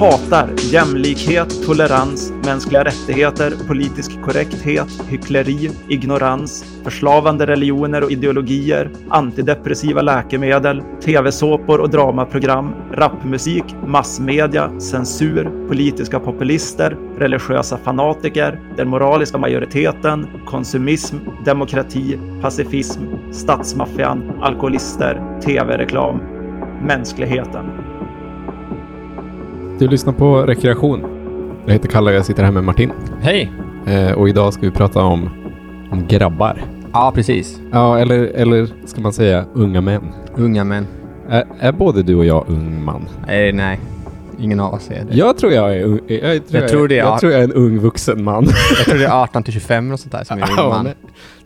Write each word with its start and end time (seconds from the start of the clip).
Hatar 0.00 0.50
jämlikhet, 0.56 1.66
tolerans, 1.66 2.32
mänskliga 2.44 2.84
rättigheter, 2.84 3.52
politisk 3.68 4.22
korrekthet, 4.22 5.02
hyckleri, 5.08 5.70
ignorans, 5.88 6.64
förslavande 6.84 7.46
religioner 7.46 8.04
och 8.04 8.10
ideologier, 8.10 8.90
antidepressiva 9.08 10.02
läkemedel, 10.02 10.82
tv-såpor 11.04 11.80
och 11.80 11.90
dramaprogram, 11.90 12.74
rapmusik, 12.92 13.64
massmedia, 13.86 14.80
censur, 14.80 15.68
politiska 15.68 16.20
populister, 16.20 16.96
religiösa 17.18 17.78
fanatiker, 17.78 18.60
den 18.76 18.88
moraliska 18.88 19.38
majoriteten, 19.38 20.26
konsumism, 20.46 21.16
demokrati, 21.44 22.18
pacifism, 22.42 23.02
statsmaffian, 23.32 24.32
alkoholister, 24.42 25.40
tv-reklam, 25.44 26.20
mänskligheten. 26.86 27.90
Du 29.80 29.88
lyssnar 29.88 30.12
på 30.12 30.42
Rekreation. 30.42 31.00
Jag 31.66 31.72
heter 31.72 31.88
Kalle 31.88 32.10
och 32.10 32.16
jag 32.16 32.26
sitter 32.26 32.44
här 32.44 32.50
med 32.50 32.64
Martin. 32.64 32.92
Hej! 33.20 33.52
Eh, 33.86 34.12
och 34.12 34.28
idag 34.28 34.52
ska 34.52 34.62
vi 34.62 34.70
prata 34.70 35.02
om, 35.02 35.30
om 35.90 36.06
grabbar. 36.06 36.64
Ja, 36.92 37.12
precis. 37.14 37.60
Ja, 37.72 37.98
eller, 37.98 38.18
eller 38.18 38.68
ska 38.86 39.00
man 39.00 39.12
säga 39.12 39.44
unga 39.54 39.80
män. 39.80 40.02
Unga 40.36 40.64
män. 40.64 40.86
Är, 41.28 41.44
är 41.60 41.72
både 41.72 42.02
du 42.02 42.14
och 42.14 42.24
jag 42.24 42.44
ung 42.48 42.84
man? 42.84 43.08
Nej, 43.26 43.52
nej. 43.52 43.80
Ingen 44.38 44.60
av 44.60 44.74
oss 44.74 44.90
är 44.90 45.04
det. 45.04 45.16
Jag 45.16 45.38
tror 45.38 45.52
jag 45.52 45.76
är 45.76 45.84
ung. 45.84 46.00
Jag 46.06 46.46
tror, 46.48 46.60
Jag 46.60 46.68
tror 46.68 46.88
det 46.88 46.94
är- 46.98 47.04
jag, 47.04 47.20
tror 47.20 47.32
jag 47.32 47.40
är 47.40 47.44
en 47.44 47.52
ung 47.52 47.78
vuxen 47.78 48.24
man. 48.24 48.44
Jag 48.76 48.84
tror 48.86 48.98
det 48.98 49.06
är 49.06 49.22
18 49.22 49.42
till 49.42 49.52
25 49.52 49.92
och 49.92 50.00
sånt 50.00 50.12
där 50.12 50.24
som 50.24 50.38
är 50.38 50.42
ung 50.50 50.56
man. 50.68 50.88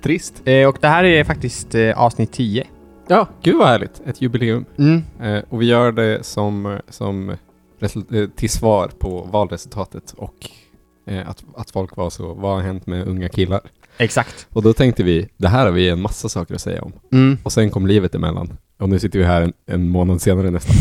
Trist. 0.02 0.42
Eh, 0.44 0.68
och 0.68 0.76
det 0.80 0.88
här 0.88 1.04
är 1.04 1.24
faktiskt 1.24 1.74
eh, 1.74 2.02
avsnitt 2.02 2.32
10. 2.32 2.66
Ja, 3.08 3.26
gud 3.42 3.56
vad 3.56 3.68
härligt. 3.68 4.02
Ett 4.06 4.22
jubileum. 4.22 4.64
Mm. 4.78 5.02
Eh, 5.22 5.42
och 5.48 5.62
vi 5.62 5.66
gör 5.66 5.92
det 5.92 6.18
som, 6.26 6.78
som 6.88 7.30
eh, 7.30 7.36
till 8.36 8.50
svar 8.50 8.88
på 8.98 9.28
valresultatet 9.32 10.14
och 10.16 10.34
eh, 11.06 11.28
att, 11.28 11.44
att 11.56 11.70
folk 11.70 11.96
var 11.96 12.10
så, 12.10 12.34
vad 12.34 12.54
har 12.54 12.62
hänt 12.62 12.86
med 12.86 13.08
unga 13.08 13.28
killar? 13.28 13.60
Exakt. 13.98 14.46
Och 14.50 14.62
då 14.62 14.72
tänkte 14.72 15.02
vi, 15.02 15.28
det 15.36 15.48
här 15.48 15.64
har 15.64 15.72
vi 15.72 15.88
en 15.88 16.00
massa 16.00 16.28
saker 16.28 16.54
att 16.54 16.60
säga 16.60 16.82
om. 16.82 16.92
Mm. 17.12 17.38
Och 17.42 17.52
sen 17.52 17.70
kom 17.70 17.86
livet 17.86 18.14
emellan. 18.14 18.56
Och 18.78 18.88
nu 18.88 18.98
sitter 18.98 19.18
vi 19.18 19.24
här 19.24 19.42
en, 19.42 19.52
en 19.66 19.88
månad 19.88 20.22
senare 20.22 20.50
nästan. 20.50 20.76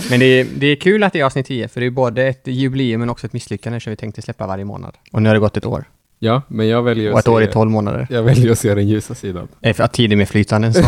Men 0.10 0.20
det 0.20 0.26
är, 0.26 0.46
det 0.56 0.66
är 0.66 0.76
kul 0.76 1.02
att 1.02 1.12
det 1.12 1.20
är 1.20 1.24
avsnitt 1.24 1.46
10, 1.46 1.68
för 1.68 1.80
det 1.80 1.86
är 1.86 1.90
både 1.90 2.26
ett 2.26 2.46
jubileum 2.46 3.00
men 3.00 3.10
också 3.10 3.26
ett 3.26 3.32
misslyckande 3.32 3.80
som 3.80 3.90
vi 3.90 3.96
tänkte 3.96 4.22
släppa 4.22 4.46
varje 4.46 4.64
månad. 4.64 4.94
Och 5.12 5.22
nu 5.22 5.28
har 5.28 5.34
det 5.34 5.40
gått 5.40 5.56
ett 5.56 5.66
år. 5.66 5.84
ja, 6.18 6.42
men 6.48 6.68
jag 6.68 6.82
väljer 6.82 7.12
Och 7.12 7.18
att 7.18 7.24
ett 7.24 7.28
år 7.28 7.40
se, 7.40 7.46
är 7.46 7.52
12 7.52 7.70
månader. 7.70 8.06
Jag 8.10 8.22
väljer 8.22 8.52
att 8.52 8.58
se 8.58 8.74
den 8.74 8.88
ljusa 8.88 9.14
sidan. 9.14 9.48
Eh, 9.60 9.74
för 9.74 9.84
att 9.84 9.92
tiden 9.92 10.20
är 10.20 10.24
flytande 10.24 10.66
än 10.66 10.74
så. 10.74 10.82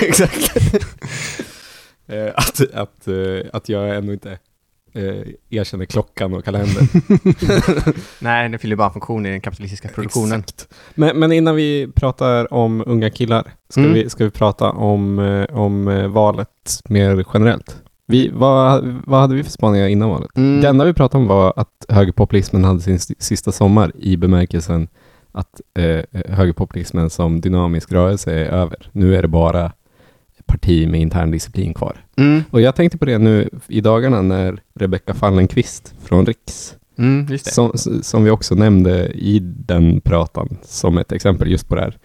Exakt. 0.02 0.52
Eh, 2.10 2.32
att, 2.34 2.60
att, 2.74 3.08
eh, 3.08 3.14
att 3.52 3.68
jag 3.68 3.96
ännu 3.96 4.12
inte 4.12 4.38
eh, 4.98 5.58
erkänner 5.58 5.84
klockan 5.84 6.34
och 6.34 6.44
kalendern. 6.44 6.86
nej, 8.20 8.48
det 8.48 8.58
fyller 8.58 8.76
bara 8.76 8.86
en 8.86 8.92
funktion 8.92 9.26
i 9.26 9.30
den 9.30 9.40
kapitalistiska 9.40 9.88
produktionen. 9.88 10.40
Exakt. 10.40 10.68
Men, 10.94 11.18
men 11.18 11.32
innan 11.32 11.54
vi 11.54 11.88
pratar 11.94 12.52
om 12.54 12.82
unga 12.86 13.10
killar, 13.10 13.44
ska, 13.68 13.80
Mm. 13.80 13.92
vi, 13.92 14.10
ska 14.10 14.24
vi 14.24 14.30
prata 14.30 14.70
om, 14.70 15.18
eh, 15.18 15.56
om 15.58 15.88
eh, 15.88 16.06
valet 16.08 16.48
mer 16.88 17.24
generellt. 17.34 17.76
Vi, 18.06 18.30
vad, 18.34 18.84
vad 19.06 19.20
hade 19.20 19.34
vi 19.34 19.44
för 19.44 19.50
spaningar 19.50 19.88
innan 19.88 20.08
valet? 20.08 20.36
Mm. 20.36 20.60
Det 20.60 20.68
enda 20.68 20.84
vi 20.84 20.92
pratade 20.94 21.22
om 21.22 21.28
var 21.28 21.52
att 21.56 21.84
högerpopulismen 21.88 22.64
hade 22.64 22.80
sin 22.80 22.94
st- 22.94 23.14
sista 23.18 23.52
sommar 23.52 23.92
i 23.98 24.16
bemärkelsen 24.16 24.88
att 25.32 25.60
eh, 25.78 26.20
högerpopulismen 26.32 27.10
som 27.10 27.40
dynamisk 27.40 27.92
rörelse 27.92 28.32
är 28.32 28.44
över. 28.46 28.88
Nu 28.92 29.16
är 29.16 29.22
det 29.22 29.28
bara 29.28 29.72
parti 30.48 30.88
med 30.88 31.00
intern 31.00 31.30
disciplin 31.30 31.74
kvar. 31.74 31.96
Mm. 32.16 32.42
Och 32.50 32.60
jag 32.60 32.76
tänkte 32.76 32.98
på 32.98 33.04
det 33.04 33.18
nu 33.18 33.48
i 33.68 33.80
dagarna 33.80 34.22
när 34.22 34.60
Rebecka 34.74 35.14
Fallenkvist 35.14 35.94
från 36.04 36.26
Riks, 36.26 36.78
Mm, 36.98 37.38
som, 37.38 37.72
som 38.02 38.24
vi 38.24 38.30
också 38.30 38.54
nämnde 38.54 39.06
i 39.08 39.38
den 39.42 40.00
pratan 40.00 40.56
som 40.62 40.98
ett 40.98 41.12
exempel 41.12 41.50
just 41.50 41.68
på 41.68 41.74
det 41.74 41.80
här, 41.80 41.98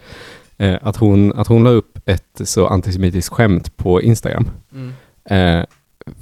eh, 0.58 0.80
att, 0.82 0.98
hon, 0.98 1.34
att 1.34 1.48
hon 1.48 1.64
la 1.64 1.70
upp 1.70 2.00
ett 2.06 2.42
så 2.44 2.68
antisemitiskt 2.68 3.34
skämt 3.34 3.78
på 3.78 4.02
Instagram. 4.02 4.50
Mm. 4.72 4.92
Eh, 5.26 5.66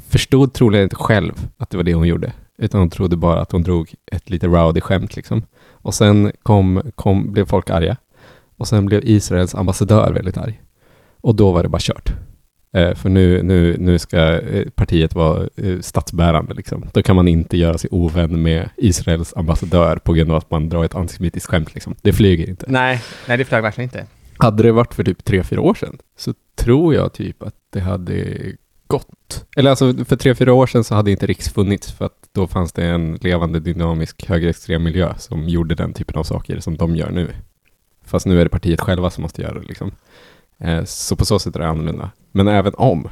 förstod 0.10 0.54
troligen 0.54 0.84
inte 0.84 0.96
själv 0.96 1.48
att 1.58 1.70
det 1.70 1.78
var 1.78 1.84
det 1.84 1.94
hon 1.94 2.08
gjorde, 2.08 2.34
utan 2.58 2.80
hon 2.80 2.90
trodde 2.90 3.16
bara 3.16 3.42
att 3.42 3.52
hon 3.52 3.64
drog 3.64 3.94
ett 4.12 4.30
lite 4.30 4.48
rowdy 4.48 4.81
skämt 4.81 5.16
liksom. 5.16 5.44
Och 5.70 5.94
sen 5.94 6.31
kom, 6.44 6.81
kom, 6.96 7.34
blev 7.34 7.46
folk 7.46 7.70
arga. 7.70 7.98
Och 8.58 8.68
sen 8.68 8.86
blev 8.86 9.02
Israels 9.04 9.56
ambassadör 9.56 10.12
väldigt 10.14 10.38
arg. 10.38 10.62
Och 11.22 11.36
då 11.36 11.52
var 11.52 11.64
det 11.64 11.70
bara 11.70 11.82
kört. 11.82 12.14
Eh, 12.74 12.96
för 12.96 13.09
nu, 13.09 13.44
nu, 13.44 13.76
nu 13.80 14.00
ska 14.00 14.40
eh, 14.40 14.70
partiet 14.70 15.16
vara 15.16 15.48
eh, 15.58 15.80
statsbärande. 15.80 16.54
Liksom. 16.54 16.86
Då 16.94 17.04
kan 17.04 17.16
man 17.16 17.28
inte 17.28 17.58
göra 17.58 17.78
sig 17.78 17.90
ovän 17.94 18.42
med 18.42 18.70
Israels 18.78 19.34
ambassadör 19.36 19.96
på 19.98 20.14
grund 20.14 20.31
av 20.31 20.38
att 20.38 20.52
man 20.52 20.70
drar 20.70 20.86
ett 20.86 20.96
antisemitiskt 20.96 21.50
skämt. 21.50 21.74
Liksom. 21.74 21.96
Det 22.02 22.14
flyger 22.14 22.50
inte. 22.50 22.66
Nej, 22.70 23.02
nej, 23.28 23.38
det 23.38 23.46
flög 23.46 23.64
verkligen 23.64 23.90
inte. 23.90 24.06
Hade 24.38 24.64
det 24.64 24.72
varit 24.72 24.94
för 24.94 25.04
typ 25.04 25.24
tre, 25.24 25.44
fyra 25.44 25.62
år 25.62 25.74
sedan 25.74 25.98
så 26.18 26.34
tror 26.56 26.96
jag 26.96 27.14
typ 27.14 27.44
att 27.44 27.56
det 27.70 27.80
hade 27.80 28.38
gått. 28.88 29.46
Eller 29.58 29.70
alltså 29.70 29.94
för 30.06 30.16
tre, 30.16 30.36
fyra 30.36 30.54
år 30.54 30.68
sedan 30.68 30.84
så 30.84 30.96
hade 30.96 31.12
inte 31.12 31.26
Riks 31.26 31.50
funnits 31.50 31.92
för 31.92 32.06
att 32.06 32.30
då 32.31 32.48
fanns 32.48 32.74
det 32.74 32.86
en 32.86 33.16
levande 33.22 33.60
dynamisk 33.60 34.28
högerextrem 34.28 34.84
miljö 34.84 35.14
som 35.18 35.50
gjorde 35.50 35.76
den 35.76 35.94
typen 35.94 36.16
av 36.16 36.24
saker 36.24 36.60
som 36.60 36.78
de 36.78 36.96
gör 36.96 37.12
nu. 37.12 37.28
Fast 38.06 38.26
nu 38.26 38.40
är 38.40 38.44
det 38.44 38.50
partiet 38.50 38.81
själva 38.81 39.10
som 39.10 39.22
måste 39.22 39.42
göra 39.42 39.60
det 39.60 39.68
liksom. 39.68 39.92
Eh, 40.64 40.84
så 40.84 41.16
på 41.16 41.26
så 41.26 41.40
sätt 41.40 41.56
är 41.56 41.60
det 41.60 41.68
annorlunda. 41.68 42.12
Men 42.32 42.48
även 42.48 42.74
om 42.78 43.10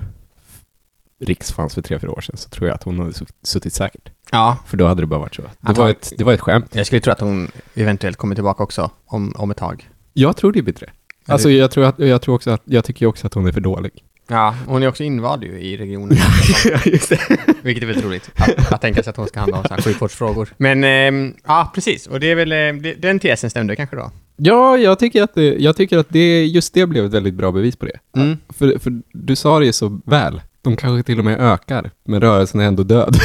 Riks 1.26 1.52
fanns 1.52 1.74
för 1.74 1.82
tre, 1.82 2.00
fyra 2.00 2.12
år 2.12 2.22
sedan 2.22 2.38
så 2.38 2.50
tror 2.50 2.68
jag 2.68 2.76
att 2.76 2.84
hon 2.84 3.00
hade 3.00 3.14
sutt- 3.14 3.34
suttit 3.44 3.74
säkert. 3.74 4.10
Ja, 4.32 4.58
För 4.68 4.78
då 4.78 4.88
hade 4.88 5.02
det 5.02 5.06
bara 5.08 5.20
varit 5.20 5.36
så. 5.36 5.42
Det 5.60 5.74
var 5.74 5.90
ett, 5.90 6.14
det 6.18 6.24
var 6.24 6.34
ett 6.34 6.42
skämt. 6.42 6.76
jag 6.76 6.86
skulle 6.86 7.02
tro 7.02 7.14
att 7.14 7.20
hon 7.20 7.52
eventuellt 7.76 8.18
kommer 8.18 8.36
tillbaka 8.36 8.64
också 8.64 8.92
om, 9.06 9.34
om 9.38 9.52
ett 9.52 9.58
tag. 9.58 9.90
Jag 10.14 10.38
tror 10.38 10.52
det 10.52 10.62
blir 10.62 10.74
bättre. 10.74 10.90
Ja, 11.26 11.34
Alltså 11.34 11.50
jag 11.50 11.72
tror, 11.72 11.86
att, 11.86 12.00
jag 12.00 12.22
tror 12.22 12.36
också 12.36 12.52
att, 12.52 12.62
jag 12.66 12.86
tycker 12.86 13.06
också 13.06 13.28
att 13.28 13.34
hon 13.34 13.48
är 13.48 13.52
för 13.52 13.62
dålig. 13.62 13.92
Ja, 14.28 14.56
hon 14.68 14.84
är 14.84 14.88
också 14.88 15.04
invald 15.04 15.44
ju 15.44 15.60
i 15.60 15.78
regionen. 15.78 16.18
just 16.86 17.10
det. 17.10 17.20
Vilket 17.62 17.84
är 17.84 17.88
väldigt 17.88 18.06
roligt. 18.06 18.32
Att, 18.36 18.74
att 18.74 18.82
tänka 18.82 19.04
sig 19.04 19.10
att 19.12 19.18
hon 19.18 19.28
ska 19.28 19.40
handla 19.40 19.58
om 19.58 19.64
så 19.64 19.74
här 19.74 19.82
sjukvårdsfrågor. 19.82 20.50
Men, 20.58 20.84
ehm, 20.84 21.34
ja 21.48 21.72
precis. 21.76 22.08
Och 22.08 22.20
det 22.20 22.32
är 22.32 22.36
väl, 22.36 22.52
eh, 22.52 22.94
den 23.00 23.20
tesen 23.20 23.50
stämde 23.50 23.76
kanske 23.76 23.96
då? 23.96 24.12
Ja, 24.42 24.78
jag 24.78 25.00
tycker 25.00 25.24
att, 25.24 25.36
det, 25.36 25.56
jag 25.60 25.76
tycker 25.76 25.98
att 25.98 26.10
det, 26.10 26.46
just 26.46 26.74
det 26.74 26.86
blev 26.86 27.06
ett 27.06 27.14
väldigt 27.14 27.34
bra 27.34 27.52
bevis 27.52 27.76
på 27.76 27.86
det. 27.86 28.20
Mm. 28.20 28.38
För, 28.50 28.80
för 28.80 29.02
du 29.12 29.36
sa 29.36 29.60
det 29.60 29.66
ju 29.66 29.74
så 29.74 30.02
väl. 30.06 30.42
De 30.62 30.76
kanske 30.76 31.04
till 31.04 31.20
och 31.20 31.26
med 31.26 31.40
ökar, 31.40 31.92
men 32.06 32.22
rörelsen 32.22 32.62
är 32.62 32.66
ändå 32.66 32.84
död. 32.84 33.16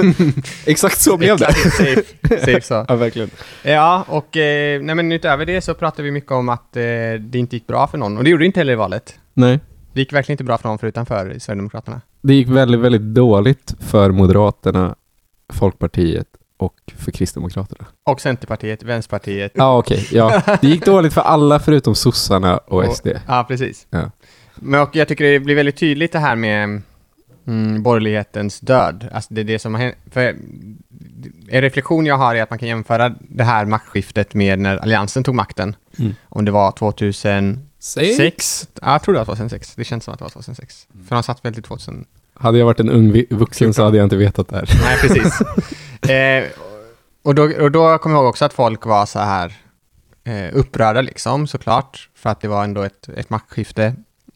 Exakt 0.66 1.00
så 1.00 1.16
blev 1.16 1.38
det. 1.38 1.54
Safe, 1.54 2.02
safe 2.28 2.60
så. 2.60 2.74
Ja, 2.88 2.96
verkligen. 2.96 3.30
Ja, 3.62 4.04
och 4.08 4.36
eh, 4.36 4.82
nej, 4.82 4.94
men 4.94 5.12
utöver 5.12 5.46
det 5.46 5.60
så 5.60 5.74
pratade 5.74 6.02
vi 6.02 6.10
mycket 6.10 6.32
om 6.32 6.48
att 6.48 6.76
eh, 6.76 6.82
det 7.20 7.34
inte 7.34 7.56
gick 7.56 7.66
bra 7.66 7.86
för 7.86 7.98
någon. 7.98 8.18
Och 8.18 8.24
det 8.24 8.30
gjorde 8.30 8.42
det 8.42 8.46
inte 8.46 8.60
heller 8.60 8.72
i 8.72 8.76
valet. 8.76 9.18
Nej. 9.34 9.60
Det 9.92 10.00
gick 10.00 10.12
verkligen 10.12 10.34
inte 10.34 10.44
bra 10.44 10.58
för 10.58 10.68
någon 10.68 10.78
förutom 10.78 11.06
för 11.06 11.38
Sverigedemokraterna. 11.38 12.00
Det 12.22 12.34
gick 12.34 12.48
väldigt, 12.48 12.80
väldigt 12.80 13.14
dåligt 13.14 13.74
för 13.80 14.10
Moderaterna, 14.10 14.94
Folkpartiet 15.52 16.26
och 16.64 16.74
för 16.98 17.12
Kristdemokraterna. 17.12 17.86
Och 18.04 18.20
Centerpartiet, 18.20 18.82
Vänsterpartiet. 18.82 19.52
Ja, 19.54 19.78
okej. 19.78 20.08
Ja. 20.12 20.42
Det 20.60 20.68
gick 20.68 20.84
dåligt 20.84 21.14
för 21.14 21.20
alla 21.20 21.60
förutom 21.60 21.94
sossarna 21.94 22.58
och 22.58 22.96
SD. 22.96 23.08
Ja, 23.26 23.44
precis. 23.48 23.86
Ja. 23.90 24.10
Men 24.54 24.80
och 24.80 24.96
jag 24.96 25.08
tycker 25.08 25.24
det 25.24 25.40
blir 25.40 25.54
väldigt 25.54 25.76
tydligt 25.76 26.12
det 26.12 26.18
här 26.18 26.36
med 26.36 26.82
mm, 27.46 27.82
borgerlighetens 27.82 28.60
död. 28.60 29.08
Alltså 29.12 29.34
det 29.34 29.40
är 29.40 29.44
det 29.44 29.58
som 29.58 29.74
har 29.74 29.80
hänt. 29.80 29.96
För 30.10 30.34
en 31.48 31.60
reflektion 31.60 32.06
jag 32.06 32.16
har 32.16 32.34
är 32.34 32.42
att 32.42 32.50
man 32.50 32.58
kan 32.58 32.68
jämföra 32.68 33.14
det 33.20 33.44
här 33.44 33.64
maktskiftet 33.64 34.34
med 34.34 34.58
när 34.58 34.76
Alliansen 34.76 35.24
tog 35.24 35.34
makten. 35.34 35.76
Mm. 35.98 36.14
Om 36.28 36.44
det 36.44 36.50
var 36.50 36.72
2006? 36.72 38.16
Sex? 38.16 38.68
Ja, 38.82 38.92
jag 38.92 39.02
tror 39.02 39.14
det 39.14 39.18
var 39.18 39.24
2006. 39.24 39.74
Det 39.74 39.84
känns 39.84 40.04
som 40.04 40.14
att 40.14 40.18
det 40.18 40.24
var 40.24 40.30
2006. 40.30 40.86
För 41.08 41.16
de 41.16 41.22
satt 41.22 41.44
väl 41.44 41.54
till 41.54 41.62
2000... 41.62 42.04
Hade 42.36 42.58
jag 42.58 42.66
varit 42.66 42.80
en 42.80 42.90
ung 42.90 43.24
vuxen 43.30 43.74
så 43.74 43.84
hade 43.84 43.96
jag 43.96 44.04
inte 44.04 44.16
vetat 44.16 44.48
det 44.48 44.56
här. 44.56 44.68
Nej, 44.82 44.96
precis. 45.00 45.38
eh, 46.10 46.44
och, 47.22 47.34
då, 47.34 47.42
och 47.42 47.70
då 47.72 47.98
kommer 47.98 48.16
jag 48.16 48.20
ihåg 48.22 48.28
också 48.28 48.44
att 48.44 48.52
folk 48.52 48.86
var 48.86 49.06
så 49.06 49.18
här 49.18 49.54
eh, 50.24 50.48
upprörda 50.52 51.00
liksom, 51.00 51.46
såklart. 51.46 52.08
För 52.14 52.30
att 52.30 52.40
det 52.40 52.48
var 52.48 52.64
ändå 52.64 52.82
ett, 52.82 53.08
ett 53.16 53.30
maktskifte 53.30 53.84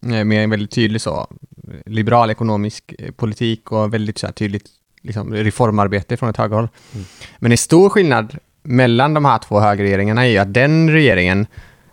eh, 0.02 0.24
med 0.24 0.44
en 0.44 0.50
väldigt 0.50 0.70
tydlig 0.70 1.00
så 1.00 1.26
liberal 1.86 2.30
ekonomisk 2.30 2.94
eh, 2.98 3.10
politik 3.10 3.72
och 3.72 3.94
väldigt 3.94 4.18
så 4.18 4.26
här, 4.26 4.32
tydligt 4.32 4.64
liksom, 5.02 5.34
reformarbete 5.34 6.16
från 6.16 6.28
ett 6.30 6.36
högerhåll. 6.36 6.68
Mm. 6.94 7.06
Men 7.38 7.52
en 7.52 7.58
stor 7.58 7.88
skillnad 7.88 8.38
mellan 8.62 9.14
de 9.14 9.24
här 9.24 9.38
två 9.38 9.60
högerregeringarna 9.60 10.26
är 10.26 10.30
ju 10.30 10.38
att 10.38 10.54
den 10.54 10.90
regeringen 10.90 11.46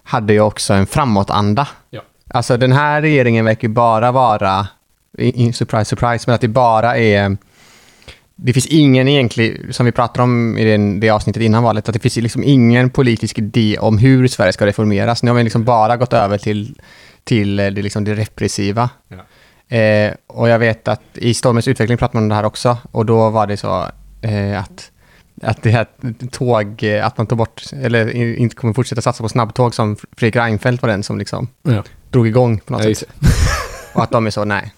hade 0.04 0.34
ju 0.34 0.40
också 0.42 0.74
en 0.74 0.88
framåtanda. 0.88 1.68
Ja. 1.90 2.02
Alltså 2.30 2.58
den 2.58 2.72
här 2.72 3.02
regeringen 3.02 3.46
verkar 3.46 3.68
ju 3.68 3.74
bara 3.74 4.12
vara, 4.12 4.68
i- 5.18 5.46
i- 5.48 5.54
surprise, 5.54 5.86
surprise, 5.86 6.24
men 6.28 6.36
att 6.36 6.42
det 6.42 6.48
bara 6.48 6.98
är... 6.98 7.38
Det 8.36 8.54
finns 8.54 8.66
ingen 8.66 9.08
egentlig, 9.08 9.76
som 9.76 9.86
vi 9.86 9.92
pratade 9.92 10.24
om 10.24 10.58
i 10.58 10.66
den, 10.66 11.00
det 11.00 11.10
avsnittet 11.10 11.44
innan 11.44 11.64
valet, 11.64 11.90
att 11.90 11.94
det 11.94 12.00
finns 12.00 12.16
liksom 12.18 12.44
ingen 12.44 12.90
politisk 12.90 13.38
idé 13.40 13.78
om 13.80 13.98
hur 13.98 14.28
Sverige 14.28 14.54
ska 14.54 14.66
reformeras. 14.66 15.24
Nu 15.24 15.32
har 15.32 15.38
vi 15.38 15.44
liksom 15.44 15.64
bara 15.64 15.98
gått 15.98 16.14
över 16.14 16.38
till, 16.38 16.80
till 17.24 17.60
eh, 17.60 17.68
det, 17.68 17.82
liksom 17.82 18.04
det 18.04 18.16
repressiva. 18.16 18.90
Eh, 19.68 20.14
och 20.28 20.50
jag 20.50 20.60
vet 20.60 20.88
att 20.88 21.02
i 21.14 21.34
Stormens 21.34 21.68
utveckling 21.68 21.98
pratade 21.98 22.18
man 22.18 22.24
om 22.24 22.30
det 22.30 22.36
här 22.36 22.46
också, 22.46 22.78
och 22.92 23.06
då 23.06 23.30
var 23.30 23.48
det 23.48 23.58
så 23.58 23.86
eh, 24.22 24.60
att 24.60 24.92
att 25.42 25.64
det 25.64 25.70
här 25.70 25.88
tåg, 26.32 26.84
eh, 26.84 27.06
att 27.06 27.18
man 27.18 27.28
tog 27.28 27.38
bort, 27.38 27.64
eller 27.82 28.12
inte 28.16 28.56
kommer 28.56 28.74
fortsätta 28.74 29.02
satsa 29.02 29.24
på 29.24 29.30
snabbtåg 29.30 29.76
som 29.76 29.96
Fredrik 30.18 30.36
Reinfeldt 30.36 30.82
var 30.82 30.90
den 30.90 31.04
som 31.04 31.18
liksom 31.20 31.48
Ja. 31.64 31.84
drog 32.10 32.28
igång 32.28 32.58
på 32.60 32.74
något 32.74 32.86
Ja, 32.86 32.96
sätt. 32.96 33.10
Och 33.94 34.04
att 34.04 34.12
de 34.12 34.26
är 34.26 34.30
så, 34.32 34.46
nej, 34.46 34.74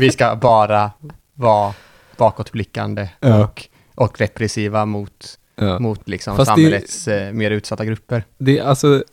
vi 0.00 0.10
ska 0.12 0.36
bara 0.36 0.90
vara 1.34 1.74
bakåtblickande 2.16 3.08
Ja. 3.20 3.44
och, 3.44 3.62
och 3.94 4.20
repressiva 4.20 4.86
mot, 4.86 5.38
Ja. 5.56 5.78
mot 5.78 6.08
liksom 6.08 6.36
Fast 6.36 6.48
det- 6.50 6.54
samhällets 6.54 7.08
eh, 7.08 7.32
mer 7.32 7.50
utsatta 7.50 7.84
grupper. 7.84 8.24
Det, 8.38 8.60
alltså, 8.60 9.04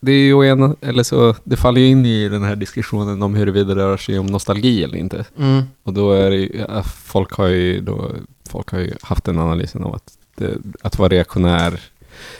det 0.00 0.12
är 0.12 0.24
ju 0.24 0.48
en, 0.48 0.76
eller 0.80 1.02
så, 1.02 1.34
det 1.44 1.56
faller 1.56 1.80
ju 1.80 1.86
in 1.86 2.06
i 2.06 2.28
den 2.28 2.42
här 2.42 2.56
diskussionen 2.56 3.22
om 3.22 3.34
huruvida 3.34 3.74
det 3.74 3.82
rör 3.84 3.96
sig 3.96 4.18
om 4.18 4.26
nostalgi 4.26 4.84
eller 4.84 4.98
inte. 4.98 5.24
Och 5.82 5.92
då 5.92 6.12
är 6.12 6.30
det 6.30 6.36
ju, 6.36 6.64
folk 7.04 7.32
har 7.32 7.46
ju 7.46 7.80
då, 7.80 8.10
folk 8.48 8.70
har 8.70 8.78
ju 8.78 8.92
haft 9.02 9.24
den 9.24 9.38
analysen 9.38 9.82
av 9.84 9.94
att, 9.94 10.12
det, 10.36 10.50
att 10.82 10.98
vara 10.98 11.08
reaktionär 11.08 11.80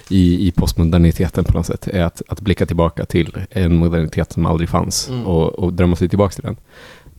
i, 0.09 0.49
i 0.49 0.53
postmoderniteten 0.53 1.45
på 1.45 1.53
något 1.53 1.67
sätt 1.67 1.89
är 1.89 2.03
att, 2.05 2.23
att 2.29 2.41
blicka 2.41 2.67
tillbaka 2.67 3.05
till 3.05 3.37
en 3.51 3.77
modernitet 3.77 4.33
som 4.33 4.47
aldrig 4.47 4.69
fanns 4.69 5.09
Mm. 5.09 5.27
och, 5.27 5.49
och 5.59 5.73
drömma 5.73 5.97
sig 5.97 6.09
tillbaka 6.09 6.35
till 6.35 6.45
den. 6.45 6.57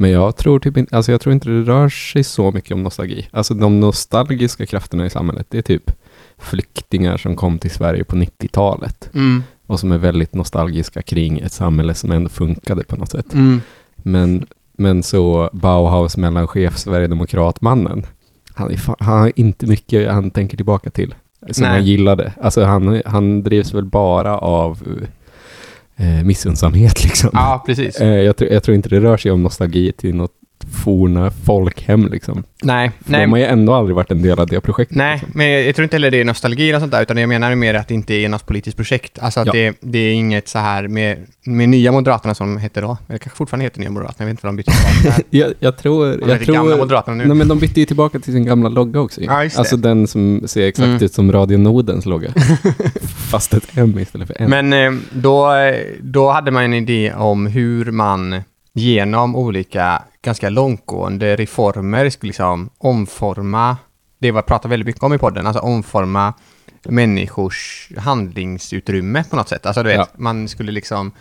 Men 0.01 0.12
jag 0.12 0.36
tror, 0.36 0.59
typ 0.59 0.94
alltså 0.94 1.12
jag 1.12 1.21
tror 1.21 1.33
inte 1.33 1.50
det 1.50 1.62
rör 1.62 1.89
sig 1.89 2.24
så 2.24 2.51
mycket 2.51 2.71
om 2.71 2.83
nostalgi. 2.83 3.27
Alltså 3.31 3.53
de 3.53 3.80
nostalgiska 3.80 4.65
krafterna 4.65 5.06
i 5.06 5.09
samhället, 5.09 5.48
det 5.50 5.57
är 5.57 5.62
typ 5.62 5.92
flyktingar 6.38 7.18
som 7.18 7.36
kom 7.36 7.59
till 7.59 7.71
Sverige 7.71 8.03
på 8.03 8.15
90-talet 8.15 9.09
Mm. 9.13 9.44
och 9.68 9.80
som 9.80 9.92
är 9.92 9.98
väldigt 9.98 10.36
nostalgiska 10.36 11.01
kring 11.01 11.39
ett 11.39 11.51
samhälle 11.51 11.94
som 11.94 12.12
ändå 12.12 12.30
funkade 12.30 12.83
på 12.83 12.95
något 12.95 13.09
sätt. 13.09 13.33
Mm. 13.33 13.62
Men, 13.95 14.45
men 14.77 15.03
så 15.03 15.50
Bauhaus 15.53 16.18
mellanchef, 16.18 16.77
Sverigedemokratmannen, 16.77 18.06
han, 18.54 18.75
han 19.00 19.19
har 19.19 19.31
inte 19.36 19.68
mycket 19.68 20.12
han 20.12 20.31
tänker 20.31 20.57
tillbaka 20.57 20.89
till 20.89 21.15
som 21.51 21.63
Nej. 21.63 21.71
han 21.71 21.86
gillade. 21.86 22.33
Alltså 22.42 22.63
han, 22.63 23.01
han 23.06 23.44
drivs 23.44 23.74
väl 23.74 23.86
bara 23.86 24.38
av 24.38 24.83
eh, 26.01 26.24
missunnsamhet 26.24 27.03
liksom. 27.03 27.30
Ja, 27.33 27.63
precis. 27.65 27.95
Eh, 27.95 28.07
jag, 28.07 28.38
tror- 28.38 28.51
jag 28.51 28.63
tror 28.63 28.75
inte 28.75 28.89
det 28.89 29.00
rör 29.00 29.18
sig 29.18 29.31
om 29.31 29.44
nostalgi 29.44 29.92
till 29.92 30.15
något 30.15 30.31
forna 30.84 31.31
folkhem 31.46 32.08
liksom. 32.12 32.44
Nej, 32.63 32.92
För 33.06 33.12
nej, 33.12 33.22
de 33.22 33.31
har 33.31 33.40
ju 33.40 33.46
ändå 33.46 33.74
aldrig 33.74 33.96
varit 33.96 34.12
en 34.12 34.22
del 34.22 34.40
av 34.40 34.48
det 34.48 34.62
projektet. 34.62 34.98
Nej, 34.98 35.13
liksom. 35.13 35.31
men 35.36 35.50
jag, 35.50 35.63
jag 35.63 35.75
tror 35.75 35.84
inte 35.84 35.96
heller 35.96 36.12
det 36.12 36.19
är 36.22 36.25
nostalgi 36.25 36.69
eller 36.69 36.80
sånt 36.80 36.92
där, 36.92 37.02
utan 37.02 37.18
jag 37.18 37.30
menar 37.30 37.56
mer 37.56 37.74
att 37.74 37.88
det 37.88 37.94
inte 37.94 38.13
är 38.13 38.30
något 38.30 38.46
politiskt 38.46 38.78
projekt. 38.78 39.19
Alltså 39.19 39.40
att 39.40 39.46
Ja. 39.48 39.54
det, 39.54 39.74
det 39.80 40.00
är 40.00 40.13
inget 40.13 40.48
så 40.48 40.60
här 40.60 40.88
med, 40.88 41.18
med 41.46 41.69
nya 41.69 41.92
Moderaterna 41.92 42.36
som 42.36 42.58
hette 42.58 42.81
då, 42.81 42.98
eller 43.08 43.18
kanske 43.19 43.38
fortfarande 43.38 43.63
heter 43.66 43.80
nya 43.80 43.90
Moderaterna, 43.90 44.16
jag 44.18 44.25
vet 44.25 44.31
inte 44.34 44.46
vad 44.48 44.54
de 44.54 44.58
bytte 44.58 44.72
tillbaka. 44.72 45.22
Jag, 45.30 45.54
jag 45.60 45.78
tror... 45.78 46.06
De 46.18 46.30
Jag 46.30 46.40
heter 46.40 46.54
gamla 46.54 46.69
tror 46.72 46.78
Moderaterna 46.84 47.18
nu. 47.18 47.25
Nej 47.28 47.38
men 47.38 47.48
de 47.48 47.60
bytte 47.60 47.80
ju 47.80 47.86
tillbaka 47.86 48.19
till 48.19 48.34
sin 48.34 48.46
gamla 48.46 48.69
logga 48.69 49.00
också. 49.00 49.22
Ja, 49.22 49.44
just 49.44 49.56
det. 49.56 49.60
Alltså 49.60 49.78
den 49.78 50.07
som 50.07 50.42
ser 50.46 50.68
exakt 50.68 50.88
Mm. 50.88 51.04
ut 51.04 51.14
som 51.14 51.31
Radio 51.31 51.57
Nordens 51.57 52.06
logga. 52.06 52.30
Fast 53.31 53.54
ett 53.54 53.68
M 53.78 54.00
istället 54.00 54.28
för 54.28 54.42
N. 54.42 54.50
Men 54.50 54.74
eh, 54.74 55.02
då, 55.12 55.54
eh, 55.56 55.75
då 56.02 56.31
hade 56.31 56.52
man 56.52 56.64
en 56.64 56.74
idé 56.74 57.14
om 57.18 57.46
hur 57.48 57.92
man 57.92 58.42
genom 58.73 59.35
olika 59.35 60.03
ganska 60.21 60.50
långtgående 60.50 61.35
reformer 61.35 62.09
skulle 62.09 62.29
liksom 62.29 62.69
omforma, 62.77 63.77
det 64.19 64.27
jag 64.27 64.45
pratar 64.45 64.69
väldigt 64.69 64.85
mycket 64.88 65.03
om 65.03 65.13
i 65.13 65.18
podden, 65.18 65.47
alltså 65.47 65.62
omforma 65.63 66.33
människors 66.83 67.89
handlingsutrymme 67.97 69.23
på 69.29 69.35
något 69.35 69.50
sätt. 69.50 69.65
Alltså 69.65 69.83
du 69.83 69.89
vet, 69.89 69.97
Ja. 69.97 70.07
man 70.15 70.47
skulle 70.47 70.71
liksom 70.71 71.12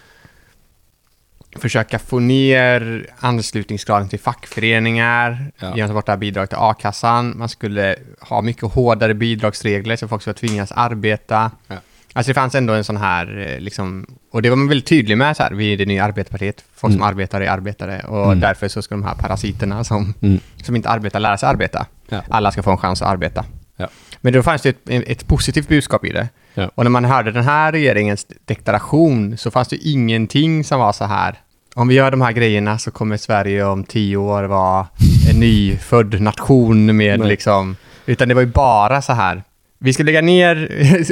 försöka 1.56 1.98
få 1.98 2.18
ner 2.18 3.06
anslutningsgraden 3.18 4.08
till 4.08 4.20
fackföreningar 4.20 5.52
Ja. 5.58 5.76
genom 5.76 5.80
att 5.80 5.88
ta 5.88 5.94
bort 5.94 6.06
det 6.06 6.12
här 6.12 6.16
bidraget 6.16 6.50
till 6.50 6.58
a-kassan. 6.60 7.38
Man 7.38 7.48
skulle 7.48 7.96
ha 8.20 8.42
mycket 8.42 8.62
hårdare 8.62 9.14
bidragsregler 9.14 9.96
så 9.96 10.08
folk 10.08 10.22
skulle 10.22 10.34
tvingas 10.34 10.72
arbeta. 10.72 11.50
Ja. 11.66 11.76
Alltså 12.12 12.30
det 12.30 12.34
fanns 12.34 12.54
ändå 12.54 12.72
en 12.72 12.84
sån 12.84 12.96
här, 12.96 13.46
eh, 13.48 13.60
liksom, 13.60 14.06
och 14.32 14.42
det 14.42 14.50
var 14.50 14.56
man 14.56 14.68
väldigt 14.68 14.86
tydlig 14.86 15.18
med 15.18 15.36
så 15.36 15.42
här, 15.42 15.50
vid 15.50 15.78
det 15.78 15.86
nya 15.86 16.04
arbetarpartiet. 16.04 16.64
Folk 16.74 16.92
som 16.92 17.00
Mm. 17.02 17.08
arbetar 17.08 17.40
är 17.40 17.50
arbetare 17.50 18.00
och 18.08 18.24
Mm. 18.26 18.40
därför 18.40 18.68
så 18.68 18.82
ska 18.82 18.94
de 18.94 19.04
här 19.04 19.14
parasiterna 19.14 19.84
som, 19.84 20.14
Mm. 20.22 20.40
som 20.62 20.76
inte 20.76 20.88
arbetar 20.88 21.20
lära 21.20 21.36
sig 21.36 21.48
arbeta. 21.48 21.86
Ja. 22.08 22.22
Alla 22.28 22.52
ska 22.52 22.62
få 22.62 22.70
en 22.70 22.78
chans 22.78 23.02
att 23.02 23.08
arbeta. 23.08 23.44
Ja. 23.76 23.88
Men 24.20 24.32
då 24.32 24.42
fanns 24.42 24.62
det 24.62 24.68
ett, 24.68 25.08
ett 25.08 25.26
positivt 25.26 25.68
budskap 25.68 26.04
i 26.04 26.12
det. 26.12 26.28
Ja. 26.54 26.70
Och 26.74 26.84
när 26.84 26.90
man 26.90 27.04
hörde 27.04 27.32
den 27.32 27.44
här 27.44 27.72
regeringens 27.72 28.26
deklaration 28.44 29.36
så 29.38 29.50
fanns 29.50 29.68
det 29.68 29.76
ingenting 29.76 30.64
som 30.64 30.80
var 30.80 30.92
så 30.92 31.04
här. 31.04 31.34
Om 31.74 31.88
vi 31.88 31.94
gör 31.94 32.10
de 32.10 32.20
här 32.20 32.32
grejerna 32.32 32.78
så 32.78 32.90
kommer 32.90 33.16
Sverige 33.16 33.64
om 33.64 33.84
tio 33.84 34.16
år 34.16 34.42
vara 34.44 34.86
en 35.30 35.40
nyfödd 35.40 36.20
nation 36.20 36.96
med 36.96 37.18
Nej. 37.20 37.28
liksom... 37.28 37.76
Utan 38.06 38.28
det 38.28 38.34
var 38.34 38.42
ju 38.42 38.46
bara 38.48 39.02
så 39.02 39.12
här. 39.12 39.42
Vi 39.82 39.92
ska 39.92 40.02
lägga 40.02 40.20
ner, 40.20 40.68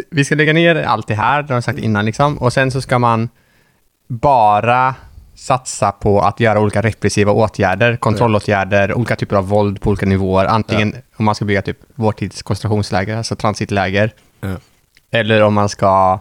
vi 0.10 0.24
ska 0.24 0.34
lägga 0.34 0.52
ner 0.52 0.76
allt 0.76 1.06
det 1.08 1.14
här, 1.14 1.42
det 1.42 1.48
har 1.48 1.56
jag 1.56 1.64
sagt 1.64 1.78
innan 1.78 2.04
liksom. 2.04 2.38
Och 2.38 2.52
sen 2.52 2.70
så 2.70 2.80
ska 2.80 2.98
man 2.98 3.28
bara 4.08 4.94
satsa 5.34 5.92
på 5.92 6.20
att 6.20 6.40
göra 6.40 6.60
olika 6.60 6.82
repressiva 6.82 7.32
åtgärder, 7.32 7.96
kontrollåtgärder, 7.96 8.94
olika 8.94 9.16
typer 9.16 9.36
av 9.36 9.48
våld 9.48 9.80
på 9.80 9.90
olika 9.90 10.06
nivåer. 10.06 10.44
Antingen 10.46 10.94
om 11.16 11.24
man 11.24 11.34
ska 11.34 11.44
bygga 11.44 11.62
typ 11.62 11.78
vår 11.94 12.12
tids 12.12 12.42
koncentrationsläger, 12.42 13.16
alltså 13.16 13.36
transitläger. 13.36 14.12
Ja. 14.40 14.56
Eller 15.10 15.42
om 15.42 15.54
man 15.54 15.68
ska 15.68 16.20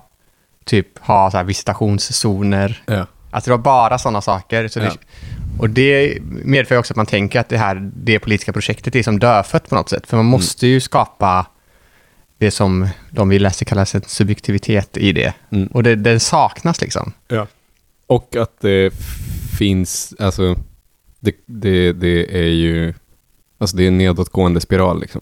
typ 0.66 1.00
ha 1.00 1.32
så 1.32 1.38
här 1.38 1.44
visitationszoner. 1.44 2.84
Ja. 2.86 3.06
Alltså 3.32 3.50
det 3.52 3.58
var 3.58 3.64
bara 3.64 3.98
sådana 3.98 4.22
saker. 4.22 4.68
Så 4.68 4.80
Ja. 4.80 4.84
det, 4.84 4.98
och 5.60 5.70
det 5.70 6.18
medför 6.44 6.78
också 6.78 6.94
att 6.94 6.98
man 6.98 7.06
tänker 7.06 7.40
att 7.40 7.50
det 7.50 7.58
här 7.58 7.92
det 7.96 8.20
politiska 8.20 8.54
projektet 8.54 8.96
är 8.96 9.04
som 9.04 9.20
dödfött 9.20 9.70
på 9.70 9.76
något 9.76 9.90
sätt. 9.90 10.08
För 10.08 10.18
man 10.18 10.26
måste 10.26 10.68
ju 10.68 10.80
skapa 10.80 11.46
det 12.38 12.52
som 12.52 12.88
de 13.10 13.30
vi 13.30 13.40
läste 13.40 13.66
kallas 13.66 13.96
en 13.96 14.02
subjektivitet 14.02 14.98
i 14.98 15.12
det. 15.12 15.34
Mm. 15.50 15.68
Och 15.68 15.84
det, 15.84 15.96
det 15.96 16.20
saknas 16.20 16.82
liksom. 16.82 17.14
Ja. 17.28 17.48
Och 18.08 18.36
att 18.36 18.62
det 18.62 18.94
finns, 19.58 20.14
alltså, 20.20 20.56
det, 21.20 21.36
det, 21.46 21.94
det 21.94 22.40
är 22.40 22.52
ju, 22.52 22.94
alltså 23.58 23.78
det 23.78 23.84
är 23.84 23.88
en 23.88 23.98
nedåtgående 23.98 24.62
spiral 24.62 25.02
liksom. 25.02 25.22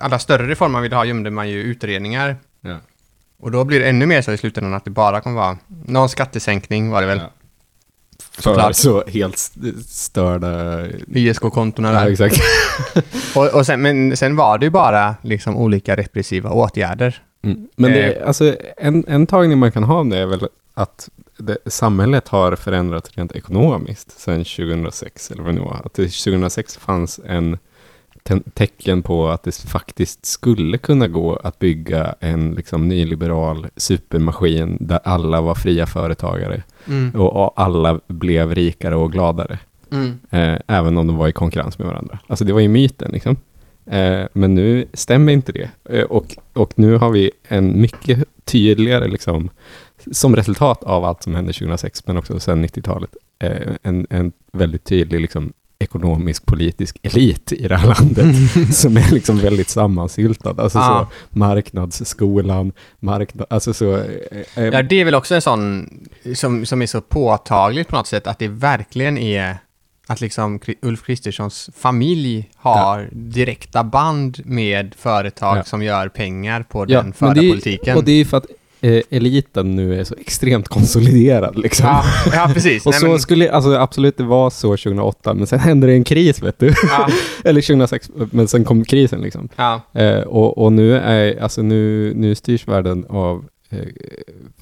Alla 0.00 0.18
större 0.18 0.48
reformer 0.48 0.72
man 0.72 0.82
vill 0.82 0.92
ha 0.92 1.04
gömde 1.04 1.30
man 1.30 1.48
ju 1.50 1.62
utredningar. 1.62 2.36
Ja. 2.60 2.78
Och 3.40 3.50
då 3.50 3.64
blir 3.64 3.80
det 3.80 3.88
ännu 3.88 4.06
mer 4.06 4.22
så 4.22 4.32
i 4.32 4.38
slutändan 4.38 4.74
att 4.74 4.84
det 4.84 4.90
bara 4.90 5.20
kommer 5.20 5.36
vara 5.36 5.58
någon 5.86 6.08
skattesänkning 6.08 6.90
var 6.90 7.00
det 7.00 7.06
väl. 7.06 7.18
Ja. 7.18 7.30
För 8.38 8.42
Såklart. 8.42 8.76
så 8.76 9.04
helt 9.06 9.34
st- 9.34 9.72
störda... 9.86 10.86
ISK-kontona 11.14 11.92
Ja, 11.92 12.00
där. 12.00 12.10
exakt. 12.10 12.36
Och, 13.36 13.54
och 13.54 13.66
sen, 13.66 13.82
men 13.82 14.16
sen 14.16 14.36
var 14.36 14.58
det 14.58 14.66
ju 14.66 14.70
bara 14.70 15.14
liksom 15.22 15.56
olika 15.56 15.96
repressiva 15.96 16.50
åtgärder. 16.50 17.22
Mm. 17.42 17.68
Men 17.76 17.92
det, 17.92 18.12
Eh. 18.16 18.26
alltså, 18.28 18.56
en, 18.76 19.04
en 19.08 19.26
tagning 19.26 19.58
man 19.58 19.72
kan 19.72 19.82
ha 19.84 20.00
om 20.00 20.08
det 20.10 20.18
är 20.18 20.26
väl 20.26 20.48
att 20.74 21.08
det, 21.38 21.56
samhället 21.66 22.28
har 22.28 22.56
förändrats 22.56 23.10
rent 23.14 23.32
ekonomiskt 23.32 24.20
sedan 24.20 24.44
2006, 24.44 25.30
eller 25.30 25.42
vad 25.42 25.54
det 25.54 25.58
nu 25.58 25.64
var. 25.64 25.80
Att 25.84 25.94
det 25.94 26.02
2006 26.08 26.76
fanns 26.76 27.20
en 27.26 27.58
tecken 28.54 29.02
på 29.02 29.28
att 29.28 29.42
det 29.42 29.56
faktiskt 29.56 30.26
skulle 30.26 30.78
kunna 30.78 31.08
gå 31.08 31.36
att 31.36 31.58
bygga 31.58 32.14
en 32.20 32.50
liksom, 32.54 32.88
nyliberal 32.88 33.66
supermaskin 33.76 34.76
där 34.80 35.00
alla 35.04 35.40
var 35.40 35.54
fria 35.54 35.86
företagare 35.86 36.62
och, 37.14 37.44
och 37.44 37.52
alla 37.56 38.00
blev 38.06 38.54
rikare 38.54 38.96
och 38.96 39.12
gladare. 39.12 39.58
Mm. 39.90 40.18
Eh, 40.30 40.60
även 40.66 40.98
om 40.98 41.06
de 41.06 41.16
var 41.16 41.28
i 41.28 41.32
konkurrens 41.32 41.78
med 41.78 41.88
varandra. 41.88 42.18
Alltså 42.26 42.44
det 42.44 42.52
var 42.52 42.60
ju 42.60 42.68
myten 42.68 43.10
liksom. 43.12 43.36
Eh, 43.86 44.26
men 44.32 44.54
nu 44.54 44.86
stämmer 44.92 45.32
inte 45.32 45.52
det. 45.52 45.70
Eh, 45.84 46.04
och, 46.04 46.36
och 46.52 46.72
nu 46.76 46.96
har 46.96 47.10
vi 47.10 47.30
en 47.48 47.80
mycket 47.80 48.24
tydligare, 48.44 49.08
liksom, 49.08 49.50
som 50.12 50.36
resultat 50.36 50.84
av 50.84 51.04
allt 51.04 51.22
som 51.22 51.34
hände 51.34 51.52
2006, 51.52 52.06
men 52.06 52.16
också 52.16 52.40
sedan 52.40 52.64
90-talet, 52.64 53.16
eh, 53.38 53.74
en, 53.82 54.06
en 54.10 54.32
väldigt 54.52 54.84
tydlig 54.84 55.20
liksom, 55.20 55.52
ekonomisk 55.80 56.46
politisk 56.46 56.96
elit 57.02 57.52
i 57.52 57.68
det 57.68 57.76
här 57.76 57.86
landet 58.00 58.36
som 58.74 58.96
är 58.96 59.10
liksom 59.12 59.38
väldigt 59.38 59.68
sammansyltad. 59.68 60.60
Alltså 60.60 60.78
Ja. 60.78 61.08
så 61.32 61.38
marknadsskolan, 61.38 62.72
marknad, 63.00 63.46
alltså 63.50 63.74
så... 63.74 63.96
Eh, 63.96 64.02
eh, 64.54 64.64
Ja, 64.64 64.82
det 64.82 65.00
är 65.00 65.04
väl 65.04 65.14
också 65.14 65.34
en 65.34 65.42
sån 65.42 65.88
som, 66.34 66.66
som 66.66 66.82
är 66.82 66.86
så 66.86 67.00
påtagligt 67.00 67.88
på 67.88 67.96
något 67.96 68.06
sätt 68.06 68.26
att 68.26 68.38
det 68.38 68.48
verkligen 68.48 69.18
är 69.18 69.58
att 70.06 70.20
liksom 70.20 70.60
Ulf 70.82 71.02
Kristerssons 71.06 71.70
familj 71.76 72.50
har 72.56 73.08
direkta 73.12 73.84
band 73.84 74.40
med 74.44 74.94
företag 74.98 75.58
Ja. 75.58 75.64
som 75.64 75.82
gör 75.82 76.08
pengar 76.08 76.62
på 76.62 76.84
Ja, 76.88 77.02
den 77.02 77.12
förda 77.12 77.34
det 77.34 77.46
är- 77.46 77.50
politiken. 77.50 77.96
Och 77.96 78.04
det 78.04 78.12
är 78.12 78.24
för 78.24 78.36
att 78.36 78.46
eh, 78.80 79.02
eliten 79.10 79.76
nu 79.76 80.00
är 80.00 80.04
så 80.04 80.14
extremt 80.20 80.68
konsoliderad 80.68 81.58
liksom. 81.58 81.86
Ja, 81.86 82.04
ja 82.32 82.50
precis. 82.54 82.86
Och 82.86 82.92
Nej, 82.92 83.00
så 83.00 83.06
men- 83.08 83.18
skulle 83.18 83.52
alltså 83.52 83.74
absolut 83.74 84.16
det 84.16 84.24
var 84.24 84.50
så 84.50 84.68
2008, 84.68 85.34
men 85.34 85.46
sen 85.46 85.58
hände 85.58 85.86
det 85.86 85.92
en 85.92 86.04
kris 86.04 86.42
vet 86.42 86.58
du. 86.58 86.66
ja, 86.88 87.08
Eller 87.44 87.60
2006, 87.60 88.10
men 88.30 88.48
sen 88.48 88.64
kom 88.64 88.84
krisen 88.84 89.20
liksom. 89.20 89.48
ja, 89.56 89.80
Eh, 89.94 90.20
och, 90.20 90.58
och 90.64 90.72
nu 90.72 90.96
är, 90.96 91.42
alltså 91.42 91.62
nu, 91.62 92.12
nu 92.16 92.34
styrs 92.34 92.68
världen 92.68 93.04
av 93.08 93.44
eh, 93.70 93.78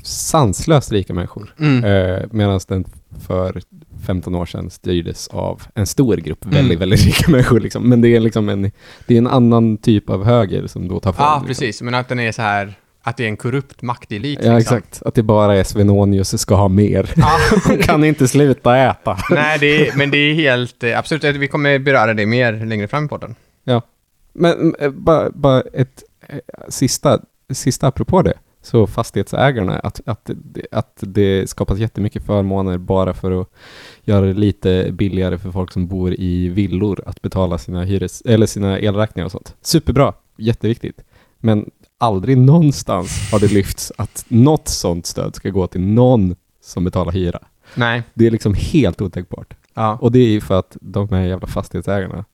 sanslöst 0.02 0.92
rika 0.92 1.14
människor. 1.14 1.54
mm. 1.58 1.84
Eh, 1.84 2.22
Medan 2.30 2.60
den 2.68 2.84
för 3.26 3.60
15 4.06 4.34
år 4.34 4.46
sedan 4.46 4.70
styrdes 4.70 5.28
av 5.28 5.62
en 5.74 5.86
stor 5.86 6.16
grupp 6.16 6.44
Mm. 6.44 6.54
väldigt, 6.56 6.78
väldigt 6.78 7.04
rika 7.06 7.30
människor. 7.30 7.60
Liksom. 7.60 7.88
Men 7.88 8.00
det 8.00 8.16
är 8.16 8.20
liksom 8.20 8.48
en, 8.48 8.62
det 9.06 9.14
är 9.14 9.18
en 9.18 9.26
annan 9.26 9.76
typ 9.76 10.10
av 10.10 10.24
höger 10.24 10.66
som 10.66 10.88
då 10.88 11.00
tar 11.00 11.12
form. 11.12 11.24
ja 11.26 11.34
liksom. 11.34 11.46
precis. 11.46 11.82
Men 11.82 11.94
att 11.94 12.08
den 12.08 12.18
är 12.20 12.32
så 12.32 12.42
här, 12.42 12.74
att 13.06 13.16
det 13.16 13.24
är 13.24 13.28
en 13.28 13.36
korrupt 13.36 13.82
maktelit. 13.82 14.38
Ja, 14.42 14.56
liksom. 14.58 14.76
exakt. 14.76 15.02
Att 15.02 15.14
det 15.14 15.22
bara 15.22 15.56
är 15.56 15.64
Svenonius 15.64 16.38
ska 16.40 16.54
ha 16.54 16.68
mer. 16.68 17.10
Ja, 17.16 17.38
Hon 17.66 17.78
kan 17.78 18.04
inte 18.04 18.28
sluta 18.28 18.76
äta. 18.78 19.18
nej, 19.30 19.58
det 19.58 19.88
är, 19.88 19.96
men 19.96 20.10
det 20.10 20.18
är 20.18 20.34
helt, 20.34 20.82
eh, 20.84 20.98
absolut, 20.98 21.24
eh, 21.24 21.32
vi 21.32 21.48
kommer 21.48 21.78
beröra 21.78 22.14
det 22.14 22.26
mer 22.26 22.52
längre 22.66 22.88
fram 22.88 23.04
i 23.04 23.08
podden. 23.08 23.34
Men 24.38 24.74
eh, 24.78 24.90
bara, 24.90 25.30
bara 25.30 25.60
ett 25.60 26.02
sista, 26.68 27.20
sista 27.52 27.86
apropå 27.86 28.22
det. 28.22 28.34
Så 28.62 28.86
fastighetsägarna, 28.86 29.78
att, 29.78 30.00
att, 30.06 30.20
det- 30.24 30.66
att 30.70 30.96
det 31.00 31.50
skapas 31.50 31.78
jättemycket 31.78 32.26
förmåner 32.26 32.78
bara 32.78 33.14
för 33.14 33.40
att 33.40 33.48
göra 34.04 34.26
det 34.26 34.32
lite 34.34 34.88
billigare 34.92 35.38
för 35.38 35.50
folk 35.50 35.72
som 35.72 35.86
bor 35.86 36.14
i 36.14 36.48
villor 36.48 37.02
att 37.06 37.22
betala 37.22 37.58
sina, 37.58 37.84
hyres, 37.84 38.22
eller 38.24 38.46
sina 38.46 38.78
elräkningar 38.78 39.24
och 39.24 39.32
sånt. 39.32 39.54
Superbra, 39.62 40.12
jätteviktigt. 40.36 41.00
Men 41.38 41.70
aldrig 41.98 42.38
någonstans 42.38 43.30
har 43.32 43.40
det 43.40 43.52
lyfts 43.52 43.92
att 43.98 44.24
något 44.28 44.68
sånt 44.68 45.06
stöd 45.06 45.34
ska 45.34 45.50
gå 45.50 45.66
till 45.66 45.80
någon 45.80 46.36
som 46.62 46.84
betalar 46.84 47.12
hyra. 47.12 47.40
Nej. 47.74 48.02
Det 48.14 48.26
är 48.26 48.30
liksom 48.30 48.54
helt 48.54 49.00
otänkbart. 49.00 49.54
Ja. 49.74 49.98
Och 50.00 50.12
det 50.12 50.18
är 50.18 50.28
ju 50.28 50.40
för 50.40 50.58
att 50.58 50.76
de 50.80 51.08
här 51.08 51.20
jävla 51.20 51.46
fastighetsägarna 51.46 52.24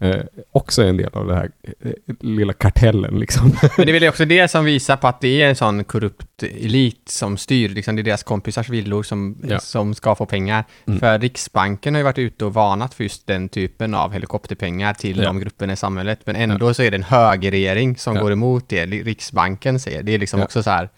eh, 0.00 0.20
också 0.52 0.82
är 0.82 0.86
en 0.86 0.96
del 0.96 1.10
av 1.12 1.26
den 1.26 1.36
här 1.36 1.50
eh, 1.82 1.92
lilla 2.20 2.52
kartellen 2.52 3.18
liksom. 3.20 3.46
Men 3.76 3.86
det 3.86 3.90
är 3.96 4.00
väl 4.00 4.08
också 4.08 4.24
det 4.24 4.48
som 4.48 4.64
visar 4.64 4.96
på 4.96 5.06
att 5.08 5.20
det 5.20 5.42
är 5.42 5.48
en 5.48 5.56
sån 5.56 5.84
korrupt 5.84 6.42
elit 6.42 7.08
som 7.08 7.36
styr, 7.36 7.68
liksom 7.68 7.96
det 7.96 8.02
är 8.02 8.04
deras 8.04 8.22
kompisars 8.22 8.68
villor 8.68 9.02
som, 9.02 9.36
Ja. 9.48 9.58
som 9.60 9.94
ska 9.94 10.14
få 10.14 10.26
pengar. 10.26 10.64
Mm. 10.86 11.00
För 11.00 11.18
Riksbanken 11.18 11.94
har 11.94 11.98
ju 11.98 12.04
varit 12.04 12.18
ute 12.18 12.44
och 12.44 12.54
varnat 12.54 12.94
för 12.94 13.04
just 13.04 13.26
den 13.26 13.48
typen 13.48 13.94
av 13.94 14.12
helikopterpengar 14.12 14.94
till 14.94 15.18
Ja. 15.18 15.24
de 15.24 15.40
grupperna 15.40 15.72
i 15.72 15.76
samhället, 15.76 16.20
men 16.24 16.36
ändå 16.36 16.74
så 16.74 16.82
är 16.82 16.90
det 16.90 16.96
en 16.96 17.02
högerregering 17.02 17.96
som 17.96 18.16
Ja. 18.16 18.22
går 18.22 18.32
emot 18.32 18.64
det 18.68 18.86
Riksbanken 18.86 19.80
säger. 19.80 20.02
Det 20.02 20.14
är 20.14 20.18
liksom 20.18 20.40
Ja. 20.40 20.44
också 20.44 20.62
så 20.62 20.70
här, 20.70 20.88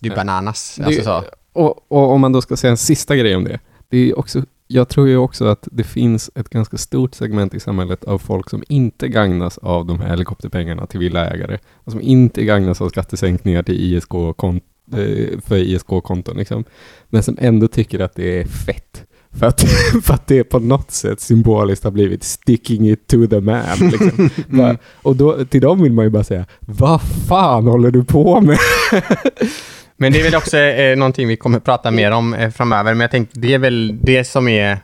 det 0.00 0.08
är 0.08 0.10
Ja. 0.12 0.16
bananas. 0.16 0.74
Det- 0.78 0.84
Alltså 0.84 1.02
så. 1.02 1.24
och, 1.52 1.92
och 1.92 2.12
om 2.12 2.20
man 2.20 2.32
då 2.32 2.42
ska 2.42 2.56
säga 2.56 2.70
en 2.70 2.76
sista 2.76 3.16
grej 3.16 3.36
om 3.36 3.44
det. 3.44 3.58
det 3.88 4.10
är 4.10 4.18
också, 4.18 4.42
jag 4.72 4.88
tror 4.88 5.08
ju 5.08 5.16
också 5.16 5.44
att 5.44 5.68
det 5.72 5.84
finns 5.84 6.30
ett 6.34 6.48
ganska 6.50 6.76
stort 6.76 7.14
segment 7.14 7.54
i 7.54 7.60
samhället 7.60 8.04
av 8.04 8.18
folk 8.18 8.50
som 8.50 8.62
inte 8.68 9.08
gagnas 9.08 9.58
av 9.58 9.86
de 9.86 10.00
här 10.00 10.08
helikopterpengarna 10.08 10.86
till 10.86 11.00
villaägare. 11.00 11.58
Och 11.74 11.92
som 11.92 12.00
inte 12.00 12.44
gagnas 12.44 12.80
av 12.80 12.88
skattesänkningar 12.88 13.62
till 13.62 13.74
ISK 13.94 14.14
eh, 14.14 15.40
för 15.44 15.56
ISK-konton. 15.56 16.36
Liksom. 16.36 16.64
Men 17.08 17.22
som 17.22 17.36
ändå 17.40 17.68
tycker 17.68 18.00
att 18.00 18.14
det 18.14 18.40
är 18.40 18.44
fett. 18.44 19.04
För 19.30 19.46
att, 19.46 19.60
för 20.02 20.14
att 20.14 20.26
det 20.26 20.44
på 20.44 20.58
något 20.58 20.90
sätt 20.90 21.20
symboliskt 21.20 21.84
har 21.84 21.90
blivit 21.90 22.24
sticking 22.24 22.88
it 22.90 23.06
to 23.06 23.26
the 23.26 23.40
man. 23.40 23.78
Liksom. 23.80 24.30
Bara- 24.58 24.76
Och 25.02 25.16
då, 25.16 25.44
till 25.44 25.60
dem 25.60 25.82
vill 25.82 25.92
man 25.92 26.04
ju 26.04 26.10
bara 26.10 26.24
säga, 26.24 26.44
vad 26.60 27.02
fan 27.02 27.66
håller 27.66 27.90
du 27.90 28.04
på 28.04 28.40
med? 28.40 28.58
Men 30.02 30.12
det 30.12 30.20
är 30.20 30.24
väl 30.24 30.34
också 30.34 30.56
eh, 30.58 30.96
någonting 30.96 31.28
vi 31.28 31.36
kommer 31.36 31.60
prata 31.60 31.90
mer 31.90 32.10
om 32.10 32.34
eh, 32.34 32.50
framöver, 32.50 32.94
men 32.94 33.00
jag 33.00 33.10
tänkte 33.10 33.40
det 33.40 33.54
är 33.54 33.58
väl 33.58 33.98
det 34.02 34.24
som 34.24 34.48
är 34.48 34.78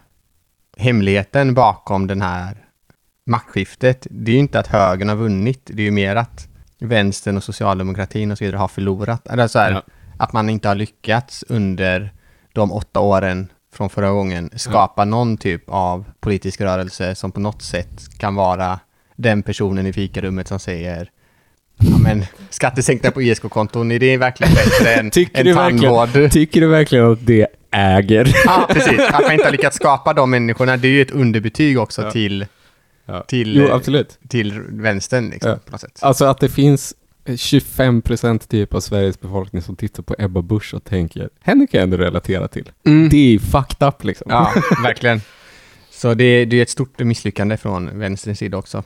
hemligheten 0.76 1.54
bakom 1.54 2.06
den 2.06 2.22
här 2.22 2.56
maktskiftet. 3.26 4.06
Det 4.10 4.30
är 4.30 4.34
ju 4.34 4.40
inte 4.40 4.58
att 4.58 4.66
högern 4.66 5.08
har 5.08 5.16
vunnit, 5.16 5.60
det 5.64 5.82
är 5.82 5.84
ju 5.84 5.90
mer 5.90 6.16
att 6.16 6.48
vänstern 6.78 7.36
och 7.36 7.44
socialdemokratin 7.44 8.30
och 8.32 8.38
så 8.38 8.44
vidare 8.44 8.58
har 8.58 8.68
förlorat. 8.68 9.26
Eller 9.26 9.48
så 9.48 9.58
här, 9.58 9.70
Ja. 9.72 9.82
att 10.18 10.32
man 10.32 10.48
inte 10.48 10.68
har 10.68 10.74
lyckats 10.74 11.44
under 11.48 12.12
de 12.52 12.72
åtta 12.72 13.00
åren 13.00 13.48
från 13.74 13.90
förra 13.90 14.10
gången 14.10 14.50
skapa 14.56 15.04
någon 15.04 15.36
typ 15.36 15.64
av 15.66 16.04
politisk 16.20 16.60
rörelse 16.60 17.14
som 17.14 17.32
på 17.32 17.40
något 17.40 17.62
sätt 17.62 18.18
kan 18.18 18.34
vara 18.34 18.80
den 19.16 19.42
personen 19.42 19.86
i 19.86 19.92
fikarummet 19.92 20.48
som 20.48 20.58
säger 20.58 21.10
Ja 21.78 21.98
men 21.98 22.24
skattesänkningar 22.50 23.12
på 23.12 23.22
ISK-konton, 23.22 23.92
är 23.92 23.98
det 23.98 24.16
verkligen 24.16 24.54
bättre 24.54 24.94
än, 24.94 25.10
Tycker 25.10 25.38
än 25.40 25.46
du 25.46 25.52
verkligen- 25.52 25.94
tandvård? 25.94 26.32
Tycker 26.32 26.60
du 26.60 26.66
verkligen 26.66 27.12
att 27.12 27.26
det 27.26 27.46
äger? 27.70 28.32
Ja, 28.44 28.66
precis. 28.70 29.00
Att 29.00 29.22
man 29.22 29.32
inte 29.32 29.44
har 29.44 29.52
lyckats 29.52 29.76
skapa 29.76 30.12
de 30.14 30.30
människorna, 30.30 30.76
det 30.76 30.88
är 30.88 30.92
ju 30.92 31.02
ett 31.02 31.10
underbetyg 31.10 31.78
också 31.78 32.02
Ja. 32.02 32.10
till, 32.10 32.46
Ja. 33.06 33.22
till, 33.22 33.56
Jo, 33.56 33.64
eh, 33.66 33.74
absolut. 33.74 34.18
till 34.28 34.60
vänstern 34.68 35.28
liksom, 35.30 35.50
Ja. 35.50 35.56
på 35.64 35.72
något 35.72 35.80
sätt. 35.80 35.98
Alltså 36.02 36.24
att 36.24 36.40
det 36.40 36.48
finns 36.48 36.94
25 37.36 38.02
procent 38.02 38.48
typ 38.48 38.74
av 38.74 38.80
Sveriges 38.80 39.20
befolkning 39.20 39.62
som 39.62 39.76
tittar 39.76 40.02
på 40.02 40.14
Ebba 40.18 40.42
Busch 40.42 40.74
och 40.74 40.84
tänker, 40.84 41.28
henne 41.40 41.66
kan 41.66 41.78
jag 41.78 41.82
ändå 41.84 41.96
relatera 41.96 42.48
till. 42.48 42.70
Det 43.10 43.34
är 43.34 43.38
fucked 43.38 43.88
up 43.88 44.04
liksom. 44.04 44.26
Ja, 44.30 44.52
verkligen. 44.82 45.20
Så 45.90 46.14
det, 46.14 46.44
det 46.44 46.56
är 46.58 46.62
ett 46.62 46.70
stort 46.70 46.98
misslyckande 46.98 47.56
från 47.56 47.98
vänsterns 47.98 48.38
sida 48.38 48.56
också. 48.58 48.82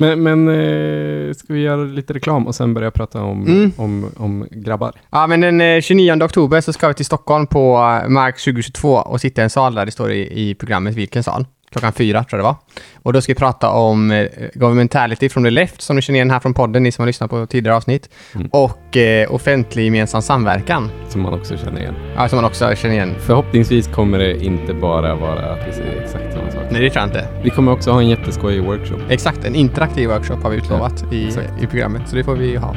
Men, 0.00 0.22
men 0.22 0.48
eh, 0.48 1.34
ska 1.34 1.52
vi 1.54 1.60
göra 1.60 1.84
lite 1.84 2.12
reklam 2.12 2.46
och 2.46 2.54
sen 2.54 2.74
börja 2.74 2.90
prata 2.90 3.22
om, 3.22 3.46
Mm. 3.46 3.72
om, 3.76 4.06
om 4.16 4.46
grabbar? 4.50 4.92
Ja, 5.10 5.26
men 5.26 5.40
den 5.40 5.60
eh, 5.60 5.80
29 5.80 6.22
oktober 6.24 6.60
så 6.60 6.72
ska 6.72 6.88
vi 6.88 6.94
till 6.94 7.04
Stockholm 7.04 7.46
på 7.46 7.76
eh, 8.04 8.08
Mark 8.08 8.38
2022 8.44 8.88
och 8.94 9.20
sitta 9.20 9.40
i 9.40 9.44
en 9.44 9.50
sal 9.50 9.74
där 9.74 9.86
det 9.86 9.92
står 9.92 10.12
i, 10.12 10.48
i 10.50 10.54
programmet 10.54 10.94
vilken 10.94 11.22
sal. 11.22 11.46
Klockan 11.72 11.92
fyra 11.92 12.24
tror 12.24 12.38
jag 12.38 12.44
det 12.44 12.48
var. 12.48 12.56
Och 13.02 13.12
då 13.12 13.20
ska 13.20 13.32
vi 13.32 13.38
prata 13.38 13.70
om 13.70 14.10
eh, 14.10 14.26
governmentality 14.54 15.28
from 15.28 15.44
the 15.44 15.50
left, 15.50 15.80
som 15.82 15.96
ni 15.96 16.02
känner 16.02 16.16
igen 16.16 16.30
här 16.30 16.40
från 16.40 16.54
podden, 16.54 16.82
ni 16.82 16.92
som 16.92 17.02
har 17.02 17.06
lyssnat 17.06 17.30
på 17.30 17.46
tidigare 17.46 17.76
avsnitt. 17.76 18.08
Mm. 18.34 18.48
Och 18.52 18.96
eh, 18.96 19.34
offentlig 19.34 19.84
gemensam 19.84 20.22
samverkan, 20.22 20.90
Som 21.08 21.22
man 21.22 21.34
också 21.34 21.56
känner 21.56 21.80
igen. 21.80 21.94
ja, 22.16 22.28
som 22.28 22.36
man 22.36 22.44
också 22.44 22.74
känner 22.74 22.94
igen. 22.94 23.14
Förhoppningsvis 23.20 23.88
kommer 23.88 24.18
det 24.18 24.44
inte 24.44 24.74
bara 24.74 25.14
vara 25.14 25.52
att 25.52 25.68
vi 25.68 25.72
säger 25.72 26.02
exakt 26.02 26.32
samma 26.32 26.50
sak. 26.50 26.62
Nej, 26.70 26.82
det 26.82 26.90
tror 26.90 27.00
jag 27.02 27.08
inte. 27.08 27.28
Vi 27.42 27.50
kommer 27.50 27.72
också 27.72 27.90
ha 27.90 28.00
en 28.00 28.08
jätteskojig 28.08 28.64
workshop. 28.64 28.98
Exakt, 29.08 29.44
en 29.44 29.54
interaktiv 29.54 30.08
workshop 30.08 30.36
har 30.42 30.50
vi 30.50 30.56
utlovat 30.56 31.04
i, 31.12 31.26
exakt. 31.26 31.62
i 31.62 31.66
programmet, 31.66 32.02
så 32.08 32.16
det 32.16 32.24
får 32.24 32.34
vi 32.36 32.56
ha. 32.56 32.76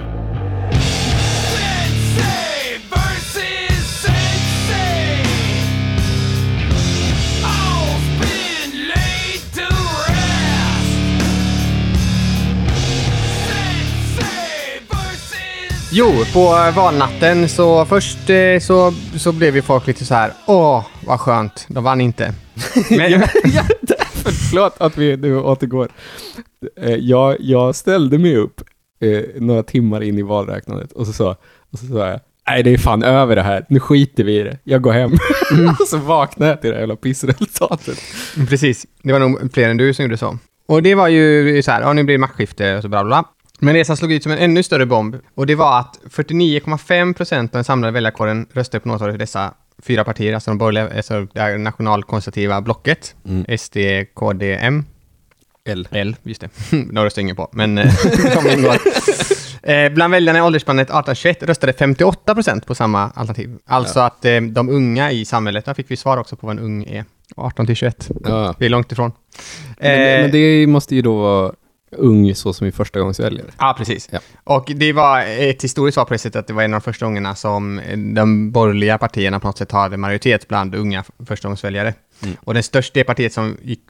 Jo, 15.95 16.11
på 16.33 16.39
eh, 16.39 16.75
valnatten 16.75 17.49
så 17.49 17.85
först 17.85 18.29
eh, 18.29 18.59
så, 18.61 18.93
så 19.17 19.31
blev 19.31 19.55
ju 19.55 19.61
folk 19.61 19.87
lite 19.87 20.05
så 20.05 20.13
här, 20.13 20.33
åh, 20.47 20.85
vad 21.05 21.19
skönt, 21.19 21.65
de 21.69 21.83
vann 21.83 22.01
inte. 22.01 22.33
Men, 22.89 23.11
ja, 23.11 23.63
förlåt 24.23 24.75
att 24.77 24.97
vi 24.97 25.17
nu 25.17 25.39
återgår. 25.39 25.87
Eh, 26.81 26.95
Jag, 26.95 27.35
jag 27.39 27.75
ställde 27.75 28.17
mig 28.17 28.37
upp 28.37 28.61
några 29.35 29.63
timmar 29.63 30.03
in 30.03 30.17
i 30.17 30.21
valräknandet 30.21 30.91
och 30.91 31.07
så 31.07 31.13
sa, 31.13 31.35
och 31.71 31.79
så 31.79 31.85
sa 31.85 32.07
jag 32.07 32.19
Nej, 32.47 32.63
det 32.63 32.73
är 32.73 32.77
fan 32.77 33.03
över 33.03 33.35
det 33.35 33.41
här. 33.41 33.65
Nu 33.69 33.79
skiter 33.79 34.23
vi 34.23 34.39
i 34.39 34.43
det. 34.43 34.57
Jag 34.63 34.81
går 34.81 34.91
hem. 34.91 35.11
och 35.79 35.87
så 35.87 35.97
vaknade 35.97 36.51
jag 36.51 36.61
till 36.61 36.69
det 36.69 36.75
här 36.75 36.81
jävla 36.81 36.95
pissresultatet. 36.95 37.97
Precis, 38.49 38.85
det 39.03 39.11
var 39.13 39.19
nog 39.19 39.53
fler 39.53 39.69
än 39.69 39.77
du 39.77 39.93
som 39.93 40.03
gjorde 40.05 40.17
så. 40.17 40.37
Och 40.67 40.83
det 40.83 40.95
var 40.95 41.07
ju 41.07 41.63
så 41.63 41.71
här, 41.71 41.81
ja 41.81 41.93
nu 41.93 42.03
blir 42.03 42.15
det 42.15 42.19
maktskifte 42.19 42.75
och 42.75 42.81
så 42.81 42.89
bla 42.89 43.03
bla. 43.03 43.23
Men 43.63 43.85
som 43.85 43.97
slog 43.97 44.11
ut 44.11 44.23
som 44.23 44.31
en 44.31 44.37
ännu 44.37 44.63
större 44.63 44.85
bomb, 44.85 45.15
och 45.35 45.45
det 45.47 45.55
var 45.55 45.79
att 45.79 45.99
49,5 46.09 47.13
procent 47.13 47.51
av 47.51 47.57
den 47.57 47.63
samlade 47.63 47.91
väljarkåren 47.91 48.47
röstade 48.53 48.81
på 48.81 48.87
något 48.87 49.01
av 49.01 49.17
dessa 49.17 49.53
fyra 49.81 50.03
partier, 50.03 50.33
alltså 50.33 50.51
de 50.51 50.57
borgerliga, 50.57 50.97
alltså 50.97 51.27
det 51.33 51.57
nationalkonservativa 51.57 52.61
blocket, 52.61 53.15
Mm. 53.25 53.57
SD, 53.57 53.77
KD, 54.13 54.53
M. 54.61 54.85
L. 55.65 55.87
L, 55.91 56.15
just 56.23 56.41
det. 56.41 56.49
de 56.71 57.03
röstar 57.03 57.21
ingen 57.21 57.35
på, 57.35 57.49
men 57.51 57.77
eh, 57.77 57.93
de 58.43 58.49
ingår. 58.49 58.77
Eh, 59.63 59.89
bland 59.93 60.11
väljarna 60.11 60.39
i 60.39 60.41
åldersspannet 60.41 60.89
18-21 60.89 61.45
röstade 61.45 61.73
58 61.73 62.33
procent 62.33 62.65
på 62.65 62.75
samma 62.75 63.09
alternativ. 63.09 63.57
Alltså 63.65 63.99
att 63.99 64.25
eh, 64.25 64.41
de 64.41 64.69
unga 64.69 65.11
i 65.11 65.25
samhället, 65.25 65.65
där 65.65 65.73
fick 65.73 65.91
vi 65.91 65.97
svar 65.97 66.17
också 66.17 66.35
på 66.35 66.47
vad 66.47 66.57
en 66.57 66.63
ung 66.63 66.83
är. 66.83 67.05
18 67.35 67.65
till 67.65 67.75
21. 67.75 68.09
Ja. 68.23 68.55
Det 68.59 68.65
är 68.65 68.69
långt 68.69 68.91
ifrån. 68.91 69.11
Men, 69.79 69.91
Eh, 69.91 70.21
men 70.21 70.31
det 70.31 70.67
måste 70.67 70.95
ju 70.95 71.01
då 71.01 71.21
vara 71.21 71.53
ung 71.97 72.35
så 72.35 72.53
som 72.53 72.67
i 72.67 72.71
första 72.71 72.99
gångs 72.99 73.19
väljare. 73.19 73.47
Ja, 73.59 73.75
precis. 73.77 74.09
Ja. 74.11 74.19
Och 74.43 74.71
det 74.75 74.93
var 74.93 75.21
ett 75.21 75.63
historiskt 75.63 75.93
svar 75.93 76.05
på 76.05 76.13
det 76.13 76.17
sättet 76.17 76.39
att 76.39 76.47
det 76.47 76.53
var 76.53 76.63
en 76.63 76.73
av 76.73 76.79
de 76.79 76.83
första 76.83 77.05
gångerna 77.05 77.35
som 77.35 77.81
de 78.15 78.51
borgerliga 78.51 78.97
partierna 78.97 79.39
på 79.39 79.47
något 79.47 79.57
sätt 79.57 79.71
hade 79.71 79.97
majoritet 79.97 80.47
bland 80.47 80.75
unga 80.75 81.03
förstagångsväljare. 81.25 81.93
Mm. 82.23 82.35
Och 82.39 82.53
det 82.53 82.63
största 82.63 82.99
det 82.99 83.03
partiet 83.03 83.33
som 83.33 83.57
gick 83.61 83.81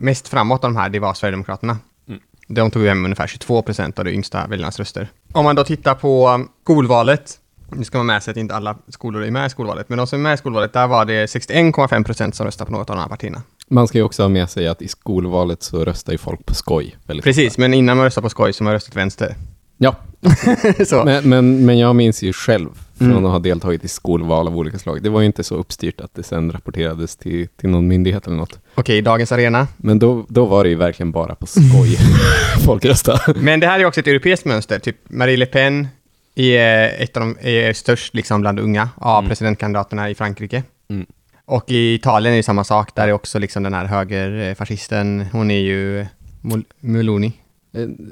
mest 0.00 0.28
framåt 0.28 0.64
av 0.64 0.70
de 0.70 0.76
här, 0.76 0.88
det 0.88 0.98
var 0.98 1.14
Sverigedemokraterna. 1.14 1.78
Mm. 2.08 2.20
De 2.48 2.70
tog 2.70 2.84
hem 2.86 3.04
ungefär 3.04 3.26
22 3.26 3.62
procent 3.62 3.98
av 3.98 4.04
de 4.04 4.10
yngsta 4.10 4.46
väljarnas 4.46 4.78
röster. 4.78 5.08
Om 5.32 5.44
man 5.44 5.56
då 5.56 5.64
tittar 5.64 5.94
på 5.94 6.44
skolvalet 6.62 7.38
Nu 7.72 7.84
ska 7.84 7.98
man 7.98 8.06
med 8.06 8.22
sig 8.22 8.30
att 8.30 8.36
inte 8.36 8.54
alla 8.54 8.78
skolor 8.88 9.22
är 9.22 9.30
med 9.30 9.46
i 9.46 9.50
skolvalet, 9.50 9.88
men 9.88 9.98
de 9.98 10.06
som 10.06 10.18
är 10.18 10.22
med 10.22 10.34
i 10.34 10.36
skolvalet, 10.36 10.72
där 10.72 10.86
var 10.86 11.04
det 11.04 11.26
61,5 11.26 12.04
procent 12.04 12.34
som 12.34 12.46
röstade 12.46 12.70
på 12.70 12.76
något 12.78 12.90
av 12.90 12.96
de 12.96 13.02
här 13.02 13.08
partierna. 13.08 13.42
Man 13.72 13.88
ska 13.88 13.98
ju 13.98 14.04
också 14.04 14.22
ha 14.22 14.28
med 14.28 14.50
sig 14.50 14.68
att 14.68 14.82
i 14.82 14.88
skolvalet 14.88 15.62
så 15.62 15.84
röstar 15.84 16.12
ju 16.12 16.18
folk 16.18 16.46
på 16.46 16.54
skoj. 16.54 16.96
Precis, 17.22 17.58
men 17.58 17.74
innan 17.74 17.96
man 17.96 18.04
röstar 18.06 18.22
på 18.22 18.28
skoj 18.28 18.52
så 18.52 18.62
har 18.62 18.64
man 18.64 18.72
röstat 18.72 18.96
vänster. 18.96 19.34
Ja, 19.78 19.96
men, 21.04 21.28
men, 21.28 21.66
men 21.66 21.78
jag 21.78 21.96
minns 21.96 22.22
ju 22.22 22.32
själv 22.32 22.68
från 22.98 23.10
Mm. 23.10 23.24
att 23.24 23.32
ha 23.32 23.38
deltagit 23.38 23.84
i 23.84 23.88
skolval 23.88 24.46
av 24.48 24.56
olika 24.58 24.78
slag. 24.78 25.02
Det 25.02 25.08
var 25.10 25.20
ju 25.20 25.26
inte 25.26 25.44
så 25.44 25.54
uppstyrt 25.56 26.00
att 26.00 26.14
det 26.14 26.22
sen 26.22 26.52
rapporterades 26.52 27.16
till, 27.16 27.48
till 27.56 27.68
någon 27.68 27.88
myndighet 27.88 28.26
eller 28.26 28.36
något. 28.36 28.58
Okej, 28.74 28.98
i 28.98 29.00
dagens 29.00 29.32
arena. 29.32 29.66
Men 29.76 29.98
då, 29.98 30.26
då 30.28 30.44
var 30.44 30.64
det 30.64 30.70
ju 30.70 30.76
verkligen 30.76 31.12
bara 31.12 31.34
på 31.34 31.46
skoj 31.46 31.96
folk 32.66 32.84
röstade. 32.84 33.20
Men 33.40 33.60
det 33.60 33.66
här 33.66 33.80
är 33.80 33.84
också 33.84 34.00
ett 34.00 34.06
europeiskt 34.06 34.44
mönster. 34.46 34.78
Typ 34.78 34.96
Marie 35.08 35.36
Le 35.36 35.46
Pen 35.46 35.88
är, 36.34 37.02
ett 37.02 37.16
av 37.16 37.20
de, 37.22 37.36
är 37.40 37.72
störst 37.72 38.14
liksom 38.14 38.40
bland 38.40 38.60
unga 38.60 38.88
av 38.96 39.18
Mm. 39.18 39.28
presidentkandidaterna 39.28 40.10
i 40.10 40.14
Frankrike. 40.14 40.62
Mm. 40.90 41.06
Och 41.50 41.70
i 41.70 41.94
Italien 41.94 42.32
är 42.32 42.36
det 42.36 42.42
samma 42.42 42.64
sak. 42.64 42.94
Där 42.94 43.08
är 43.08 43.12
också 43.12 43.38
liksom 43.38 43.62
den 43.62 43.74
här 43.74 43.84
högerfascisten, 43.84 45.26
hon 45.32 45.50
är 45.50 45.60
ju 45.60 46.06
Mol- 46.42 46.64
Meloni. 46.80 47.32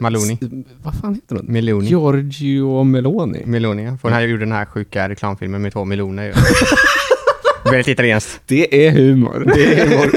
Maloney. 0.00 0.36
S- 0.40 0.48
Vad 0.82 0.94
fan 0.94 1.14
heter 1.14 1.36
hon? 1.36 1.44
Meloni. 1.46 1.88
Giorgio 1.88 2.84
Meloni. 2.84 3.42
Meloni, 3.46 3.84
ja. 3.84 3.90
För 3.96 4.08
hon 4.08 4.12
här 4.12 4.20
gjorde 4.20 4.42
den 4.44 4.52
här 4.52 4.64
sjuka 4.64 5.08
reklamfilmen 5.08 5.62
med 5.62 5.72
två 5.72 5.84
meloner 5.84 6.24
ju. 6.24 6.32
Väldigt 7.64 7.88
italienskt. 7.88 8.40
Det 8.46 8.86
är 8.86 8.90
humor. 8.90 9.52
Det 9.54 9.80
är 9.80 9.88
humor. 9.88 10.10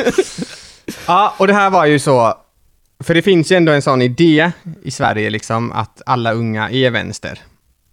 ja, 1.07 1.35
och 1.39 1.47
det 1.47 1.53
här 1.53 1.69
var 1.69 1.85
ju 1.85 1.99
så, 1.99 2.33
för 3.03 3.13
det 3.13 3.21
finns 3.21 3.51
ju 3.51 3.55
ändå 3.55 3.71
en 3.71 3.81
sån 3.81 4.01
idé 4.01 4.51
i 4.83 4.91
Sverige 4.91 5.29
liksom 5.29 5.71
att 5.71 6.01
alla 6.05 6.33
unga 6.33 6.69
är 6.69 6.89
vänster. 6.91 7.39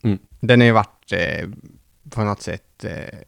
Mm. 0.03 0.19
Den 0.41 0.61
har 0.61 0.67
ju 0.67 0.73
varit 0.73 1.13
eh, 1.13 1.49
på 2.11 2.21
något 2.25 2.43
sätt, 2.43 2.85
eh, 2.85 3.19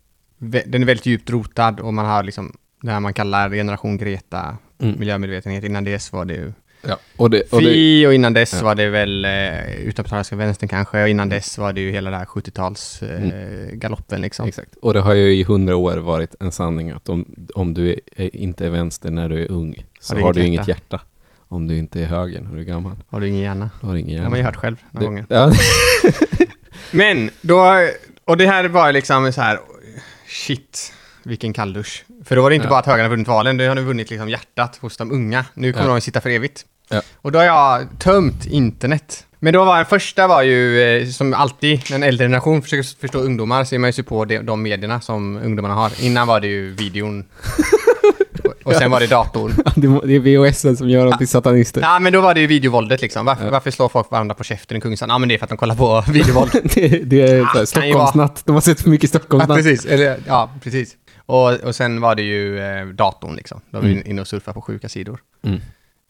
den 0.40 0.82
är 0.82 0.86
väldigt 0.86 1.06
djupt 1.06 1.30
rotad 1.30 1.80
och 1.80 1.94
man 1.94 2.06
har 2.06 2.22
liksom 2.22 2.56
det 2.82 2.90
här 2.90 3.00
man 3.00 3.14
kallar 3.14 3.50
generation 3.50 3.96
Greta, 3.96 4.56
Mm. 4.82 4.98
miljömedvetenhet. 4.98 5.64
Innan 5.64 5.84
dess 5.84 6.12
var 6.12 6.24
det 6.24 6.34
ju 6.34 6.52
Ja. 6.88 6.98
Och 7.16 7.30
det, 7.30 7.52
och 7.52 7.60
det, 7.62 7.66
Fi 7.68 8.06
och 8.06 8.14
innan 8.14 8.32
dess 8.32 8.52
Ja. 8.58 8.64
var 8.64 8.74
det 8.74 8.88
väl 8.88 9.24
eh, 9.24 9.74
utanpå 9.74 10.22
vänstern 10.36 10.68
kanske 10.68 11.02
och 11.02 11.08
innan 11.08 11.28
dess 11.28 11.58
var 11.58 11.72
det 11.72 11.80
ju 11.80 11.90
hela 11.90 12.10
det 12.10 12.16
här 12.16 12.24
70-tals 12.24 13.02
eh, 13.02 13.22
Mm. 13.22 13.78
galoppen 13.78 14.20
liksom. 14.20 14.48
Exakt. 14.48 14.76
Och 14.82 14.94
det 14.94 15.00
har 15.00 15.14
ju 15.14 15.34
i 15.34 15.42
hundra 15.44 15.76
år 15.76 15.96
varit 15.96 16.34
en 16.40 16.52
sanning 16.52 16.90
att 16.90 17.08
om, 17.08 17.26
om 17.54 17.74
du 17.74 18.00
är, 18.16 18.36
inte 18.36 18.66
är 18.66 18.70
vänster 18.70 19.10
när 19.10 19.28
du 19.28 19.42
är 19.42 19.50
ung 19.50 19.84
så 20.00 20.14
Har 20.14 20.22
har 20.22 20.32
du 20.32 20.44
inget 20.44 20.68
hjärta. 20.68 21.00
Om 21.48 21.66
du 21.68 21.76
inte 21.78 22.00
är 22.00 22.06
höger 22.06 22.40
när 22.40 22.54
du 22.54 22.60
är 22.60 22.64
gammal. 22.64 22.96
Har 23.08 23.20
du 23.20 23.28
ingen 23.28 23.40
hjärna? 23.40 23.70
Har 23.82 23.92
du 23.92 23.98
ingen 24.00 24.06
Det 24.08 24.12
hjärna. 24.12 24.24
har 24.24 24.30
man 24.30 24.38
ju 24.38 24.44
hört 24.44 24.56
själv 24.56 24.76
några 24.90 25.00
Det- 25.00 25.06
gånger. 25.06 25.26
Ja. 25.28 25.52
Men 26.90 27.30
då, 27.40 27.64
och 28.24 28.36
det 28.36 28.46
här 28.46 28.64
var 28.68 28.92
liksom 28.92 29.32
så 29.32 29.40
här, 29.40 29.58
shit, 30.30 30.92
vilken 31.22 31.52
kalldusch. 31.52 32.04
För 32.24 32.36
då 32.36 32.42
var 32.42 32.50
det 32.50 32.56
inte 32.56 32.66
Ja. 32.66 32.70
bara 32.70 32.78
att 32.78 32.86
högern 32.86 33.02
har 33.04 33.10
vunnit 33.10 33.28
valen, 33.28 33.56
nu 33.56 33.68
har 33.68 33.74
de 33.74 33.84
vunnit 33.84 34.10
liksom 34.10 34.28
hjärtat 34.28 34.76
hos 34.76 34.96
de 34.96 35.12
unga. 35.12 35.44
Nu 35.54 35.72
kommer 35.72 35.86
Ja. 35.88 35.92
de 35.94 36.00
sitta 36.00 36.20
för 36.20 36.30
evigt. 36.30 36.64
Ja. 36.88 37.02
Och 37.16 37.32
då 37.32 37.38
har 37.38 37.46
jag 37.46 37.86
tömt 37.98 38.46
internet. 38.46 39.26
Men 39.38 39.52
då 39.52 39.64
var 39.64 39.76
den 39.76 39.86
första 39.86 40.26
var 40.26 40.42
ju, 40.42 40.80
eh, 40.82 41.08
som 41.08 41.34
alltid, 41.34 41.80
när 41.90 41.96
en 41.96 42.02
äldre 42.02 42.24
generation 42.24 42.62
försöker 42.62 42.98
förstå 43.00 43.18
ungdomar, 43.18 43.64
så 43.64 43.74
är 43.74 43.78
man 43.78 43.88
ju 43.88 43.92
sig 43.92 44.04
på 44.04 44.24
de, 44.24 44.38
de 44.38 44.62
medierna 44.62 45.00
som 45.00 45.36
ungdomarna 45.36 45.74
har. 45.74 45.92
Innan 46.04 46.26
var 46.26 46.40
det 46.40 46.46
ju 46.46 46.70
videon. 46.74 47.24
och, 48.70 48.76
sen 48.76 48.90
var 48.90 49.00
det 49.00 49.06
datorn. 49.06 49.52
det 50.08 50.14
är 50.14 50.20
VHS 50.48 50.78
som 50.78 50.88
gör 50.90 51.04
dem 51.06 51.18
till 51.18 51.28
satanister. 51.28 51.80
Ja, 51.80 51.98
men 51.98 52.12
då 52.12 52.20
var 52.20 52.34
det 52.34 52.40
ju 52.40 52.46
videovåldet 52.46 53.02
liksom. 53.02 53.26
Varför, 53.26 53.44
Ja. 53.44 53.50
varför 53.50 53.70
slår 53.70 53.88
folk 53.88 54.10
varandra 54.10 54.34
på 54.34 54.44
käften 54.44 54.76
i 54.76 54.80
Kungsan? 54.80 55.08
Ja, 55.08 55.18
men 55.18 55.28
det 55.28 55.34
är 55.34 55.38
för 55.38 55.44
att 55.44 55.50
de 55.50 55.56
kollar 55.58 55.74
på 55.74 56.04
videovåld. 56.12 56.50
det, 56.74 56.88
det 56.88 57.22
är 57.22 57.42
Ah. 57.62 57.66
Stockholmsnatt. 57.66 58.42
De 58.46 58.52
har 58.54 58.60
sett 58.60 58.80
för 58.80 58.90
mycket 58.90 59.14
Ja, 59.14 59.18
Stockholmsnatt. 59.20 59.56
precis. 59.56 59.84
Eller, 59.86 60.18
ja, 60.26 60.50
precis. 60.62 60.96
Och, 61.26 61.52
och 61.54 61.74
sen 61.74 62.00
var 62.00 62.14
det 62.14 62.22
ju 62.22 62.58
eh, 62.60 62.86
datorn 62.86 63.36
liksom. 63.36 63.60
De 63.70 63.76
var 63.76 63.88
Mm. 63.88 64.02
inne 64.06 64.20
och 64.20 64.28
surfade 64.28 64.54
på 64.54 64.60
sjuka 64.62 64.88
sidor. 64.88 65.20
Mm. 65.44 65.60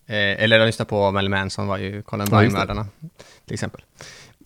Eh, 0.06 0.42
eller 0.44 0.58
de 0.58 0.66
lyssnade 0.66 0.88
på 0.88 1.10
Mel 1.10 1.28
Manson 1.28 1.66
var 1.66 1.78
ju 1.78 2.02
Colin 2.02 2.26
Ja. 2.30 2.36
Bryan-mördarna. 2.38 2.86
till 3.46 3.54
exempel. 3.54 3.80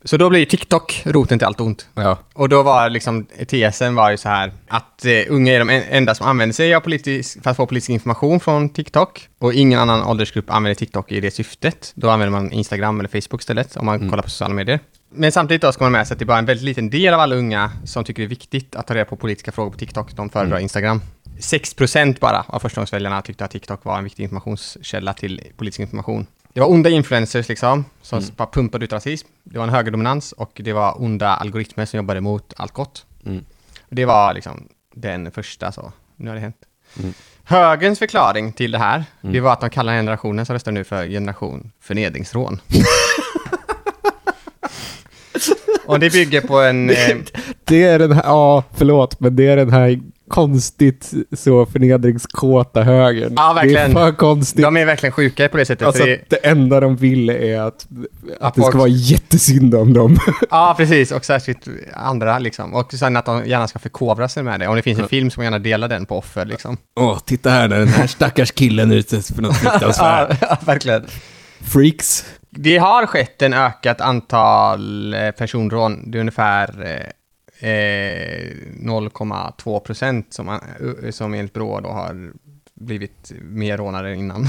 Så 0.07 0.17
då 0.17 0.31
blir 0.31 0.45
TikTok 0.47 1.03
roten 1.05 1.39
till 1.39 1.47
allt 1.47 1.61
ont. 1.61 1.89
Ja. 1.95 2.19
Och 2.35 2.49
då 2.49 2.63
var 2.63 2.91
liksom, 2.91 3.27
tesen 3.49 3.95
var 3.95 4.11
ju 4.11 4.17
så 4.17 4.29
här 4.29 4.53
att 4.69 5.05
eh, 5.05 5.13
unga 5.29 5.53
är 5.53 5.59
de 5.59 5.71
en- 5.71 5.83
enda 5.91 6.15
som 6.15 6.27
använder 6.27 6.53
sig 6.55 6.75
av 6.75 6.81
politisk, 6.81 7.43
för 7.43 7.51
att 7.51 7.57
få 7.57 7.67
politisk 7.67 7.91
information 7.91 8.41
från 8.41 8.69
TikTok. 8.69 9.29
Och 9.39 9.55
ingen 9.55 9.79
annan 9.81 10.03
åldersgrupp 10.03 10.51
använder 10.51 10.75
TikTok 10.75 11.13
i 11.13 11.21
det 11.21 11.31
syftet. 11.31 11.93
Då 11.95 12.11
använder 12.11 12.31
man 12.41 12.53
Instagram 12.53 13.01
eller 13.01 13.09
Facebook 13.21 13.41
istället, 13.41 13.77
om 13.77 13.87
man 13.87 13.97
Mm. 13.97 14.11
kollar 14.11 14.23
på 14.23 14.31
sociala 14.31 14.55
medier. 14.55 14.81
Men 15.17 15.33
samtidigt 15.33 15.63
då 15.63 15.73
ska 15.73 15.85
man 15.85 15.95
ha 15.95 15.99
med 15.99 16.07
sig 16.07 16.15
att 16.15 16.19
det 16.19 16.25
är 16.25 16.27
bara 16.27 16.39
en 16.39 16.47
väldigt 16.47 16.65
liten 16.65 16.91
del 16.91 17.15
av 17.15 17.21
alla 17.21 17.35
unga 17.37 17.71
som 17.85 18.05
tycker 18.05 18.23
det 18.23 18.27
är 18.27 18.29
viktigt 18.29 18.77
att 18.77 18.87
ta 18.87 18.95
reda 18.95 19.05
på 19.05 19.17
politiska 19.17 19.53
frågor 19.53 19.71
på 19.71 19.79
TikTok. 19.79 20.17
De 20.17 20.31
föredrar 20.31 20.53
Mm. 20.57 20.63
Instagram. 20.63 21.01
6% 21.41 22.21
bara 22.21 22.45
av 22.47 22.59
förstagångsväljarna 22.59 23.23
tyckte 23.23 23.45
att 23.45 23.51
TikTok 23.51 23.85
var 23.85 23.99
en 23.99 24.05
viktig 24.05 24.23
informationskälla 24.23 25.13
till 25.13 25.41
politisk 25.57 25.81
information. 25.81 26.27
Det 26.55 26.61
var 26.61 26.71
onda 26.71 26.91
influencers 26.91 27.49
liksom, 27.49 27.85
som 28.03 28.19
Mm. 28.19 28.31
bara 28.37 28.49
pumpade 28.49 28.85
ut 28.85 28.93
rasism. 28.93 29.29
Det 29.45 29.59
var 29.59 29.65
en 29.65 29.71
högerdominans 29.71 30.33
och 30.33 30.61
det 30.65 30.73
var 30.73 31.03
onda 31.03 31.29
algoritmer 31.29 31.85
som 31.87 31.97
jobbade 31.97 32.21
mot 32.21 32.53
allt 32.57 32.73
gott. 32.73 33.07
Mm. 33.27 33.45
Det 33.89 34.05
var 34.05 34.35
liksom 34.35 34.69
den 34.95 35.31
första 35.31 35.73
så, 35.73 35.93
nu 36.17 36.29
har 36.31 36.35
det 36.35 36.41
hänt. 36.41 36.57
Mm. 36.99 37.15
Högerns 37.45 37.99
förklaring 37.99 38.53
till 38.53 38.71
det 38.71 38.79
här, 38.79 39.05
Mm. 39.23 39.33
det 39.33 39.41
var 39.41 39.53
att 39.53 39.61
de 39.61 39.71
kallar 39.71 39.93
generationen 39.93 40.47
som 40.47 40.53
röstar 40.53 40.73
nu 40.73 40.85
för 40.85 41.07
generation 41.09 41.71
förnedringsrån. 41.81 42.61
och 45.87 46.01
det 46.01 46.13
bygger 46.13 46.41
på 46.41 46.61
en... 46.61 46.91
Eh, 46.91 47.17
Det 47.65 47.83
är 47.85 47.99
den 47.99 48.13
här, 48.13 48.23
ja 48.25 48.65
förlåt, 48.75 49.21
men 49.21 49.37
det 49.37 49.47
är 49.49 49.57
den 49.57 49.71
här 49.71 50.01
konstigt 50.35 51.13
så 51.33 51.67
förnedringskåta 51.67 52.83
högern. 52.83 53.33
Ja, 53.37 53.53
verkligen. 53.53 53.95
Det 53.95 54.01
är 54.01 54.07
för 54.07 54.13
konstigt. 54.13 54.63
de 54.63 54.77
är 54.77 54.87
verkligen 54.87 55.13
sjuka 55.13 55.49
på 55.49 55.57
det 55.57 55.65
sättet. 55.65 55.87
Alltså, 55.87 56.05
det, 56.05 56.21
det 56.29 56.37
enda 56.37 56.81
de 56.81 56.97
vill 56.97 57.31
är 57.31 57.61
att, 57.61 57.87
att 58.41 58.55
det 58.55 58.63
ska 58.63 58.79
vara 58.79 58.89
jättesynd 58.89 59.75
om 59.75 59.93
dem. 59.93 60.19
ja, 60.51 60.75
precis. 60.77 61.13
Och 61.13 61.25
särskilt 61.25 61.69
andra 61.93 62.39
liksom. 62.39 62.75
Och 62.75 62.95
sen 62.95 63.17
att 63.17 63.27
de 63.27 63.47
gärna 63.47 63.69
ska 63.69 63.79
förkovra 63.79 64.29
sig 64.29 64.43
med 64.43 64.61
det. 64.61 64.69
Om 64.69 64.77
det 64.77 64.83
finns 64.83 64.99
en 64.99 65.09
film 65.09 65.31
man 65.37 65.45
gärna 65.45 65.59
dela 65.59 65.89
den 65.89 66.07
på 66.07 66.19
offer 66.19 66.45
liksom. 66.45 66.77
Åh, 67.01 67.19
titta 67.19 67.51
här 67.51 67.69
när 67.69 67.79
den 67.79 67.89
här 67.89 68.07
stackars 68.07 68.51
killen 68.51 68.93
utsätts 68.93 69.35
för 69.35 69.43
något 69.43 69.57
fruktansvärt. 69.63 70.39
ja, 70.41 70.59
verkligen. 70.65 71.05
Freaks. 71.61 72.25
Det 72.51 72.77
har 72.77 73.07
skett 73.07 73.43
en 73.43 73.55
ökat 73.55 74.01
antal 74.01 75.15
eh, 75.15 75.31
personrån. 75.31 76.11
Det 76.11 76.19
är 76.19 76.21
ungefär 76.21 76.69
eh, 76.87 77.11
0,2 77.65 79.81
procent 79.81 80.35
som, 80.35 80.49
eh, 80.49 80.59
som 81.11 81.35
enligt 81.35 81.53
Brå 81.53 81.81
då 81.81 81.89
har 81.89 82.33
blivit 82.75 83.33
mer 83.43 83.77
rånade 83.77 84.15
innan. 84.15 84.47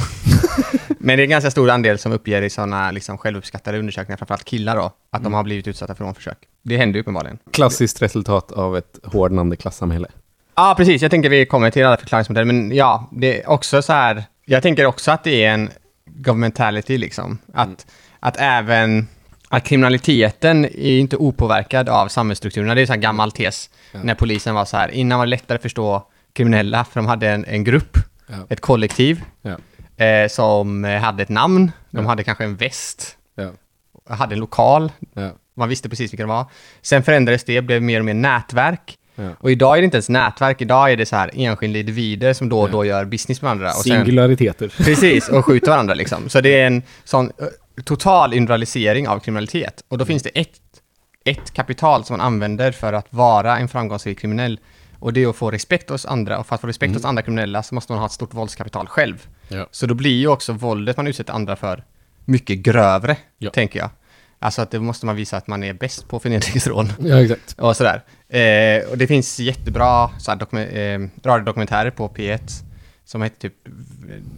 Men 0.88 1.17
det 1.17 1.21
är 1.21 1.23
en 1.23 1.30
ganska 1.30 1.51
stor 1.51 1.69
andel 1.69 1.97
som 1.97 2.12
uppger 2.12 2.41
i 2.41 2.49
sådana 2.49 2.91
liksom, 2.91 3.17
självuppskattade 3.17 3.80
undersökningar, 3.80 4.17
framförallt 4.17 4.45
killar 4.45 4.75
då, 4.75 4.91
att 5.10 5.23
de 5.23 5.34
har 5.34 5.43
blivit 5.43 5.67
utsatta 5.67 5.95
för 5.95 6.04
rånförsök. 6.04 6.38
Det 6.62 6.78
händer 6.78 6.97
ju 6.97 7.01
uppenbarligen. 7.01 7.38
Klassiskt 7.51 8.01
resultat 8.01 8.51
av 8.51 8.78
ett 8.78 8.99
hårdnande 9.04 9.56
klassamhälle. 9.56 10.08
Ja, 10.56 10.73
precis. 10.78 11.01
Jag 11.01 11.12
tänker 11.12 11.30
vi 11.30 11.45
kommer 11.45 11.71
till 11.71 11.86
alla 11.86 11.97
förklaringsmodeller, 11.97 12.54
men 12.54 12.75
ja, 12.75 13.10
det 13.12 13.41
är 13.41 13.49
också 13.49 13.82
så 13.82 13.93
här. 13.93 14.23
Jag 14.45 14.63
tänker 14.63 14.86
också 14.86 15.12
att 15.12 15.23
det 15.23 15.45
är 15.45 15.54
en 15.54 15.69
governmentality 16.06 16.97
liksom. 16.97 17.38
Att, 17.54 17.86
att 18.19 18.38
även 18.38 19.08
att 19.49 19.63
kriminaliteten 19.63 20.65
är 20.65 20.99
inte 20.99 21.17
opåverkad 21.17 21.89
av 21.89 22.08
samhällsstrukturerna. 22.08 22.75
Det 22.75 22.81
är 22.81 22.91
en 22.93 23.01
gammal 23.01 23.31
tes. 23.31 23.69
Ja. 23.91 23.99
När 24.03 24.15
polisen 24.15 24.55
var 24.55 24.65
så 24.65 24.77
här, 24.77 24.89
innan 24.91 25.19
var 25.19 25.25
det 25.25 25.29
lättare 25.29 25.55
att 25.55 25.62
förstå 25.62 26.08
kriminella, 26.34 26.84
för 26.86 26.99
de 26.99 27.05
hade 27.08 27.29
en, 27.29 27.45
en 27.45 27.63
grupp, 27.63 27.97
Ja. 28.27 28.36
ett 28.49 28.62
kollektiv, 28.62 29.21
Ja. 29.41 30.05
eh, 30.05 30.27
som 30.27 30.86
eh, 30.86 30.99
hade 31.01 31.23
ett 31.23 31.29
namn. 31.29 31.71
De 31.89 32.05
hade 32.05 32.23
kanske 32.23 32.43
en 32.43 32.55
väst, 32.55 33.17
hade 34.10 34.36
en 34.36 34.39
lokal, 34.39 34.91
man 35.58 35.69
visste 35.69 35.89
precis 35.89 36.13
vilka 36.13 36.23
det 36.23 36.27
var. 36.29 36.45
Sen 36.81 37.03
förändrades 37.03 37.43
det, 37.43 37.62
blev 37.62 37.81
mer 37.81 37.99
och 37.99 38.05
mer 38.05 38.13
nätverk. 38.13 38.97
Och 39.39 39.51
idag 39.51 39.77
är 39.77 39.81
det 39.81 39.86
inte 39.86 39.97
ens 39.97 40.10
nätverk, 40.10 40.62
idag 40.62 40.91
är 40.91 40.97
det 40.97 41.05
så 41.05 41.15
här 41.15 41.31
enskilda 41.34 41.79
individer 41.79 42.34
som 42.34 42.49
då 42.49 42.60
och 42.62 42.69
då 42.71 42.86
gör 42.86 43.05
business 43.05 43.41
med 43.41 43.47
varandra. 43.47 43.67
Och 43.67 43.73
sen, 43.84 44.05
Singulariteter. 44.05 44.73
precis, 44.77 45.29
och 45.29 45.45
skjuter 45.45 45.71
varandra 45.71 45.93
liksom. 45.93 46.29
Så 46.29 46.41
det 46.41 46.62
är 46.62 46.67
en 46.67 46.81
sån 47.03 47.31
total 47.83 48.33
individualisering 48.33 49.07
av 49.07 49.19
kriminalitet. 49.19 49.83
Och 49.88 49.97
då 49.97 50.05
finns 50.05 50.23
det 50.23 50.29
ett, 50.29 50.59
ett 51.25 51.53
kapital 51.53 52.05
som 52.05 52.17
man 52.17 52.25
använder 52.27 52.71
för 52.71 52.93
att 52.93 53.07
vara 53.09 53.57
en 53.57 53.67
framgångsrik 53.67 54.19
kriminell. 54.19 54.59
Och 54.99 55.13
det 55.13 55.23
är 55.23 55.27
att 55.29 55.35
få 55.35 55.51
respekt 55.51 55.89
hos 55.89 56.05
andra. 56.05 56.38
Och 56.39 56.47
för 56.47 56.55
att 56.55 56.61
få 56.61 56.67
respekt 56.67 56.89
Mm. 56.89 56.95
hos 56.97 57.05
andra 57.05 57.21
kriminella 57.21 57.63
så 57.63 57.75
måste 57.75 57.91
man 57.91 57.99
ha 57.99 58.05
ett 58.05 58.11
stort 58.11 58.33
våldskapital 58.33 58.88
själv. 58.88 59.27
Ja. 59.47 59.67
Så 59.71 59.85
då 59.85 59.93
blir 59.93 60.17
ju 60.19 60.27
också 60.27 60.53
våldet 60.53 60.97
man 60.97 61.07
utsätter 61.07 61.33
andra 61.33 61.55
för 61.55 61.83
mycket 62.25 62.57
grövre, 62.57 63.17
Ja. 63.38 63.49
tänker 63.51 63.79
jag. 63.79 63.89
Alltså 64.39 64.61
att 64.61 64.71
det 64.71 64.79
måste 64.79 65.05
man 65.05 65.15
visa 65.15 65.38
att 65.38 65.47
man 65.47 65.63
är 65.63 65.73
bäst 65.73 66.07
på 66.07 66.19
förnedringsrån 66.19 66.93
ja, 66.99 67.21
exakt. 67.21 67.55
och 67.59 67.75
sådär. 67.77 68.03
Eh, 68.29 68.89
och 68.91 68.97
det 68.97 69.07
finns 69.07 69.39
jättebra 69.39 70.09
så 70.19 70.31
här, 70.31 70.38
dokumen- 70.38 70.69
eh, 70.77 71.27
radiodokumentärer 71.29 71.91
på 71.91 72.07
P1 72.09 72.39
som 73.06 73.22
hette 73.22 73.39
typ 73.39 73.54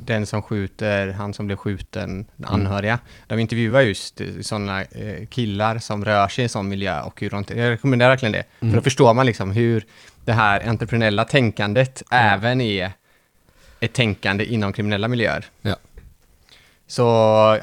Den 0.05 0.25
som 0.25 0.41
skjuter, 0.41 1.07
han 1.07 1.33
som 1.33 1.47
blev 1.47 1.57
skjuten, 1.57 2.25
anhöriga. 2.43 2.99
De 3.27 3.39
intervjuar 3.39 3.81
just 3.81 4.21
sådana 4.41 4.81
eh, 4.81 5.25
killar 5.29 5.77
som 5.77 6.05
rör 6.05 6.27
sig 6.27 6.41
i 6.41 6.43
en 6.43 6.49
sån 6.49 6.69
miljö 6.69 7.01
och 7.01 7.21
hur 7.21 7.29
de, 7.29 7.43
jag 7.49 7.69
rekommenderar 7.69 8.09
verkligen 8.09 8.31
det. 8.31 8.43
För 8.59 8.75
då 8.75 8.81
förstår 8.81 9.13
man 9.13 9.25
liksom 9.25 9.51
hur 9.51 9.85
det 10.25 10.33
här 10.33 10.69
entreprenöriella 10.69 11.25
tänkandet 11.25 12.03
även 12.11 12.61
är 12.61 12.91
ett 13.79 13.93
tänkande 13.93 14.45
inom 14.45 14.73
kriminella 14.73 15.07
miljöer. 15.07 15.45
Ja. 15.61 15.75
Så 16.89 17.07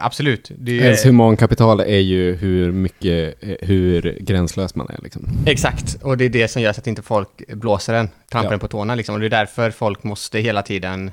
absolut, 0.01 0.51
det 0.59 0.79
är 0.81 0.85
Ens 0.85 1.07
humankapital 1.07 1.81
är 1.81 1.99
ju 1.99 2.35
hur 2.37 2.73
mycket, 2.73 3.35
hur 3.61 4.19
gränslös 4.21 4.75
man 4.75 4.89
är 4.89 4.99
liksom. 5.03 5.23
Exakt, 5.47 5.95
och 6.03 6.17
det 6.17 6.25
är 6.25 6.29
det 6.29 6.49
som 6.49 6.63
gör 6.63 6.73
så 6.73 6.81
att 6.81 6.87
inte 6.87 7.03
folk 7.03 7.29
blåser 7.49 7.93
den, 7.93 8.09
trampar 8.33 8.47
Ja. 8.47 8.51
den 8.51 8.59
på 8.61 8.69
tårna 8.69 8.95
liksom. 8.95 9.15
Och 9.15 9.21
det 9.21 9.27
är 9.27 9.31
därför 9.31 9.71
folk 9.71 10.05
måste 10.05 10.39
hela 10.39 10.63
tiden, 10.63 11.11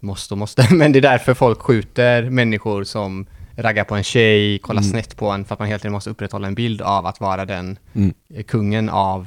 måste 0.00 0.34
och 0.34 0.38
måste, 0.38 0.66
men 0.74 0.92
det 0.92 0.98
är 0.98 1.00
därför 1.00 1.34
folk 1.34 1.60
skjuter 1.62 2.30
människor 2.30 2.84
som 2.84 3.26
raggar 3.56 3.84
på 3.84 3.94
en 3.94 4.02
tjej, 4.04 4.58
kollar 4.58 4.80
Mm. 4.82 4.90
snett 4.90 5.16
på 5.16 5.28
en, 5.30 5.44
för 5.44 5.52
att 5.54 5.58
man 5.58 5.68
hela 5.68 5.78
tiden 5.78 5.92
måste 5.92 6.10
upprätthålla 6.10 6.46
en 6.48 6.54
bild 6.54 6.82
av 6.82 7.06
att 7.06 7.20
vara 7.20 7.44
den 7.44 7.78
Mm. 7.94 8.14
kungen 8.46 8.88
av, 8.88 9.26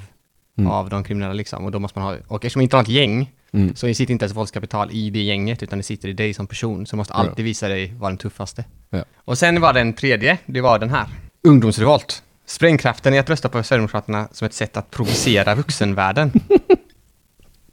Mm. 0.57 0.71
av 0.71 0.89
de 0.89 1.03
kriminella 1.03 1.33
liksom. 1.33 1.65
Och 1.65 1.71
då 1.71 1.79
måste 1.79 1.99
man 1.99 2.07
ha, 2.07 2.17
och 2.27 2.35
eftersom 2.45 2.59
man 2.59 2.63
inte 2.63 2.75
har 2.75 2.83
ett 2.83 2.89
gäng, 2.89 3.31
Mm. 3.51 3.75
så 3.75 3.93
sitter 3.93 4.11
inte 4.11 4.25
ens 4.25 4.35
våldskapital 4.35 4.91
i 4.91 5.09
det 5.09 5.21
gänget, 5.21 5.63
utan 5.63 5.79
det 5.79 5.83
sitter 5.83 6.09
i 6.09 6.13
dig 6.13 6.33
som 6.33 6.47
person. 6.47 6.85
Så 6.85 6.95
du 6.95 6.97
måste 6.97 7.13
alltid 7.13 7.45
visa 7.45 7.67
dig 7.67 7.93
vara 7.97 8.09
den 8.09 8.17
tuffaste. 8.17 8.63
Ja. 8.89 9.03
Och 9.17 9.37
sen 9.37 9.61
var 9.61 9.73
den 9.73 9.93
tredje, 9.93 10.37
det 10.45 10.61
var 10.61 10.79
den 10.79 10.89
här. 10.89 11.07
Ungdomsrevolt. 11.43 12.23
Sprängkraften 12.45 13.13
i 13.13 13.19
att 13.19 13.29
rösta 13.29 13.49
på 13.49 13.63
Sverigedemokraterna 13.63 14.27
som 14.31 14.45
ett 14.45 14.53
sätt 14.53 14.77
att 14.77 14.91
provocera 14.91 15.55
vuxenvärlden. 15.55 16.31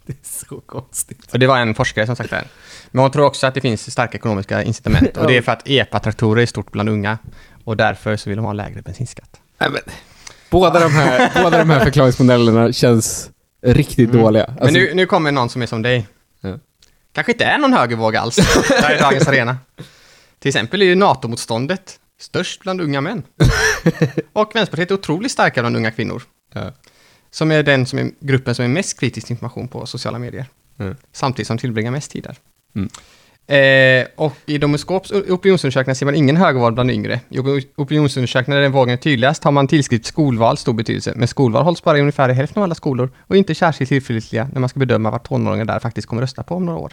Det 0.06 0.12
är 0.12 0.46
så 0.48 0.60
konstigt. 0.60 1.32
Och 1.32 1.38
det 1.38 1.46
var 1.46 1.58
en 1.58 1.74
forskare 1.74 2.06
som 2.06 2.16
sagt 2.16 2.30
det 2.30 2.36
här. 2.36 2.46
Men 2.90 3.02
hon 3.02 3.10
tror 3.10 3.24
också 3.24 3.46
att 3.46 3.54
det 3.54 3.60
finns 3.60 3.90
starka 3.90 4.18
ekonomiska 4.18 4.62
incitament. 4.62 5.16
Och 5.16 5.26
det 5.26 5.36
är 5.36 5.42
för 5.42 5.52
att 5.52 5.68
epa-traktorer 5.68 6.42
är 6.42 6.46
stort 6.46 6.72
bland 6.72 6.88
unga. 6.88 7.18
Och 7.64 7.76
därför 7.76 8.16
så 8.16 8.30
vill 8.30 8.36
de 8.36 8.44
ha 8.44 8.52
lägre 8.52 8.82
bensinskatt. 8.82 9.40
Men, 9.58 9.76
båda, 10.50 10.80
de 10.80 10.92
här, 10.92 11.42
båda 11.42 11.58
de 11.58 11.70
här 11.70 11.84
förklaringsmodellerna 11.84 12.72
känns 12.72 13.30
riktigt 13.74 14.11
Mm. 14.11 14.22
dåliga. 14.22 14.44
Men 14.48 14.59
Alltså, 14.59 14.79
nu, 14.79 14.94
nu 14.94 15.07
kommer 15.07 15.33
någon 15.33 15.48
som 15.48 15.62
är 15.62 15.66
som 15.66 15.83
dig. 15.83 16.07
Ja. 16.40 16.59
Kanske 17.12 17.33
inte 17.33 17.44
är 17.44 17.59
någon 17.59 17.72
högervåg 17.72 18.16
alls. 18.16 18.37
Där 18.68 18.90
är 18.90 19.00
dagens 19.00 19.29
arena. 19.29 19.57
Till 20.38 20.48
exempel 20.48 20.83
är 20.83 20.87
ju 20.87 20.94
NATO-motståndet 20.94 21.98
störst 22.20 22.62
bland 22.62 22.81
unga 22.81 23.00
män. 23.00 23.22
Och 24.33 24.50
Vänsterpartiet 24.55 24.90
är 24.90 24.94
otroligt 24.94 25.33
starka 25.33 25.61
bland 25.62 25.76
unga 25.76 25.90
kvinnor. 25.90 26.22
Ja. 26.55 26.72
Som 27.31 27.50
är 27.50 27.62
den 27.62 27.87
som 27.87 27.98
är, 27.98 28.11
gruppen 28.20 28.55
som 28.55 28.64
är 28.64 28.68
mest 28.68 29.00
kritisk 29.00 29.31
information 29.31 29.68
på 29.68 29.87
sociala 29.87 30.18
medier. 30.18 30.46
Mm. 30.79 30.96
Samtidigt 31.12 31.46
som 31.46 31.59
tillbringar 31.59 31.90
mest 31.90 32.11
tid 32.11 32.22
där. 32.24 32.37
Mm. 32.74 32.88
Eh, 33.48 34.06
och 34.16 34.32
i 34.46 34.59
Domoskops 34.59 35.11
opinionsundersökningar 35.12 35.94
ser 35.94 36.06
man 36.06 36.14
ingen 36.14 36.37
högerval 36.37 36.72
bland 36.72 36.90
yngre. 36.90 37.20
I 37.28 37.38
opi- 37.38 37.66
opinionsundersökningar 37.76 38.56
där 38.56 38.62
den 38.62 38.72
vågen 38.72 38.92
är 38.92 38.96
tydligast 38.96 39.44
har 39.44 39.52
man 39.52 39.68
tillskrivit 39.68 40.06
skolval 40.06 40.56
stor 40.56 40.72
betydelse. 40.72 41.12
Men 41.16 41.28
skolval 41.28 41.64
hålls 41.64 41.82
bara 41.82 41.98
i 41.98 42.00
ungefär 42.00 42.28
hälften 42.28 42.61
av 42.61 42.64
alla 42.64 42.74
skolor 42.74 43.11
och 43.20 43.37
inte 43.37 43.54
särskilt 43.54 43.88
tillförlitliga 43.88 44.48
när 44.52 44.61
man 44.61 44.68
ska 44.68 44.78
bedöma 44.80 45.11
vad 45.11 45.22
tonåringar 45.22 45.64
där 45.64 45.78
faktiskt 45.78 46.09
kommer 46.09 46.22
rösta 46.22 46.42
på 46.42 46.54
om 46.54 46.66
några 46.66 46.78
år. 46.78 46.92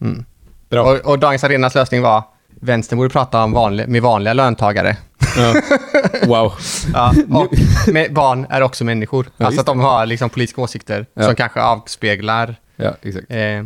Mm. 0.00 0.24
Bra. 0.70 0.82
Och, 0.92 0.96
och 1.10 1.18
dagens 1.18 1.44
arenas 1.44 1.74
lösning 1.74 2.02
var 2.02 2.22
Vänstern 2.60 2.96
borde 2.96 3.10
prata 3.10 3.44
om 3.44 3.52
vanlig, 3.52 3.88
med 3.88 4.02
vanliga 4.02 4.32
löntagare. 4.34 4.96
Ja. 5.36 5.54
Wow. 6.26 6.52
Ja, 6.94 7.14
och 7.30 7.48
med 7.92 8.12
barn 8.12 8.46
är 8.50 8.60
också 8.60 8.84
människor. 8.84 9.26
Ja, 9.36 9.46
alltså 9.46 9.60
att 9.60 9.66
de 9.66 9.80
har 9.80 10.06
liksom 10.06 10.30
politiska 10.30 10.60
åsikter 10.60 11.06
som 11.20 11.34
kanske 11.34 11.60
avspeglar 11.60 12.56
Ja, 12.76 12.90
exakt. 13.02 13.26
Eh, 13.30 13.64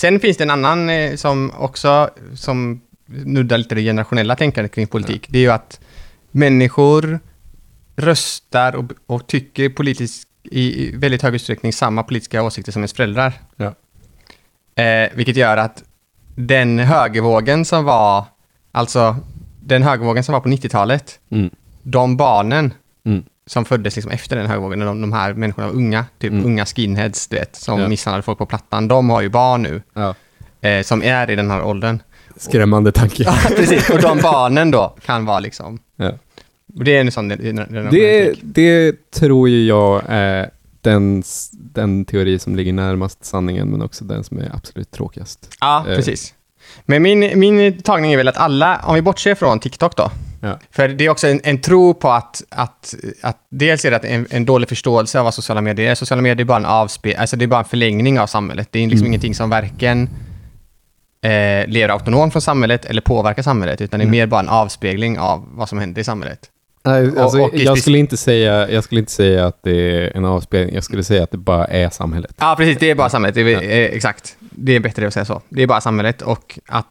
sen 0.00 0.20
finns 0.20 0.36
det 0.36 0.44
en 0.44 0.50
annan 0.50 0.90
eh, 0.90 1.16
som 1.16 1.52
också 1.58 2.10
som 2.34 2.80
nuddar 3.06 3.58
lite 3.58 3.74
det 3.74 3.82
generationella 3.82 4.36
tänkandet 4.36 4.74
kring 4.74 4.86
politik. 4.86 5.26
Det 5.28 5.38
är 5.38 5.42
ju 5.42 5.50
att 5.50 5.80
människor 6.30 7.20
röstar 7.96 8.76
och, 8.76 8.84
och 9.06 9.26
tycker 9.26 9.68
politiskt 9.68 10.28
i, 10.42 10.84
i 10.84 10.96
väldigt 10.96 11.22
hög 11.22 11.34
utsträckning 11.34 11.72
samma 11.72 12.02
politiska 12.02 12.42
åsikter 12.42 12.72
som 12.72 12.82
ens 12.82 12.92
föräldrar. 12.92 13.32
Ja. 13.56 13.74
Eh, 14.82 15.10
vilket 15.14 15.36
gör 15.36 15.56
att 15.56 15.84
den 16.36 16.78
högervågen 16.78 17.64
som 17.64 17.84
var, 17.84 18.24
alltså 18.72 19.16
den 19.62 19.82
högervågen 19.82 20.24
som 20.24 20.32
var 20.32 20.40
på 20.40 20.48
90-talet, 20.48 21.20
Mm. 21.30 21.50
de 21.82 22.16
barnen 22.16 22.74
Mm. 23.04 23.24
Som 23.50 23.64
föddes 23.64 23.96
liksom 23.96 24.12
efter 24.12 24.36
den 24.36 24.46
högervågen, 24.46 24.78
när 24.78 24.86
de, 24.86 25.00
de 25.00 25.12
här 25.12 25.34
människorna 25.34 25.66
var 25.68 25.74
unga, 25.74 26.04
typ 26.18 26.32
Mm. 26.32 26.44
unga 26.44 26.66
skinheads, 26.66 27.26
du 27.28 27.36
vet, 27.36 27.56
som 27.56 27.80
Ja. 27.80 27.88
misshandlade 27.88 28.22
folk 28.22 28.38
på 28.38 28.46
plattan, 28.46 28.88
de 28.88 29.10
har 29.10 29.20
ju 29.20 29.28
barn 29.28 29.62
nu, 29.62 29.82
Ja. 29.94 30.14
eh, 30.68 30.82
som 30.82 31.02
är 31.02 31.30
i 31.30 31.36
den 31.36 31.50
här 31.50 31.62
åldern. 31.64 32.02
Skrämmande 32.36 32.92
tanke. 32.92 33.22
Ja, 33.22 33.34
precis. 33.56 33.90
Och 33.90 34.00
de 34.00 34.18
barnen 34.18 34.70
då 34.70 34.94
kan 35.06 35.24
vara 35.24 35.40
liksom, 35.40 35.78
Ja. 35.96 36.12
det 36.66 36.96
är 36.96 37.00
en 37.00 37.12
sån... 37.12 37.28
Det, 37.28 38.34
det, 38.42 39.10
tror 39.10 39.48
ju 39.48 39.64
jag 39.66 40.02
är 40.08 40.50
den, 40.80 41.22
den 41.52 42.04
teori 42.04 42.38
som 42.38 42.56
ligger 42.56 42.72
närmast 42.72 43.24
sanningen, 43.24 43.68
men 43.68 43.82
också 43.82 44.04
den 44.04 44.24
som 44.24 44.38
är 44.38 44.50
absolut 44.54 44.90
tråkigast. 44.90 45.48
Ja, 45.60 45.84
Eh. 45.88 45.96
precis. 45.96 46.34
Men 46.84 47.02
min, 47.02 47.38
min 47.40 47.82
tagning 47.82 48.12
är 48.12 48.16
väl 48.16 48.28
att 48.28 48.36
alla, 48.36 48.80
om 48.84 48.94
vi 48.94 49.02
bortser 49.02 49.34
från 49.34 49.60
TikTok 49.60 49.96
då, 49.96 50.10
Ja. 50.40 50.58
för 50.70 50.88
det 50.88 51.06
är 51.06 51.10
också 51.10 51.26
en, 51.26 51.40
en 51.44 51.60
tro 51.60 51.94
på 51.94 52.10
att, 52.10 52.42
att, 52.48 52.94
att 53.22 53.36
dels 53.50 53.84
är 53.84 53.90
det 53.90 53.98
en, 53.98 54.26
en 54.30 54.44
dålig 54.44 54.68
förståelse 54.68 55.18
av 55.18 55.24
vad 55.24 55.34
sociala 55.34 55.60
medier 55.60 55.90
är. 55.90 55.94
Sociala 55.94 56.22
medier 56.22 56.40
är 56.40 56.44
bara 56.48 56.58
en 56.58 56.66
avspe, 56.66 57.16
alltså 57.18 57.36
det 57.36 57.44
är 57.44 57.46
bara 57.46 57.60
en 57.60 57.64
förlängning 57.68 58.20
av 58.20 58.26
samhället. 58.26 58.68
Det 58.70 58.78
är 58.78 58.82
liksom 58.86 58.98
Mm. 59.04 59.06
ingenting 59.12 59.34
som 59.34 59.50
varken 59.50 60.08
eh, 61.22 61.66
lever 61.68 61.88
autonomt 61.88 62.32
från 62.32 62.42
samhället 62.42 62.84
eller 62.84 63.00
påverkar 63.02 63.42
samhället, 63.42 63.80
utan 63.80 64.00
det 64.00 64.02
är 64.02 64.06
Mm. 64.06 64.10
mer 64.18 64.26
bara 64.26 64.40
en 64.40 64.48
avspegling 64.48 65.18
av 65.18 65.48
vad 65.52 65.68
som 65.68 65.78
händer 65.78 66.00
i 66.00 66.04
samhället. 66.04 66.40
Nej, 66.84 67.10
alltså, 67.18 67.40
och 67.42 67.54
i 67.54 67.64
jag, 67.64 67.78
skulle 67.78 67.98
inte 67.98 68.16
säga, 68.16 68.70
jag 68.70 68.84
skulle 68.84 69.00
inte 69.00 69.12
säga 69.12 69.46
att 69.46 69.62
det 69.62 69.70
är 70.06 70.16
en 70.16 70.24
avspelning, 70.24 70.74
jag 70.74 70.84
skulle 70.84 71.04
säga 71.04 71.22
att 71.22 71.30
det 71.30 71.38
bara 71.38 71.64
är 71.66 71.90
samhället. 71.90 72.34
Ja, 72.38 72.54
precis. 72.58 72.78
Det 72.78 72.90
är 72.90 72.94
bara 72.94 73.08
samhället. 73.08 73.34
Det 73.34 73.40
är, 73.40 73.46
Ja. 73.48 73.60
eh, 73.62 73.96
exakt. 73.96 74.36
Det 74.40 74.72
är 74.76 74.80
bättre 74.80 75.06
att 75.06 75.12
säga 75.14 75.24
så. 75.24 75.42
Det 75.48 75.62
är 75.62 75.66
bara 75.66 75.80
samhället 75.80 76.22
och 76.22 76.58
att 76.66 76.86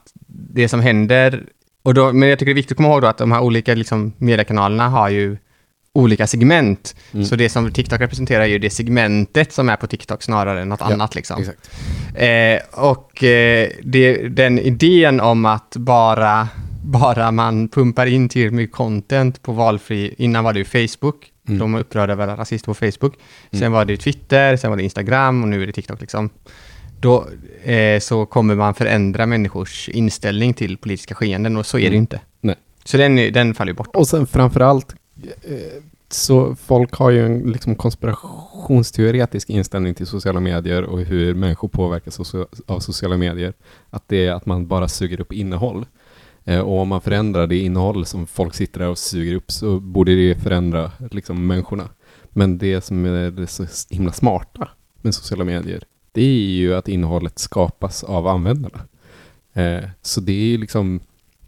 det 0.54 0.70
som 0.70 0.80
händer... 0.80 1.44
Och 1.84 1.94
då, 1.94 2.14
men 2.14 2.30
jag 2.30 2.40
tycker 2.40 2.46
det 2.46 2.54
är 2.54 2.56
viktigt 2.56 2.72
att 2.72 2.78
komma 2.78 2.90
ihåg 2.90 3.02
då 3.02 3.08
att 3.08 3.18
de 3.18 3.32
här 3.32 3.42
olika 3.42 3.76
liksom, 3.76 4.14
mediekanalerna 4.18 4.90
har 4.90 5.10
ju 5.10 5.38
olika 5.94 6.28
segment. 6.28 6.96
Mm. 7.14 7.26
Så 7.26 7.36
det 7.36 7.50
som 7.50 7.72
TikTok 7.72 8.02
representerar 8.02 8.42
är 8.42 8.46
ju 8.48 8.60
det 8.60 8.70
segmentet 8.70 9.54
som 9.54 9.70
är 9.70 9.76
på 9.76 9.88
TikTok 9.88 10.24
snarare 10.24 10.62
än 10.62 10.70
något 10.70 10.80
Ja, 10.80 10.94
annat. 10.94 11.16
Liksom. 11.16 11.40
Exakt. 11.42 11.72
Eh, 12.16 12.84
och 12.86 13.24
eh, 13.24 13.70
det, 13.84 14.28
den 14.28 14.60
idén 14.60 15.20
om 15.22 15.46
att 15.46 15.76
bara, 15.76 16.48
bara 16.84 17.32
man 17.32 17.68
pumpar 17.70 18.06
in 18.06 18.30
tillräckligt 18.30 18.54
mycket 18.56 18.76
content 18.76 19.42
på 19.42 19.52
valfri... 19.52 20.16
Innan 20.18 20.44
var 20.44 20.54
det 20.54 20.60
ju 20.60 20.66
Facebook. 20.88 21.32
Mm. 21.48 21.60
De 21.60 21.74
var 21.74 21.80
upprörda 21.80 22.14
över 22.14 22.28
rasister 22.38 22.66
på 22.66 22.74
Facebook. 22.74 23.14
Sen 23.52 23.60
Mm. 23.62 23.72
var 23.72 23.86
det 23.86 23.94
ju 23.94 23.98
Twitter, 23.98 24.58
sen 24.58 24.70
var 24.70 24.78
det 24.78 24.84
Instagram 24.84 25.44
och 25.44 25.50
nu 25.50 25.64
är 25.64 25.68
det 25.68 25.74
TikTok. 25.74 26.02
Liksom. 26.02 26.30
Då 27.02 27.28
eh, 27.64 28.00
så 28.00 28.26
kommer 28.26 28.56
man 28.56 28.74
förändra 28.74 29.26
människors 29.26 29.90
inställning 29.90 30.54
till 30.54 30.78
politiska 30.78 31.16
skeenden 31.16 31.58
och 31.58 31.66
så 31.66 31.78
är 31.78 31.82
det 31.82 31.86
ju 31.86 31.90
Mm. 31.92 32.02
inte. 32.02 32.22
Nej. 32.42 32.56
Så 32.84 32.98
den, 32.98 33.16
den 33.16 33.54
faller 33.54 33.72
ju 33.72 33.76
bort. 33.76 33.96
Och 33.96 34.08
sen 34.08 34.28
framförallt, 34.28 34.96
eh, 35.24 35.84
så 36.12 36.56
folk 36.56 36.94
har 36.94 37.10
ju 37.10 37.26
en 37.26 37.40
liksom 37.52 37.76
konspirationsteoretisk 37.76 39.50
inställning 39.50 39.94
till 39.94 40.08
sociala 40.08 40.40
medier 40.40 40.84
och 40.84 41.00
hur 41.00 41.34
människor 41.34 41.68
påverkas 41.68 42.20
av 42.68 42.80
sociala 42.80 43.18
medier. 43.18 43.54
Att 43.90 44.04
det 44.08 44.26
är 44.26 44.32
att 44.32 44.46
man 44.46 44.68
bara 44.68 44.88
suger 44.88 45.22
upp 45.22 45.34
innehåll. 45.34 45.86
Eh, 46.46 46.60
och 46.60 46.80
om 46.80 46.88
man 46.88 47.02
förändrar 47.02 47.48
det 47.48 47.58
innehåll 47.58 48.06
som 48.06 48.28
folk 48.28 48.54
sitter 48.56 48.80
där 48.80 48.88
och 48.90 48.98
suger 48.98 49.36
upp 49.36 49.52
så 49.52 49.80
borde 49.80 50.16
det 50.16 50.36
förändra 50.36 50.92
liksom, 51.12 51.48
människorna. 51.48 51.90
Men 52.30 52.58
det 52.58 52.82
som 52.84 53.06
är 53.06 53.32
det 53.32 53.48
så 53.48 53.66
himla 53.90 54.12
smarta 54.12 54.70
med 55.02 55.16
sociala 55.16 55.44
medier, 55.44 55.84
det 56.12 56.22
är 56.22 56.50
ju 56.50 56.76
att 56.76 56.88
innehållet 56.88 57.40
skapas 57.40 58.04
av 58.04 58.28
användarna. 58.28 58.80
Eh, 59.54 59.90
så 60.02 60.22
det 60.22 60.32
är 60.32 60.46
ju 60.46 60.58
liksom, 60.58 61.00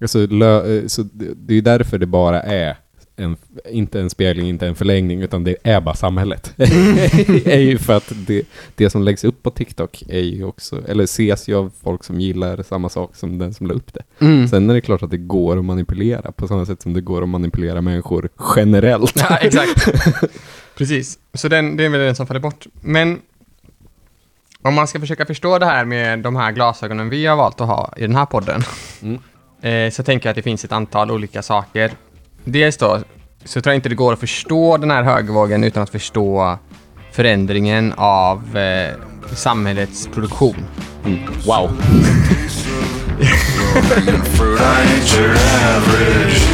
alltså, 0.02 0.28
lö, 0.28 0.78
eh, 0.78 0.88
så 0.88 1.04
det, 1.13 1.34
det 1.36 1.54
är 1.54 1.62
därför 1.62 1.97
det 1.97 2.06
bara 2.06 2.41
är 2.41 2.78
en, 3.15 3.38
inte 3.69 4.00
en 4.00 4.10
spegling, 4.10 4.50
inte 4.50 4.67
en 4.67 4.76
förlängning, 4.76 5.21
utan 5.21 5.43
det 5.43 5.56
är 5.63 5.82
bara 5.82 5.95
samhället. 5.95 6.54
är 6.58 7.60
ju 7.60 7.78
för 7.78 7.97
att 7.97 8.13
det, 8.28 8.47
det 8.76 8.89
som 8.89 9.04
läggs 9.04 9.24
upp 9.24 9.43
på 9.43 9.52
TikTok 9.52 10.04
är 10.10 10.19
ju 10.19 10.43
också, 10.43 10.88
eller 10.88 11.04
ses 11.04 11.47
ju 11.47 11.56
av 11.56 11.71
folk 11.84 12.04
som 12.04 12.19
gillar 12.19 12.63
samma 12.63 12.89
sak 12.89 13.15
som 13.15 13.38
den 13.38 13.54
som 13.54 13.67
la 13.67 13.74
upp 13.74 13.93
det. 13.93 14.26
Mm. 14.26 14.47
Sen 14.47 14.69
är 14.69 14.74
det 14.74 14.82
klart 14.82 15.04
att 15.04 15.12
det 15.12 15.17
går 15.17 15.58
att 15.58 15.65
manipulera 15.65 16.32
på 16.32 16.47
samma 16.47 16.65
sätt 16.65 16.82
som 16.82 16.93
det 16.93 17.02
går 17.02 17.21
att 17.21 17.30
manipulera 17.30 17.82
människor 17.82 18.30
generellt. 18.56 19.26
Ja, 19.30 19.38
exakt. 19.38 19.88
Precis. 20.78 21.19
Så 21.34 21.47
den, 21.47 21.78
det 21.78 21.86
är 21.86 21.89
väl 21.89 22.00
den 22.00 22.15
som 22.15 22.28
faller 22.28 22.39
bort. 22.39 22.67
Men 22.82 23.19
om 24.62 24.74
man 24.74 24.88
ska 24.88 25.00
försöka 25.00 25.26
förstå 25.26 25.60
det 25.60 25.65
här 25.65 25.86
med 25.86 26.19
de 26.19 26.36
här 26.36 26.52
glasögonen 26.52 27.10
vi 27.10 27.26
har 27.26 27.36
valt 27.36 27.62
att 27.62 27.67
ha 27.67 27.93
i 27.97 28.02
den 28.02 28.15
här 28.15 28.26
podden, 28.26 28.63
Mm. 29.02 29.19
eh, 29.62 29.91
så 29.91 30.04
tänker 30.04 30.28
jag 30.28 30.32
att 30.32 30.36
det 30.36 30.41
finns 30.41 30.65
ett 30.65 30.71
antal 30.71 31.12
olika 31.12 31.41
saker. 31.41 31.91
Dels 32.43 32.78
då, 32.78 33.00
så 33.45 33.62
tror 33.62 33.71
jag 33.71 33.78
inte 33.78 33.89
det 33.89 33.95
går 33.95 34.13
att 34.13 34.19
förstå 34.19 34.78
den 34.78 34.91
här 34.91 35.04
högervågen 35.04 35.63
utan 35.63 35.84
att 35.84 35.89
förstå 35.89 36.58
förändringen 37.12 37.93
av 37.97 38.58
eh, 38.58 38.95
samhällets 39.36 40.08
produktion. 40.08 40.65
Wow. 41.45 41.71
Low-hanging 43.58 44.24
fruit, 44.24 44.60
I 44.60 44.63
ain't 44.63 45.19
your 45.19 45.36
average 45.36 46.52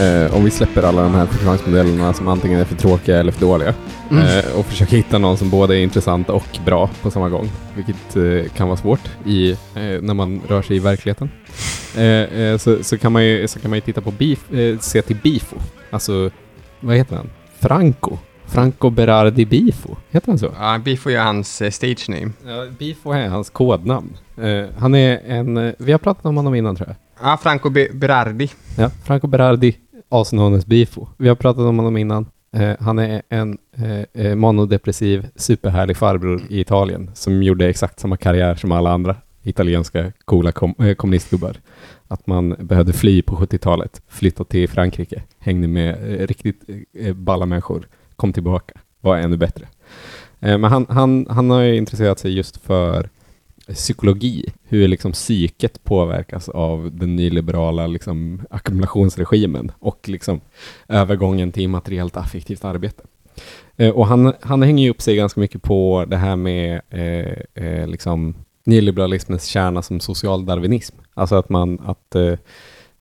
Eh, 0.00 0.36
om 0.36 0.44
vi 0.44 0.50
släpper 0.50 0.82
alla 0.82 1.02
de 1.02 1.14
här 1.14 1.26
förklaringsmodellerna 1.26 2.12
som 2.12 2.28
antingen 2.28 2.60
är 2.60 2.64
för 2.64 2.74
tråkiga 2.76 3.18
eller 3.20 3.32
för 3.32 3.40
dåliga 3.40 3.74
eh, 4.10 4.58
och 4.58 4.66
försöker 4.66 4.96
hitta 4.96 5.18
någon 5.18 5.36
som 5.36 5.50
både 5.50 5.76
är 5.76 5.82
intressant 5.82 6.30
och 6.30 6.58
bra 6.64 6.90
på 7.02 7.10
samma 7.10 7.28
gång, 7.28 7.48
vilket 7.74 8.16
eh, 8.16 8.52
kan 8.56 8.68
vara 8.68 8.76
svårt 8.76 9.00
i, 9.26 9.50
eh, 9.50 9.56
när 10.02 10.14
man 10.14 10.40
rör 10.48 10.62
sig 10.62 10.76
i 10.76 10.78
verkligheten. 10.78 11.30
Eh, 11.96 12.04
eh, 12.40 12.58
så, 12.58 12.84
så, 12.84 12.98
kan 12.98 13.12
man 13.12 13.24
ju, 13.24 13.48
så 13.48 13.58
kan 13.58 13.70
man 13.70 13.76
ju 13.76 13.80
titta 13.80 14.00
på 14.00 14.10
Bif, 14.10 14.44
se 14.80 15.02
till 15.02 15.16
Bifo, 15.22 15.56
alltså 15.90 16.30
vad 16.80 16.96
heter 16.96 17.16
han? 17.16 17.30
Franco? 17.58 18.16
Franco 18.46 18.90
Berardi 18.90 19.44
Bifo, 19.46 19.96
heter 20.10 20.28
han 20.28 20.38
så? 20.38 20.50
Ja, 20.60 20.78
Bifo 20.84 21.10
är 21.10 21.18
hans 21.18 21.62
eh, 21.62 21.70
stage 21.70 22.08
name. 22.08 22.30
Ja, 22.46 22.66
Bifo 22.78 23.10
är 23.12 23.28
hans 23.28 23.50
kodnamn. 23.50 24.16
Han 24.78 24.94
är 24.94 25.20
en, 25.26 25.74
vi 25.78 25.92
har 25.92 25.98
pratat 25.98 26.26
om 26.26 26.36
honom 26.36 26.54
innan 26.54 26.76
tror 26.76 26.88
jag. 26.88 26.96
Ja, 27.22 27.38
Franco 27.42 27.70
Be- 27.70 27.88
Berardi. 27.92 28.50
Ja, 28.76 28.90
Franco 29.04 29.26
Berardi, 29.26 29.76
also 30.14 30.60
Bifo. 30.66 31.08
Vi 31.16 31.28
har 31.28 31.34
pratat 31.34 31.60
om 31.60 31.78
honom 31.78 31.96
innan. 31.96 32.26
Eh, 32.52 32.72
han 32.80 32.98
är 32.98 33.22
en 33.28 33.58
eh, 33.76 34.26
eh, 34.26 34.34
manodepressiv, 34.34 35.26
superhärlig 35.36 35.96
farbror 35.96 36.42
i 36.48 36.60
Italien 36.60 37.10
som 37.14 37.42
gjorde 37.42 37.68
exakt 37.68 38.00
samma 38.00 38.16
karriär 38.16 38.54
som 38.54 38.72
alla 38.72 38.90
andra 38.90 39.16
italienska 39.42 40.12
coola 40.24 40.52
kom, 40.52 40.74
eh, 40.78 40.94
kommunistgubbar. 40.94 41.56
Att 42.08 42.26
man 42.26 42.56
behövde 42.58 42.92
fly 42.92 43.22
på 43.22 43.36
70-talet, 43.36 44.02
flytta 44.08 44.44
till 44.44 44.68
Frankrike, 44.68 45.22
hängde 45.38 45.68
med 45.68 45.90
eh, 45.90 46.26
riktigt 46.26 46.64
eh, 46.68 47.06
eh, 47.06 47.14
balla 47.14 47.46
människor, 47.46 47.88
kom 48.16 48.32
tillbaka, 48.32 48.74
var 49.00 49.16
ännu 49.16 49.36
bättre. 49.36 49.66
Eh, 50.40 50.58
men 50.58 50.72
han, 50.72 50.86
han, 50.88 51.26
han 51.30 51.50
har 51.50 51.60
ju 51.60 51.76
intresserat 51.76 52.18
sig 52.18 52.36
just 52.36 52.56
för 52.56 53.08
psykologi, 53.68 54.52
hur 54.62 54.88
liksom 54.88 55.12
psyket 55.12 55.84
påverkas 55.84 56.48
av 56.48 56.90
den 56.92 57.16
nyliberala 57.16 57.86
liksom, 57.86 58.42
ackumulationsregimen 58.50 59.72
och 59.78 60.08
liksom 60.08 60.40
övergången 60.88 61.52
till 61.52 61.62
immateriellt 61.62 62.16
affektivt 62.16 62.64
arbete. 62.64 63.02
Eh, 63.76 63.90
och 63.90 64.06
han, 64.06 64.32
han 64.40 64.62
hänger 64.62 64.84
ju 64.84 64.90
upp 64.90 65.02
sig 65.02 65.16
ganska 65.16 65.40
mycket 65.40 65.62
på 65.62 66.04
det 66.08 66.16
här 66.16 66.36
med 66.36 66.80
eh, 66.90 67.64
eh, 67.64 67.88
liksom 67.88 68.34
nyliberalismens 68.64 69.44
kärna 69.44 69.82
som 69.82 70.00
social 70.00 70.46
darwinism. 70.46 70.96
Alltså 71.14 71.34
att 71.34 71.48
man, 71.48 71.80
att 71.80 72.14
eh, 72.14 72.38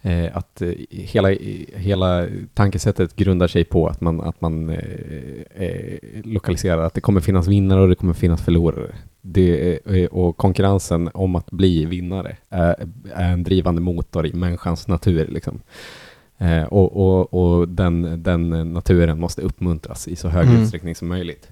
eh 0.02 0.38
att 0.38 0.62
eh, 0.62 0.72
hela, 0.90 1.30
hela 1.76 2.28
tankesättet 2.54 3.16
grundar 3.16 3.48
sig 3.48 3.64
på 3.64 3.88
att 3.88 4.02
man, 4.02 4.22
att 4.22 4.42
man 4.42 4.70
eh, 4.70 5.64
eh, 5.66 5.98
lokaliserar 6.24 6.84
att 6.84 6.94
det 6.94 7.02
kommer 7.02 7.22
finnas 7.22 7.48
vinnare 7.48 7.82
och 7.82 7.90
det 7.90 7.96
kommer 7.96 8.14
finnas 8.14 8.42
förlorare. 8.42 8.96
Det, 9.26 9.80
eh, 9.86 10.06
och 10.06 10.38
konkurrensen 10.38 11.10
om 11.14 11.36
att 11.36 11.52
bli 11.52 11.86
vinnare 11.86 12.38
är, 12.50 12.76
är 13.14 13.32
en 13.34 13.44
drivande 13.44 13.82
motor 13.82 14.26
i 14.26 14.34
människans 14.34 14.88
natur. 14.88 15.28
Liksom. 15.28 15.62
Eh, 16.38 16.64
och 16.64 16.98
och, 16.98 17.34
och 17.34 17.68
den, 17.70 18.24
den 18.24 18.74
naturen 18.74 19.20
måste 19.20 19.42
uppmuntras 19.42 20.08
i 20.08 20.16
så 20.16 20.28
hög 20.28 20.48
Mm. 20.48 20.62
utsträckning 20.62 20.96
som 20.96 21.08
möjligt. 21.08 21.52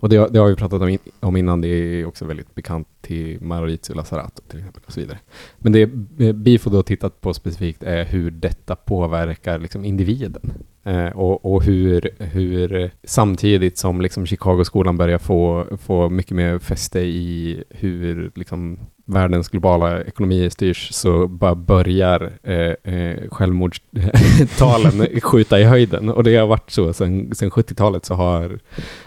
Och 0.00 0.08
det, 0.08 0.28
det 0.32 0.38
har 0.38 0.48
vi 0.48 0.54
pratat 0.56 0.82
om, 0.82 0.88
in, 0.88 0.98
om 1.20 1.36
innan, 1.36 1.60
det 1.60 1.68
är 1.68 2.06
också 2.06 2.24
väldigt 2.24 2.54
bekant 2.54 2.88
till 3.00 3.40
Maurizio 3.40 3.94
Lazzarato 3.94 4.42
till 4.48 4.58
exempel 4.58 4.82
och 4.86 4.92
så 4.92 5.00
vidare. 5.00 5.18
Men 5.58 5.72
det 5.72 5.82
eh, 6.26 6.32
Bifo 6.32 6.70
då 6.70 6.82
tittat 6.82 7.20
på 7.20 7.34
specifikt 7.34 7.82
är 7.82 8.04
hur 8.04 8.30
detta 8.30 8.76
påverkar 8.76 9.58
liksom 9.58 9.84
individen. 9.84 10.52
Eh, 10.86 11.08
och, 11.08 11.54
och 11.54 11.62
hur, 11.62 12.10
hur 12.18 12.90
samtidigt 13.04 13.78
som 13.78 14.00
liksom 14.00 14.26
Chicago-skolan 14.26 14.96
börjar 14.96 15.18
få, 15.18 15.66
få 15.86 16.08
mycket 16.08 16.36
mer 16.36 16.58
fäste 16.58 17.00
i 17.00 17.62
hur 17.70 18.30
liksom 18.34 18.78
världens 19.06 19.48
globala 19.48 20.02
ekonomi 20.02 20.50
styrs 20.50 20.92
så 20.92 21.28
bara 21.28 21.54
börjar 21.54 22.32
eh, 22.42 22.94
eh, 22.94 23.28
självmordstalen 23.30 25.20
skjuta 25.22 25.60
i 25.60 25.64
höjden. 25.64 26.08
Och 26.08 26.24
det 26.24 26.36
har 26.36 26.46
varit 26.46 26.70
så 26.70 26.92
sedan, 26.92 27.34
sedan 27.34 27.50
70-talet 27.50 28.04
så 28.04 28.14
har, 28.14 28.58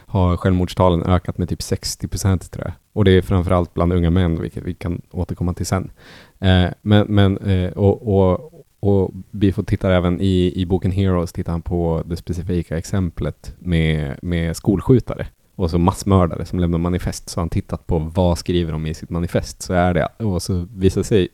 har 0.05 0.37
självmordstalen 0.37 1.03
ökat 1.03 1.37
med 1.37 1.49
typ 1.49 1.61
60 1.61 2.07
procent 2.07 2.51
tror 2.51 2.65
jag. 2.65 2.73
Och 2.93 3.05
det 3.05 3.11
är 3.11 3.21
framförallt 3.21 3.73
bland 3.73 3.93
unga 3.93 4.09
män, 4.09 4.41
vilket 4.41 4.63
vi 4.63 4.73
kan 4.73 5.01
återkomma 5.11 5.53
till 5.53 5.65
sen. 5.65 5.91
Eh, 6.39 6.65
men, 6.81 7.05
men 7.09 7.37
eh, 7.37 7.71
och, 7.71 8.19
och, 8.19 8.58
och 8.79 9.11
Bifo 9.31 9.63
tittar 9.63 9.91
även 9.91 10.21
i, 10.21 10.53
i 10.55 10.65
boken 10.65 10.91
Heroes 10.91 11.31
tittar 11.31 11.51
han 11.51 11.61
på 11.61 12.03
det 12.05 12.17
specifika 12.17 12.77
exemplet 12.77 13.55
med, 13.59 14.19
med 14.21 14.57
skolskjutare 14.57 15.27
och 15.55 15.71
så 15.71 15.77
massmördare 15.77 16.45
som 16.45 16.59
lämnar 16.59 16.77
manifest. 16.77 17.29
Så 17.29 17.39
har 17.39 17.41
han 17.41 17.49
tittat 17.49 17.87
på 17.87 17.99
vad 17.99 18.37
skriver 18.37 18.71
de 18.71 18.85
i 18.85 18.93
sitt 18.93 19.09
manifest. 19.09 19.61
Så 19.61 19.73
är 19.73 19.93
det, 19.93 20.07
och 20.17 20.41
så 20.41 20.67
visar 20.75 21.03
sig 21.03 21.27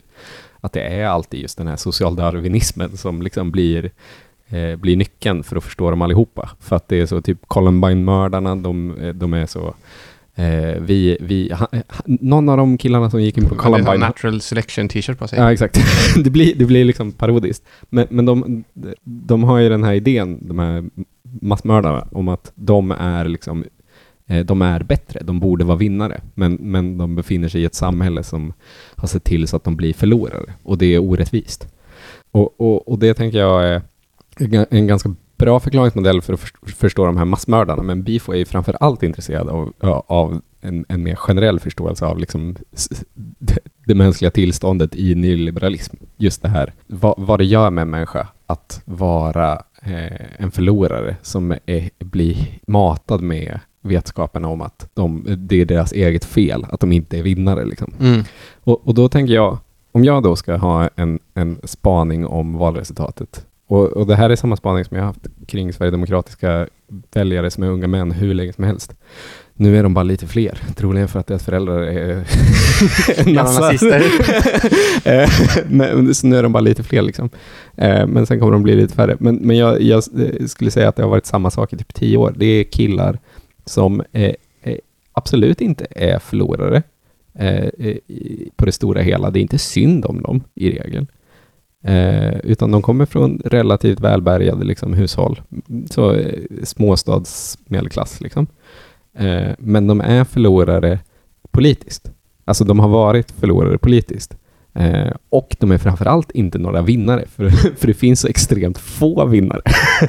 att 0.60 0.72
det 0.72 0.80
är 0.80 1.06
alltid 1.06 1.40
just 1.40 1.58
den 1.58 1.66
här 1.66 1.76
socialdarwinismen 1.76 2.96
som 2.96 3.22
liksom 3.22 3.50
blir, 3.50 3.90
eh, 4.48 4.76
blir 4.76 4.96
nyckeln 4.96 5.42
för 5.42 5.56
att 5.56 5.64
förstå 5.64 5.90
dem 5.90 6.02
allihopa. 6.02 6.50
För 6.60 6.76
att 6.76 6.88
det 6.88 7.00
är 7.00 7.06
så 7.06 7.20
typ 7.20 7.38
Columbine-mördarna, 7.46 8.56
de, 8.56 8.94
de 9.14 9.34
är 9.34 9.46
så 9.46 9.74
Eh, 10.38 10.80
vi, 10.80 11.16
vi, 11.20 11.52
ha, 11.52 11.68
ha, 11.72 12.02
någon 12.04 12.48
av 12.48 12.56
de 12.56 12.78
killarna 12.78 13.10
som 13.10 13.22
gick 13.22 13.38
in 13.38 13.48
på 13.48 13.54
Han 13.54 13.72
har 13.72 13.80
Columbine 13.80 14.00
natural 14.00 14.40
selection 14.40 14.88
t-shirt 14.88 15.18
på 15.18 15.28
sig. 15.28 15.38
Ja, 15.38 15.52
exakt. 15.52 15.78
det, 16.24 16.30
blir, 16.30 16.54
det 16.54 16.64
blir 16.64 16.84
liksom 16.84 17.12
parodiskt. 17.12 17.64
Men, 17.88 18.06
men 18.10 18.26
de, 18.26 18.64
de 19.04 19.44
har 19.44 19.58
ju 19.58 19.68
den 19.68 19.84
här 19.84 19.92
idén, 19.94 20.48
de 20.48 20.58
här 20.58 20.84
massmördarna, 21.40 22.08
om 22.12 22.28
att 22.28 22.52
de 22.54 22.90
är 22.90 23.24
liksom 23.24 23.64
eh, 24.26 24.44
de 24.44 24.62
är 24.62 24.82
bättre, 24.82 25.20
de 25.22 25.40
borde 25.40 25.64
vara 25.64 25.76
vinnare, 25.76 26.20
men, 26.34 26.54
men 26.54 26.98
de 26.98 27.16
befinner 27.16 27.48
sig 27.48 27.62
i 27.62 27.64
ett 27.64 27.74
samhälle 27.74 28.22
som 28.22 28.52
har 28.96 29.08
sett 29.08 29.24
till 29.24 29.48
så 29.48 29.56
att 29.56 29.64
de 29.64 29.76
blir 29.76 29.92
förlorare, 29.92 30.52
och 30.62 30.78
det 30.78 30.94
är 30.94 30.98
orättvist. 30.98 31.68
Och, 32.30 32.60
och, 32.60 32.88
och 32.88 32.98
det 32.98 33.14
tänker 33.14 33.38
jag 33.38 33.68
är 33.68 33.82
en 34.70 34.86
ganska 34.86 35.14
bra 35.36 35.60
förklaringsmodell 35.60 36.22
för 36.22 36.32
att 36.32 36.40
för- 36.40 36.72
förstå 36.72 37.06
de 37.06 37.16
här 37.16 37.24
massmördarna, 37.24 37.82
men 37.82 38.02
Bifo 38.02 38.32
är 38.32 38.36
ju 38.36 38.44
framför 38.44 38.76
allt 38.80 39.02
intresserad 39.02 39.48
av, 39.48 39.72
av 40.06 40.40
en, 40.60 40.84
en 40.88 41.02
mer 41.02 41.14
generell 41.14 41.60
förståelse 41.60 42.06
av 42.06 42.18
liksom 42.18 42.56
det 43.86 43.94
mänskliga 43.94 44.30
tillståndet 44.30 44.96
i 44.96 45.14
nyliberalism. 45.14 45.96
Just 46.16 46.42
det 46.42 46.48
här, 46.48 46.72
vad, 46.86 47.14
vad 47.18 47.40
det 47.40 47.44
gör 47.44 47.70
med 47.70 47.82
en 47.82 47.90
människa 47.90 48.28
att 48.46 48.82
vara 48.84 49.52
eh, 49.82 50.42
en 50.42 50.50
förlorare 50.50 51.16
som 51.22 51.54
är, 51.66 51.90
blir 51.98 52.58
matad 52.66 53.20
med 53.20 53.60
vetskapen 53.80 54.44
om 54.44 54.60
att 54.60 54.88
de, 54.94 55.24
det 55.38 55.60
är 55.60 55.64
deras 55.64 55.92
eget 55.92 56.24
fel, 56.24 56.66
att 56.70 56.80
de 56.80 56.92
inte 56.92 57.18
är 57.18 57.22
vinnare. 57.22 57.64
Liksom. 57.64 57.92
Mm. 58.00 58.24
Och, 58.64 58.88
och 58.88 58.94
då 58.94 59.08
tänker 59.08 59.34
jag, 59.34 59.58
om 59.92 60.04
jag 60.04 60.22
då 60.22 60.36
ska 60.36 60.56
ha 60.56 60.90
en, 60.96 61.18
en 61.34 61.58
spaning 61.64 62.26
om 62.26 62.58
valresultatet, 62.58 63.46
och, 63.66 63.86
och 63.86 64.06
det 64.06 64.16
här 64.16 64.30
är 64.30 64.36
samma 64.36 64.56
spaning 64.56 64.84
som 64.84 64.96
jag 64.96 65.04
haft 65.04 65.26
kring 65.46 65.72
Sverigedemokratiska 65.72 66.68
väljare 67.12 67.50
som 67.50 67.62
är 67.62 67.68
unga 67.68 67.86
män 67.86 68.12
hur 68.12 68.34
länge 68.34 68.52
som 68.52 68.64
helst. 68.64 68.94
Nu 69.54 69.78
är 69.78 69.82
de 69.82 69.94
bara 69.94 70.02
lite 70.02 70.26
fler, 70.26 70.58
troligen 70.76 71.08
för 71.08 71.20
att 71.20 71.26
deras 71.26 71.44
föräldrar 71.44 71.82
är 71.82 72.24
nazister. 73.34 74.02
Eh, 75.04 75.30
men, 75.68 76.14
så 76.14 76.26
nu 76.26 76.36
är 76.36 76.42
de 76.42 76.52
bara 76.52 76.60
lite 76.60 76.82
fler 76.82 77.02
liksom. 77.02 77.30
Eh, 77.76 78.06
Men 78.06 78.26
sen 78.26 78.40
kommer 78.40 78.52
de 78.52 78.62
bli 78.62 78.76
lite 78.76 78.94
färre. 78.94 79.16
Men, 79.20 79.36
men 79.36 79.56
jag, 79.56 79.82
jag 79.82 80.02
eh, 80.20 80.46
skulle 80.46 80.70
säga 80.70 80.88
att 80.88 80.96
det 80.96 81.02
har 81.02 81.10
varit 81.10 81.26
samma 81.26 81.50
sak 81.50 81.72
i 81.72 81.76
typ 81.76 81.94
tio 81.94 82.16
år. 82.16 82.34
Det 82.36 82.46
är 82.46 82.64
killar 82.64 83.18
som 83.64 84.02
absolut 85.12 85.60
inte 85.60 85.86
är 85.90 86.18
förlorare 86.18 86.82
på 88.56 88.64
det 88.64 88.72
stora 88.72 89.02
hela. 89.02 89.30
Det 89.30 89.38
är 89.38 89.42
inte 89.42 89.58
synd 89.58 90.06
om 90.06 90.22
dem 90.22 90.44
i 90.54 90.70
regel. 90.70 91.06
Eh, 91.86 92.36
utan 92.42 92.70
de 92.70 92.82
kommer 92.82 93.06
från 93.06 93.40
relativt 93.44 94.00
välbärgade 94.00 94.64
liksom, 94.64 94.94
hushåll. 94.94 95.40
Så 95.90 96.12
eh, 96.12 96.42
småstadsmedelklass 96.62 98.20
liksom. 98.20 98.46
Eh, 99.18 99.50
men 99.58 99.86
de 99.86 100.00
är 100.00 100.24
förlorare 100.24 100.98
politiskt. 101.50 102.10
Alltså 102.44 102.64
de 102.64 102.78
har 102.78 102.88
varit 102.88 103.30
förlorare 103.30 103.78
politiskt. 103.78 104.36
Eh, 104.78 105.12
och 105.30 105.56
de 105.60 105.70
är 105.70 105.78
framförallt 105.78 106.30
inte 106.30 106.58
några 106.58 106.82
vinnare, 106.82 107.24
för, 107.28 107.50
för 107.76 107.86
det 107.86 107.94
finns 107.94 108.20
så 108.20 108.28
extremt 108.28 108.78
få 108.78 109.26
vinnare. 109.26 109.60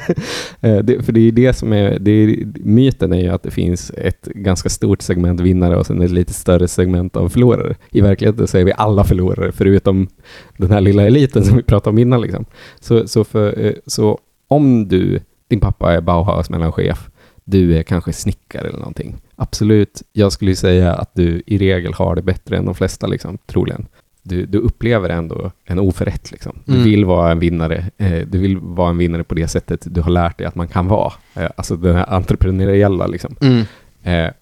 eh, 0.60 0.78
det, 0.78 1.02
för 1.04 1.12
det 1.12 1.20
är 1.20 1.32
det 1.32 1.52
som 1.52 1.72
är, 1.72 1.98
det 1.98 2.10
är, 2.10 2.46
myten 2.54 3.12
är 3.12 3.20
ju 3.20 3.28
att 3.28 3.42
det 3.42 3.50
finns 3.50 3.90
ett 3.90 4.24
ganska 4.24 4.68
stort 4.68 5.02
segment 5.02 5.40
vinnare 5.40 5.76
och 5.76 5.86
sen 5.86 6.02
ett 6.02 6.10
lite 6.10 6.32
större 6.32 6.68
segment 6.68 7.16
av 7.16 7.28
förlorare. 7.28 7.74
I 7.90 8.00
verkligheten 8.00 8.46
så 8.46 8.58
är 8.58 8.64
vi 8.64 8.72
alla 8.76 9.04
förlorare, 9.04 9.52
förutom 9.52 10.08
den 10.56 10.70
här 10.70 10.80
lilla 10.80 11.06
eliten 11.06 11.44
som 11.44 11.56
vi 11.56 11.62
pratade 11.62 11.90
om 11.90 11.98
innan. 11.98 12.20
Liksom. 12.20 12.44
Så, 12.80 13.08
så, 13.08 13.24
för, 13.24 13.66
eh, 13.66 13.72
så 13.86 14.18
om 14.48 14.88
du, 14.88 15.20
din 15.48 15.60
pappa 15.60 15.94
är 15.94 16.00
Bauhaus 16.00 16.50
mellanchef, 16.50 17.10
du 17.44 17.76
är 17.76 17.82
kanske 17.82 18.12
snickare 18.12 18.68
eller 18.68 18.78
någonting 18.78 19.16
absolut, 19.38 20.02
jag 20.12 20.32
skulle 20.32 20.56
säga 20.56 20.94
att 20.94 21.14
du 21.14 21.42
i 21.46 21.58
regel 21.58 21.94
har 21.94 22.14
det 22.14 22.22
bättre 22.22 22.56
än 22.56 22.64
de 22.64 22.74
flesta, 22.74 23.06
liksom, 23.06 23.38
troligen. 23.46 23.86
Du, 24.28 24.46
du 24.46 24.58
upplever 24.58 25.08
ändå 25.08 25.50
en 25.64 25.78
oförrätt. 25.78 26.30
Liksom. 26.32 26.58
Du 26.64 26.72
Mm. 26.72 26.84
vill 26.84 27.04
vara 27.04 27.30
en 27.32 27.38
vinnare. 27.38 27.84
Eh, 27.98 28.26
du 28.26 28.38
vill 28.38 28.58
vara 28.58 28.90
en 28.90 28.98
vinnare 28.98 29.24
på 29.24 29.34
det 29.34 29.48
sättet 29.48 29.86
du 29.94 30.00
har 30.00 30.10
lärt 30.10 30.38
dig 30.38 30.46
att 30.46 30.54
man 30.54 30.68
kan 30.68 30.88
vara. 30.88 31.12
Eh, 31.34 31.50
alltså 31.56 31.76
den 31.76 31.96
här 31.96 32.14
entreprenöriella. 32.14 33.06
Liksom. 33.06 33.36
Mm. 33.40 33.64
Eh, 34.02 34.32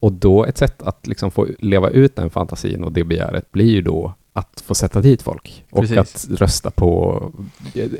och 0.00 0.12
då 0.12 0.44
ett 0.44 0.58
sätt 0.58 0.82
att 0.82 1.06
liksom 1.06 1.30
få 1.30 1.46
leva 1.58 1.88
ut 1.90 2.16
den 2.16 2.30
fantasin 2.30 2.84
och 2.84 2.92
det 2.92 3.04
begäret 3.04 3.52
blir 3.52 3.70
ju 3.70 3.82
då 3.82 4.14
att 4.32 4.62
få 4.66 4.74
sätta 4.74 5.00
dit 5.00 5.22
folk 5.22 5.64
och 5.70 5.80
Precis. 5.80 5.98
att 6.32 6.40
rösta 6.40 6.70
på 6.70 7.22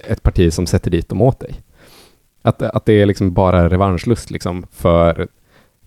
ett 0.08 0.22
parti 0.22 0.52
som 0.52 0.66
sätter 0.66 0.90
dit 0.90 1.08
dem 1.08 1.22
åt 1.22 1.40
dig. 1.40 1.54
Att, 2.42 2.62
att 2.62 2.84
det 2.86 2.92
är 2.92 3.06
liksom 3.06 3.32
bara 3.32 3.68
revanschlust 3.68 4.30
liksom 4.30 4.66
för 4.72 5.28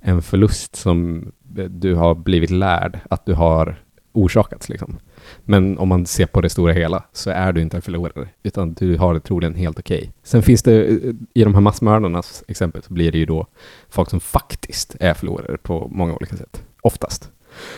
en 0.01 0.21
förlust 0.21 0.75
som 0.75 1.31
du 1.69 1.95
har 1.95 2.15
blivit 2.15 2.49
lärd 2.49 2.99
att 3.09 3.25
du 3.25 3.33
har 3.33 3.75
orsakats. 4.11 4.69
Liksom. 4.69 4.97
Men 5.43 5.77
om 5.77 5.87
man 5.87 6.05
ser 6.05 6.25
på 6.25 6.41
det 6.41 6.49
stora 6.49 6.73
hela 6.73 7.03
så 7.11 7.29
är 7.29 7.51
du 7.53 7.61
inte 7.61 7.77
en 7.77 7.81
förlorare, 7.81 8.27
utan 8.43 8.73
du 8.73 8.97
har 8.97 9.13
det 9.13 9.19
troligen 9.19 9.55
helt 9.55 9.79
okej. 9.79 10.11
Sen 10.23 10.43
finns 10.43 10.63
det, 10.63 10.85
eh, 10.85 11.13
i 11.33 11.43
de 11.43 11.53
här 11.53 11.61
massmördarnas 11.61 12.43
exempel, 12.47 12.83
så 12.83 12.93
blir 12.93 13.11
det 13.11 13.17
ju 13.17 13.25
då 13.25 13.47
folk 13.89 14.09
som 14.09 14.19
faktiskt 14.19 14.95
är 14.99 15.13
förlorare 15.13 15.57
på 15.57 15.87
många 15.91 16.15
olika 16.15 16.37
sätt. 16.37 16.63
Oftast. 16.81 17.31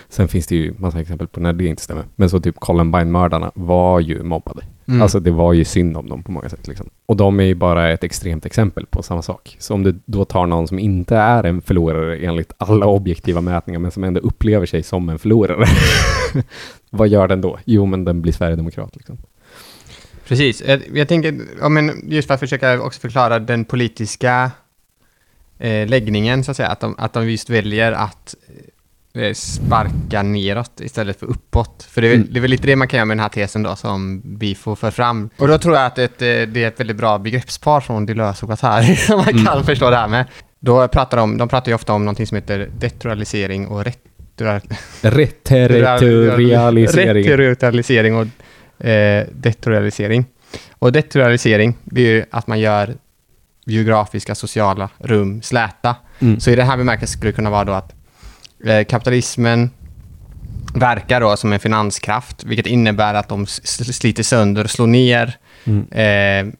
Sen 0.09 0.27
finns 0.27 0.47
det 0.47 0.55
ju 0.55 0.73
massa 0.77 1.01
exempel 1.01 1.27
på 1.27 1.39
när 1.39 1.53
det 1.53 1.65
inte 1.65 1.81
stämmer. 1.81 2.05
Men 2.15 2.29
så 2.29 2.39
typ 2.39 2.59
Columbine-mördarna 2.59 3.51
var 3.55 3.99
ju 3.99 4.23
mobbade. 4.23 4.61
Mm. 4.87 5.01
Alltså 5.01 5.19
det 5.19 5.31
var 5.31 5.53
ju 5.53 5.65
synd 5.65 5.97
om 5.97 6.09
dem 6.09 6.23
på 6.23 6.31
många 6.31 6.49
sätt. 6.49 6.67
Liksom. 6.67 6.89
Och 7.05 7.17
de 7.17 7.39
är 7.39 7.43
ju 7.43 7.55
bara 7.55 7.91
ett 7.91 8.03
extremt 8.03 8.45
exempel 8.45 8.85
på 8.85 9.03
samma 9.03 9.21
sak. 9.21 9.55
Så 9.59 9.73
om 9.73 9.83
du 9.83 9.99
då 10.05 10.25
tar 10.25 10.45
någon 10.45 10.67
som 10.67 10.79
inte 10.79 11.15
är 11.15 11.43
en 11.43 11.61
förlorare 11.61 12.17
enligt 12.17 12.53
alla 12.57 12.85
objektiva 12.85 13.41
mätningar, 13.41 13.79
men 13.79 13.91
som 13.91 14.03
ändå 14.03 14.19
upplever 14.19 14.65
sig 14.65 14.83
som 14.83 15.09
en 15.09 15.19
förlorare. 15.19 15.65
vad 16.89 17.07
gör 17.07 17.27
den 17.27 17.41
då? 17.41 17.59
Jo, 17.65 17.85
men 17.85 18.05
den 18.05 18.21
blir 18.21 18.33
Sverigedemokrat. 18.33 18.95
Liksom. 18.95 19.17
Precis. 20.27 20.63
Jag, 20.67 20.81
jag 20.93 21.07
tänker, 21.07 21.39
ja, 21.61 21.69
men 21.69 22.03
just 22.03 22.27
för 22.27 22.33
att 22.33 22.39
försöka 22.39 22.81
också 22.81 22.99
förklara 22.99 23.39
den 23.39 23.65
politiska 23.65 24.51
eh, 25.59 25.87
läggningen, 25.87 26.43
så 26.43 26.51
att 26.51 26.57
säga. 26.57 26.69
Att 26.69 26.79
de, 26.79 26.95
att 26.97 27.13
de 27.13 27.29
just 27.29 27.49
väljer 27.49 27.91
att 27.91 28.35
sparka 29.33 30.21
neråt 30.23 30.79
istället 30.81 31.19
för 31.19 31.25
uppåt. 31.25 31.87
För 31.89 32.01
det 32.01 32.07
är, 32.07 32.15
Mm. 32.15 32.27
det 32.31 32.39
är 32.39 32.41
väl 32.41 32.51
lite 32.51 32.67
det 32.67 32.75
man 32.75 32.87
kan 32.87 32.97
göra 32.97 33.05
med 33.05 33.17
den 33.17 33.21
här 33.21 33.29
tesen 33.29 33.63
då, 33.63 33.75
som 33.75 34.21
Bifo 34.37 34.75
för 34.75 34.91
fram. 34.91 35.29
Och 35.37 35.47
då 35.47 35.57
tror 35.57 35.75
jag 35.75 35.85
att 35.85 35.97
ett, 35.97 36.21
eh, 36.21 36.27
det 36.27 36.57
är 36.63 36.67
ett 36.67 36.79
väldigt 36.79 36.97
bra 36.97 37.17
begreppspar 37.17 37.81
från 37.81 38.05
Deleuze 38.05 38.45
och 38.45 38.49
Guattari 38.49 38.95
som 39.07 39.17
man 39.17 39.45
kan 39.45 39.63
förstå 39.63 39.89
det 39.89 39.97
här 39.97 40.07
med. 40.07 40.25
Då 40.59 40.87
pratar 40.87 41.17
de, 41.17 41.37
de 41.37 41.49
pratar 41.49 41.71
ju 41.71 41.75
ofta 41.75 41.93
om 41.93 42.05
någonting 42.05 42.27
som 42.27 42.35
heter 42.35 42.69
detralisering 42.79 43.67
och 43.67 43.83
retural, 43.85 44.61
Reterritorialisering. 45.01 47.23
Reterritorialisering 47.23 48.15
och 48.15 48.27
eh, 48.85 49.25
deterritorialisering. 49.31 50.25
Och 50.79 50.91
deterritorialisering, 50.91 51.77
det 51.83 52.01
är 52.01 52.05
ju 52.15 52.25
att 52.31 52.47
man 52.47 52.59
gör 52.59 52.95
geografiska, 53.65 54.35
sociala 54.35 54.89
rum 54.97 55.41
släta. 55.41 55.95
Mm. 56.19 56.39
Så 56.39 56.51
i 56.51 56.55
den 56.55 56.67
här 56.67 56.77
bemärkelsen 56.77 57.17
skulle 57.17 57.31
det 57.31 57.35
kunna 57.35 57.49
vara 57.49 57.63
då 57.63 57.73
att 57.73 57.91
eh, 57.91 57.95
kapitalismen 58.89 59.69
verkar 60.75 61.21
då 61.21 61.37
som 61.37 61.53
en 61.53 61.59
finanskraft, 61.59 62.43
vilket 62.43 62.67
innebär 62.67 63.13
att 63.13 63.29
de 63.29 63.45
sliter 63.45 64.23
sönder 64.23 64.63
och 64.63 64.69
slår 64.69 64.87
ner 64.87 65.37
Mm. 65.67 65.87
eh, 65.91 66.53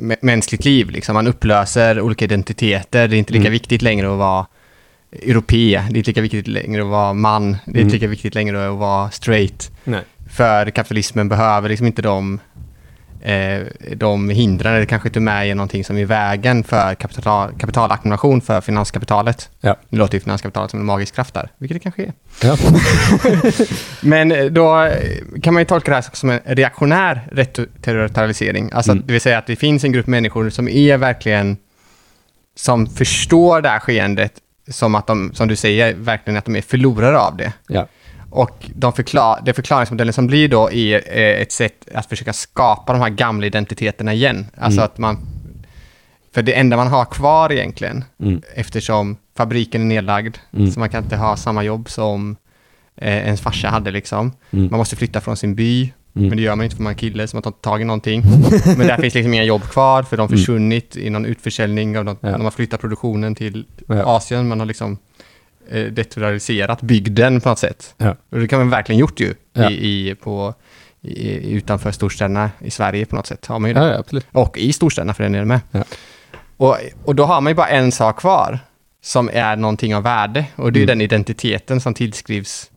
mä- 0.00 0.16
mänskligt 0.22 0.64
liv. 0.64 0.90
Liksom. 0.90 1.14
Man 1.14 1.26
upplöser 1.26 2.00
olika 2.00 2.24
identiteter. 2.24 3.08
Det 3.08 3.16
är 3.16 3.18
inte 3.18 3.32
lika 3.32 3.42
Mm. 3.42 3.52
viktigt 3.52 3.82
längre 3.82 4.12
att 4.12 4.18
vara 4.18 4.46
europé. 5.22 5.82
Det 5.90 5.96
är 5.96 5.98
inte 5.98 6.10
lika 6.10 6.20
viktigt 6.20 6.46
längre 6.48 6.82
att 6.82 6.88
vara 6.88 7.12
man. 7.12 7.50
Det 7.52 7.56
är 7.70 7.74
Mm. 7.74 7.82
inte 7.82 7.94
lika 7.94 8.06
viktigt 8.06 8.34
längre 8.34 8.70
att 8.70 8.78
vara 8.78 9.10
straight. 9.10 9.70
Nej. 9.84 10.00
För 10.30 10.70
kapitalismen 10.70 11.28
behöver 11.28 11.68
liksom 11.68 11.86
inte 11.86 12.02
de, 12.02 12.34
eh, 12.34 12.53
de 13.96 14.28
hindren, 14.30 14.74
eller 14.74 14.84
kanske 14.86 15.10
till 15.10 15.18
och 15.18 15.22
med 15.22 15.50
är 15.50 15.54
någonting 15.54 15.84
som 15.84 15.96
är 15.96 16.00
i 16.00 16.04
vägen 16.04 16.64
för 16.64 16.94
kapital, 16.94 17.52
kapitalackumulation 17.58 18.40
för 18.40 18.60
finanskapitalet. 18.60 19.50
Ja. 19.60 19.76
Nu 19.88 19.98
låter 19.98 20.14
ju 20.14 20.20
finanskapitalet 20.20 20.70
som 20.70 20.80
en 20.80 20.86
magisk 20.86 21.14
kraft 21.14 21.34
där, 21.34 21.48
vilket 21.58 21.74
det 21.76 21.80
kanske 21.80 22.02
är. 22.02 22.12
Ja. 22.42 22.56
Men 24.00 24.32
eh, 24.32 24.44
då 24.44 24.82
eh, 24.82 25.40
kan 25.42 25.54
man 25.54 25.60
ju 25.60 25.64
tolka 25.64 25.90
det 25.90 25.94
här 25.94 26.04
som 26.12 26.30
en 26.30 26.40
reaktionär 26.46 27.28
reterritorialisering. 27.32 28.70
Alltså 28.72 28.92
Mm. 28.92 29.04
det 29.06 29.12
vill 29.12 29.20
säga 29.20 29.38
att 29.38 29.46
det 29.46 29.56
finns 29.56 29.84
en 29.84 29.92
grupp 29.92 30.06
människor 30.06 30.50
som 30.50 30.68
är 30.68 30.96
verkligen, 30.96 31.56
som 32.56 32.86
förstår 32.86 33.60
det 33.60 33.68
här 33.68 33.78
skeendet 33.80 34.32
som 34.68 34.94
att 34.94 35.06
de, 35.06 35.30
som 35.34 35.48
du 35.48 35.56
säger, 35.56 35.94
verkligen 35.94 36.36
att 36.36 36.44
de 36.44 36.56
är 36.56 36.62
förlorare 36.62 37.18
av 37.18 37.36
det. 37.36 37.52
ja. 37.68 37.86
Och 38.34 38.70
de 38.74 38.92
förklar, 38.92 39.40
det 39.44 39.52
förklaringsmodellen 39.54 40.12
som 40.12 40.26
blir 40.26 40.48
då 40.48 40.70
är 40.72 40.94
eh, 41.18 41.40
ett 41.42 41.52
sätt 41.52 41.88
att 41.94 42.06
försöka 42.06 42.32
skapa 42.32 42.92
de 42.92 42.98
här 43.02 43.08
gamla 43.08 43.46
identiteterna 43.46 44.14
igen. 44.14 44.46
Alltså 44.56 44.80
Mm. 44.80 44.84
att 44.84 44.98
man... 44.98 45.18
För 46.34 46.42
det 46.42 46.52
enda 46.52 46.76
man 46.76 46.86
har 46.86 47.04
kvar 47.04 47.52
egentligen, 47.52 48.04
Mm. 48.22 48.42
eftersom 48.54 49.16
fabriken 49.36 49.80
är 49.82 49.86
nedlagd, 49.86 50.36
Mm. 50.52 50.70
så 50.70 50.80
man 50.80 50.88
kan 50.90 51.04
inte 51.04 51.16
ha 51.16 51.36
samma 51.36 51.62
jobb 51.62 51.90
som 51.90 52.36
eh, 52.96 53.16
ens 53.16 53.40
farsa 53.40 53.68
hade 53.68 53.90
liksom. 53.90 54.32
Mm. 54.50 54.68
Man 54.70 54.78
måste 54.78 54.96
flytta 54.96 55.20
från 55.20 55.36
sin 55.36 55.54
by, 55.54 55.92
Mm. 56.16 56.28
men 56.28 56.36
det 56.36 56.42
gör 56.42 56.56
man 56.56 56.64
inte 56.64 56.76
för 56.76 56.82
man 56.82 56.92
är 56.92 56.96
kille, 56.98 57.28
så 57.28 57.36
man 57.36 57.42
tar 57.42 57.48
inte 57.50 57.60
tag 57.62 57.80
i 57.80 57.84
någonting. 57.84 58.22
men 58.78 58.86
där 58.86 58.96
finns 59.00 59.14
liksom 59.14 59.34
inga 59.34 59.44
jobb 59.44 59.62
kvar, 59.62 60.02
för 60.02 60.16
de 60.16 60.20
har 60.20 60.28
Mm. 60.28 60.38
försvunnit 60.38 60.96
i 60.96 61.10
någon 61.10 61.26
utförsäljning, 61.26 61.98
av 61.98 62.04
något, 62.04 62.18
Ja. 62.20 62.30
de 62.32 62.44
har 62.44 62.50
flyttat 62.50 62.80
produktionen 62.80 63.34
till 63.34 63.66
Ja. 63.88 64.02
Asien, 64.04 64.48
man 64.48 64.58
har 64.60 64.66
liksom 64.66 64.98
eh, 65.70 65.84
deterritorialiserat 65.84 66.82
bygden 66.82 67.40
på 67.40 67.48
något 67.48 67.58
sätt. 67.58 67.94
Ja. 67.98 68.16
Och 68.30 68.40
det 68.40 68.48
kan 68.48 68.58
man 68.58 68.70
verkligen 68.70 68.98
gjort 68.98 69.20
ju 69.20 69.34
Ja. 69.52 69.70
i, 69.70 70.08
i, 70.10 70.14
på, 70.14 70.54
i, 71.02 71.50
utanför 71.52 71.92
storstäderna 71.92 72.50
i 72.60 72.70
Sverige 72.70 73.06
på 73.06 73.16
något 73.16 73.26
sätt. 73.26 73.46
Har 73.46 73.58
man 73.58 73.70
ju 73.70 73.74
det. 73.74 74.04
Ja. 74.10 74.20
Och 74.32 74.58
i 74.58 74.72
storstäderna 74.72 75.14
för 75.14 75.22
den 75.22 75.32
delen 75.32 75.48
med. 75.48 75.60
Och, 76.56 76.76
och 77.04 77.14
då 77.14 77.24
har 77.24 77.40
man 77.40 77.50
ju 77.50 77.54
bara 77.54 77.68
en 77.68 77.92
sak 77.92 78.18
kvar 78.20 78.58
som 79.02 79.30
är 79.32 79.56
någonting 79.56 79.94
av 79.94 80.02
värde. 80.02 80.44
Och 80.56 80.72
det 80.72 80.78
är 80.78 80.82
Mm. 80.82 80.86
den 80.98 81.00
identiteten 81.00 81.80
som 81.80 81.94
tillskrivs 81.94 82.70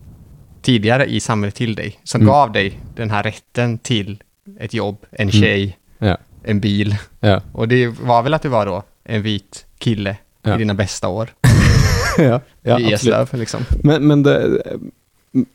tidigare 0.62 1.06
i 1.06 1.20
samhället 1.20 1.56
till 1.56 1.76
dig. 1.76 2.00
Som 2.04 2.22
Mm. 2.22 2.34
gav 2.34 2.52
dig 2.52 2.80
den 2.96 3.10
här 3.10 3.24
rätten 3.24 3.78
till 3.78 4.24
ett 4.60 4.74
jobb, 4.74 5.06
en 5.12 5.30
Mm. 5.30 5.32
tjej, 5.42 5.78
Ja. 6.00 6.18
en 6.44 6.60
bil. 6.60 6.96
Ja. 7.20 7.42
Och 7.52 7.68
det 7.68 7.88
var 7.88 8.24
väl 8.24 8.34
att 8.34 8.42
du 8.42 8.50
var 8.50 8.66
då 8.66 8.84
en 9.04 9.22
vit 9.22 9.66
kille 9.78 10.18
Ja. 10.44 10.56
i 10.56 10.58
dina 10.58 10.74
bästa 10.74 11.08
år. 11.08 11.30
ja, 12.24 12.42
ja 12.62 12.80
I. 12.80 12.94
Eslöv 12.94 13.30
liksom. 13.34 13.62
Men, 13.84 14.08
men, 14.08 14.24
det, 14.24 14.64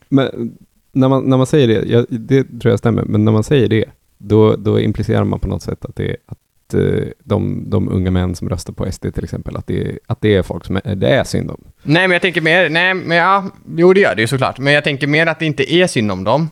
men 0.08 0.52
när, 0.92 1.08
man, 1.08 1.24
när 1.24 1.36
man 1.36 1.46
säger 1.46 1.68
det, 1.68 1.88
ja, 1.88 2.04
det 2.08 2.44
tror 2.44 2.72
jag 2.72 2.78
stämmer, 2.78 3.02
men 3.02 3.24
när 3.24 3.32
man 3.32 3.44
säger 3.44 3.68
det, 3.68 3.84
då, 4.18 4.56
då 4.56 4.80
implicerar 4.80 5.24
man 5.24 5.40
på 5.40 5.48
något 5.48 5.62
sätt 5.62 5.84
att, 5.84 5.96
det, 5.96 6.16
att 6.26 6.74
eh, 6.74 7.08
de, 7.24 7.64
de 7.70 7.88
unga 7.88 8.10
män 8.10 8.34
som 8.34 8.48
röstar 8.48 8.72
på 8.72 8.92
SD 8.92 9.06
till 9.14 9.24
exempel, 9.24 9.56
att 9.56 9.66
det, 9.66 9.98
att 10.06 10.20
det 10.20 10.34
är 10.34 10.42
folk 10.42 10.64
som 10.64 10.76
är, 10.84 10.94
det 10.94 11.08
är 11.08 11.24
synd 11.24 11.50
om. 11.50 11.64
Nej, 11.82 12.08
men 12.08 12.12
jag 12.12 12.22
tänker 12.22 12.40
mer, 12.40 12.68
nej, 12.68 12.94
men 12.94 13.16
ja, 13.16 13.44
jo 13.76 13.92
det 13.92 14.00
gör 14.00 14.14
det 14.14 14.20
ju 14.20 14.28
såklart. 14.28 14.58
Men 14.58 14.72
jag 14.72 14.84
tänker 14.84 15.06
mer 15.06 15.26
att 15.26 15.38
det 15.38 15.46
inte 15.46 15.74
är 15.74 15.86
synd 15.86 16.12
om 16.12 16.24
dem, 16.24 16.50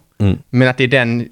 men 0.51 0.69
att 0.69 0.77
det 0.77 0.85
är 0.85 0.89
den, 0.89 1.29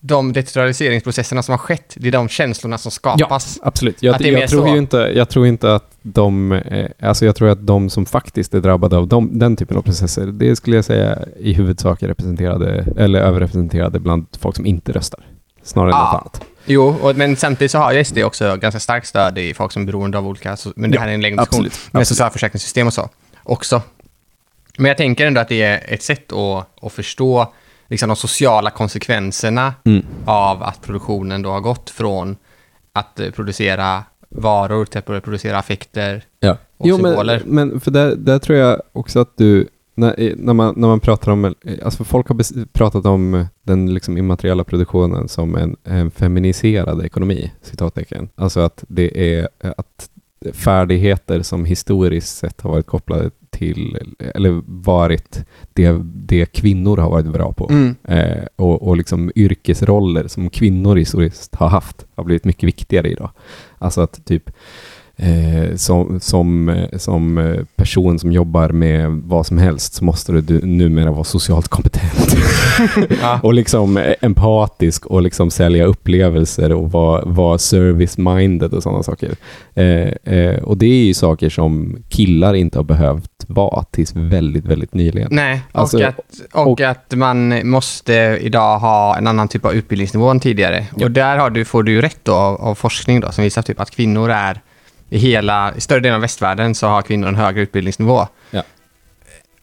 de 0.00 0.32
deterritorialiseringsprocesserna 0.32 1.42
som 1.42 1.52
har 1.52 1.58
skett, 1.58 1.94
det 1.96 2.08
är 2.08 2.12
de 2.12 2.28
känslorna 2.28 2.78
som 2.78 2.90
skapas. 2.90 3.58
Absolut. 3.62 4.02
Jag, 4.02 4.20
jag, 4.20 4.48
tror 4.48 4.66
så. 4.66 4.72
ju 4.72 4.78
inte, 4.78 4.96
jag 4.96 5.28
tror 5.28 5.46
inte 5.46 5.74
att 5.74 5.93
de, 6.06 6.52
eh, 6.52 6.90
alltså 7.08 7.24
jag 7.26 7.36
tror 7.36 7.48
att 7.48 7.66
de 7.66 7.90
som 7.90 8.06
faktiskt 8.06 8.54
är 8.54 8.60
drabbade 8.60 8.96
av 8.96 9.08
de, 9.08 9.38
den 9.38 9.56
typen 9.56 9.76
av 9.76 9.82
processer, 9.82 10.26
det 10.26 10.56
skulle 10.56 10.76
jag 10.76 10.84
säga 10.84 11.18
i 11.40 11.52
huvudsak 11.52 12.02
är 12.02 12.08
representerade, 12.08 12.84
eller 12.96 13.20
överrepresenterade 13.20 14.00
bland 14.00 14.26
folk 14.38 14.56
som 14.56 14.66
inte 14.66 14.92
röstar. 14.92 15.20
Snarare 15.62 15.90
än 15.90 15.96
Ah. 15.96 16.12
något 16.12 16.20
annat. 16.20 16.44
Jo, 16.66 16.96
och, 17.02 17.16
men 17.16 17.36
samtidigt 17.36 17.70
så 17.70 17.78
har 17.78 17.92
ju 17.92 18.04
SD 18.04 18.18
också 18.18 18.56
ganska 18.56 18.80
starkt 18.80 19.06
stöd 19.06 19.38
i 19.38 19.54
folk 19.54 19.72
som 19.72 19.82
är 19.82 19.86
beroende 19.86 20.18
av 20.18 20.26
olika, 20.26 20.56
så, 20.56 20.72
men 20.76 20.90
det 20.90 20.94
Ja, 20.94 21.00
här 21.00 21.08
är 21.08 21.12
en 21.14 21.20
längre 21.20 21.40
diskussion, 21.42 21.68
med 21.92 22.06
socialförsäkringssystem 22.08 22.86
och 22.86 22.92
så 22.92 23.08
också. 23.42 23.82
Men 24.78 24.86
jag 24.86 24.96
tänker 24.96 25.26
ändå 25.26 25.40
att 25.40 25.48
det 25.48 25.62
är 25.62 25.80
ett 25.94 26.02
sätt 26.02 26.32
att, 26.32 26.84
att 26.84 26.92
förstå 26.92 27.52
liksom, 27.88 28.08
de 28.08 28.16
sociala 28.16 28.70
konsekvenserna 28.70 29.74
Mm. 29.84 30.04
av 30.24 30.62
att 30.62 30.82
produktionen 30.82 31.42
då 31.42 31.50
har 31.50 31.60
gått 31.60 31.90
från 31.90 32.36
att 32.92 33.20
eh, 33.20 33.30
producera 33.30 34.04
varor 34.34 34.84
till 34.84 34.98
att 34.98 35.06
börja 35.06 35.20
producera 35.20 35.58
affekter 35.58 36.24
Ja. 36.40 36.56
och 36.76 36.86
Jo, 36.88 36.98
men, 36.98 37.10
symboler. 37.10 37.42
men 37.46 37.80
för 37.80 37.90
där, 37.90 38.16
där 38.16 38.38
tror 38.38 38.58
jag 38.58 38.82
också 38.92 39.20
att 39.20 39.36
du, 39.36 39.68
när, 39.94 40.34
när, 40.36 40.52
man, 40.54 40.74
när 40.76 40.88
man 40.88 41.00
pratar 41.00 41.32
om, 41.32 41.44
eh, 41.44 41.52
alltså 41.84 42.04
folk 42.04 42.28
har 42.28 42.66
pratat 42.66 43.06
om 43.06 43.46
den 43.62 43.94
liksom 43.94 44.18
immateriella 44.18 44.64
produktionen 44.64 45.28
som 45.28 45.56
en, 45.56 45.76
en 45.84 46.10
feminiserad 46.10 47.04
ekonomi, 47.04 47.52
citattecken. 47.62 48.28
Alltså 48.34 48.60
att 48.60 48.84
det 48.88 49.36
är 49.38 49.48
att 49.76 50.08
färdigheter 50.52 51.42
som 51.42 51.64
historiskt 51.64 52.36
sett 52.36 52.60
har 52.60 52.70
varit 52.70 52.86
kopplade 52.86 53.30
till, 53.54 53.98
eller 54.34 54.62
varit 54.66 55.44
det, 55.72 56.00
det 56.04 56.52
kvinnor 56.52 56.96
har 56.96 57.10
varit 57.10 57.26
bra 57.26 57.52
på. 57.52 57.68
Mm. 57.70 57.96
Eh, 58.04 58.44
och, 58.56 58.82
och 58.82 58.96
liksom 58.96 59.32
yrkesroller 59.34 60.28
som 60.28 60.50
kvinnor 60.50 60.96
historiskt 60.96 61.54
har 61.54 61.68
haft 61.68 62.06
har 62.14 62.24
blivit 62.24 62.44
mycket 62.44 62.64
viktigare 62.64 63.10
idag. 63.10 63.30
Alltså 63.78 64.00
att 64.00 64.24
typ 64.24 64.50
eh, 65.16 65.76
som, 65.76 66.20
som, 66.20 66.68
eh, 66.68 66.98
som 66.98 67.38
eh, 67.38 67.60
person 67.76 68.18
som 68.18 68.32
jobbar 68.32 68.68
med 68.68 69.10
vad 69.10 69.46
som 69.46 69.58
helst 69.58 69.94
så 69.94 70.04
måste 70.04 70.32
du, 70.32 70.60
numera 70.66 71.10
vara 71.10 71.24
socialt 71.24 71.68
kompetent. 71.68 72.36
Ja. 73.22 73.40
och 73.42 73.54
liksom 73.54 74.14
empatisk 74.20 75.06
och 75.06 75.22
liksom 75.22 75.50
sälja 75.50 75.84
upplevelser 75.84 76.72
och 76.72 76.92
vara, 76.92 77.24
vara 77.24 77.58
service-minded 77.58 78.72
och 78.74 78.82
sådana 78.82 79.02
saker. 79.02 79.30
Eh, 79.74 80.34
eh, 80.34 80.62
och 80.62 80.76
det 80.76 80.86
är 80.86 81.04
ju 81.04 81.14
saker 81.14 81.50
som 81.50 81.96
killar 82.08 82.54
inte 82.54 82.78
har 82.78 82.84
behövt 82.84 83.30
vara 83.46 83.84
tills 83.84 84.12
väldigt, 84.16 84.64
väldigt 84.64 84.94
nyligen. 84.94 85.28
Nej, 85.30 85.62
och, 85.72 85.80
Alltså, 85.80 86.04
att, 86.04 86.18
och, 86.52 86.66
och- 86.72 86.80
att 86.80 87.12
man 87.16 87.68
måste 87.68 88.38
idag 88.42 88.78
ha 88.78 89.16
en 89.18 89.26
annan 89.26 89.48
typ 89.48 89.64
av 89.64 89.72
utbildningsnivå 89.74 90.28
än 90.28 90.40
tidigare. 90.40 90.86
Ja. 90.96 91.04
Och 91.04 91.10
där 91.10 91.36
har 91.36 91.50
du, 91.50 91.64
får 91.64 91.82
du 91.82 91.92
ju 91.92 92.00
rätt 92.00 92.20
då 92.22 92.34
av, 92.34 92.60
av 92.60 92.74
forskning 92.74 93.20
då, 93.20 93.32
som 93.32 93.44
visar 93.44 93.62
typ 93.62 93.80
att 93.80 93.90
kvinnor 93.90 94.30
är 94.30 94.60
i 95.14 95.18
hela, 95.18 95.74
i 95.76 95.80
större 95.80 96.00
delen 96.00 96.14
av 96.14 96.20
västvärlden 96.20 96.74
så 96.74 96.86
har 96.86 97.02
kvinnor 97.02 97.28
en 97.28 97.34
högre 97.34 97.60
utbildningsnivå. 97.60 98.26
Ja. 98.50 98.62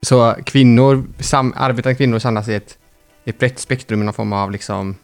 Så 0.02 0.36
kvinnor, 0.46 1.04
sam, 1.20 1.54
arbetande 1.58 1.96
kvinnor 1.96 2.20
samlas 2.20 2.48
i 2.48 2.56
ett, 2.56 2.78
ett 3.26 3.40
brett 3.40 3.60
spektrum 3.60 4.02
i 4.02 4.06
någon 4.06 4.14
form 4.14 4.34
av 4.34 4.52
liksom 4.52 4.96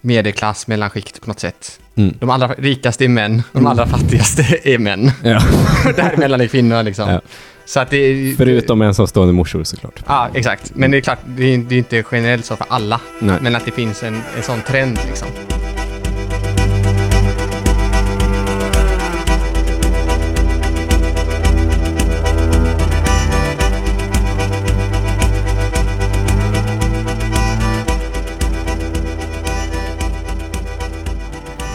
medelklass, 0.00 0.66
mellanskikt 0.66 1.20
på 1.20 1.28
något 1.28 1.40
sätt. 1.40 1.80
Mm. 1.94 2.14
De 2.20 2.30
allra 2.30 2.48
rikaste 2.58 3.04
är 3.04 3.08
män, 3.08 3.42
de 3.52 3.66
allra 3.66 3.86
fattigaste 3.86 4.60
är 4.64 4.78
män. 4.78 5.10
Ja. 5.22 5.42
Däremellan 5.96 6.40
är 6.40 6.46
kvinnor 6.46 6.82
liksom. 6.82 7.10
Ja. 7.10 7.20
Så 7.64 7.80
att 7.80 7.90
det 7.90 8.34
Förutom 8.36 8.82
ensamstående 8.82 9.32
morsor 9.32 9.64
såklart. 9.64 10.02
Ja, 10.06 10.28
exakt. 10.34 10.72
Men 10.74 10.90
det 10.90 10.96
är 10.96 11.00
klart, 11.00 11.18
det 11.26 11.54
är, 11.54 11.58
det 11.58 11.74
är 11.74 11.78
inte 11.78 12.04
generellt 12.12 12.44
så 12.44 12.56
för 12.56 12.66
alla. 12.68 13.00
Nej. 13.20 13.38
Men 13.40 13.56
att 13.56 13.64
det 13.64 13.70
finns 13.70 14.02
en, 14.02 14.22
en 14.36 14.42
sån 14.42 14.60
trend 14.60 14.98
liksom. 15.06 15.28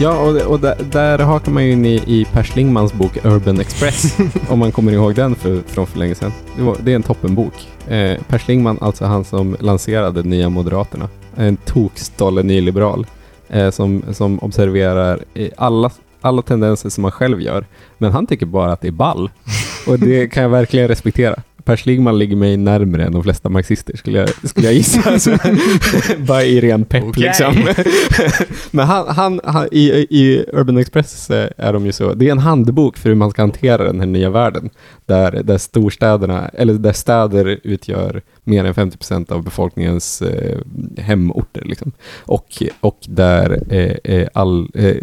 Ja, 0.00 0.18
och, 0.18 0.52
och 0.52 0.60
där, 0.60 0.76
där 0.90 1.18
hakar 1.18 1.52
man 1.52 1.64
ju 1.64 1.72
in 1.72 1.86
i, 1.86 1.94
i 2.06 2.26
Per 2.32 2.42
Schlingmans 2.42 2.92
bok 2.92 3.24
Urban 3.24 3.60
Express, 3.60 4.16
om 4.48 4.58
man 4.58 4.72
kommer 4.72 4.92
ihåg 4.92 5.14
den 5.14 5.34
för, 5.34 5.62
från 5.66 5.86
för 5.86 5.98
länge 5.98 6.14
sedan. 6.14 6.32
Det, 6.56 6.62
var, 6.62 6.76
det 6.82 6.92
är 6.92 6.96
en 6.96 7.02
toppenbok. 7.02 7.54
Eh, 7.88 8.18
per 8.28 8.38
Schlingman, 8.38 8.78
alltså 8.80 9.04
han 9.04 9.24
som 9.24 9.56
lanserade 9.60 10.22
Nya 10.22 10.48
Moderaterna, 10.48 11.08
en 11.36 11.56
tokstolle 11.56 12.42
nyliberal 12.42 13.06
eh, 13.48 13.70
som, 13.70 14.02
som 14.12 14.38
observerar 14.38 15.24
alla, 15.56 15.90
alla 16.20 16.42
tendenser 16.42 16.88
som 16.88 17.02
man 17.02 17.10
själv 17.10 17.40
gör, 17.40 17.66
men 17.98 18.12
han 18.12 18.26
tycker 18.26 18.46
bara 18.46 18.72
att 18.72 18.80
det 18.80 18.88
är 18.88 18.92
ball. 18.92 19.30
Och 19.86 19.98
det 19.98 20.28
kan 20.28 20.42
jag 20.42 20.50
verkligen 20.50 20.88
respektera. 20.88 21.42
Per 21.64 21.76
Schlingman 21.76 22.18
ligger 22.18 22.36
mig 22.36 22.56
närmare 22.56 23.04
än 23.04 23.12
de 23.12 23.22
flesta 23.22 23.48
marxister 23.48 23.96
skulle 23.96 24.18
jag, 24.18 24.48
skulle 24.48 24.66
jag 24.66 24.74
gissa. 24.74 25.00
Alltså, 25.12 25.38
bara 26.18 26.42
i 26.42 26.60
ren 26.60 26.84
pepp 26.84 27.04
Okej. 27.04 27.22
liksom. 27.22 27.54
Men 28.70 28.86
han, 28.86 29.08
han, 29.08 29.40
han, 29.44 29.68
i, 29.72 30.06
i 30.10 30.44
Urban 30.52 30.76
Express 30.76 31.30
eh, 31.30 31.50
är 31.56 31.72
de 31.72 31.86
ju 31.86 31.92
så, 31.92 32.14
det 32.14 32.28
är 32.28 32.32
en 32.32 32.38
handbok 32.38 32.96
för 32.96 33.08
hur 33.08 33.16
man 33.16 33.30
ska 33.30 33.42
hantera 33.42 33.84
den 33.84 34.00
här 34.00 34.06
nya 34.06 34.30
världen. 34.30 34.70
Där, 35.06 35.42
där 35.42 35.58
storstäderna, 35.58 36.48
eller 36.48 36.74
där 36.74 36.92
städer 36.92 37.60
utgör 37.62 38.22
mer 38.44 38.64
än 38.64 38.74
50 38.74 38.96
procent 38.98 39.32
av 39.32 39.44
befolkningens 39.44 40.22
eh, 40.22 40.58
hemorter. 40.96 41.62
Liksom. 41.64 41.92
Och, 42.20 42.62
och 42.80 42.98
där 43.08 43.62
eh, 43.68 44.14
eh, 44.14 44.28
all, 44.34 44.70
eh, 44.74 44.96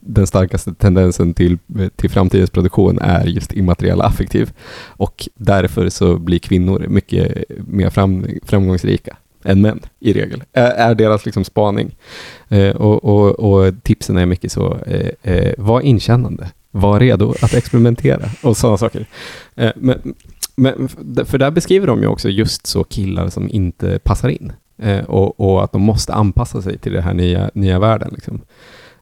den 0.00 0.26
starkaste 0.26 0.74
tendensen 0.74 1.34
till, 1.34 1.58
till 1.96 2.10
framtidens 2.10 2.50
produktion 2.50 2.98
är 2.98 3.26
just 3.26 3.52
immateriell 3.52 4.00
affektiv. 4.00 4.52
Och 4.86 5.28
därför 5.34 5.88
så 5.88 6.18
blir 6.18 6.38
kvinnor 6.38 6.86
mycket 6.88 7.44
mer 7.66 7.90
fram, 7.90 8.26
framgångsrika 8.42 9.16
än 9.44 9.60
män 9.60 9.80
i 10.00 10.12
regel, 10.12 10.42
är, 10.52 10.70
är 10.70 10.94
deras 10.94 11.24
liksom 11.24 11.44
spaning. 11.44 11.96
Eh, 12.48 12.76
och, 12.76 13.04
och, 13.04 13.30
och 13.30 13.74
tipsen 13.82 14.16
är 14.16 14.26
mycket 14.26 14.52
så, 14.52 14.78
eh, 14.86 15.08
eh, 15.34 15.54
var 15.58 15.80
inkännande, 15.80 16.50
var 16.74 17.00
redo 17.00 17.34
att 17.42 17.54
experimentera 17.54 18.30
och 18.42 18.56
sådana 18.56 18.76
saker. 18.76 19.06
Eh, 19.54 19.70
men, 19.76 20.14
men, 20.56 20.88
för 21.24 21.38
där 21.38 21.50
beskriver 21.50 21.86
de 21.86 22.00
ju 22.00 22.06
också 22.06 22.28
just 22.28 22.66
så 22.66 22.84
killar 22.84 23.28
som 23.28 23.48
inte 23.48 23.98
passar 23.98 24.28
in 24.28 24.52
eh, 24.82 25.04
och, 25.04 25.40
och 25.40 25.64
att 25.64 25.72
de 25.72 25.82
måste 25.82 26.14
anpassa 26.14 26.62
sig 26.62 26.78
till 26.78 26.92
den 26.92 27.02
här 27.02 27.14
nya, 27.14 27.50
nya 27.54 27.78
världen. 27.78 28.10
Liksom. 28.14 28.40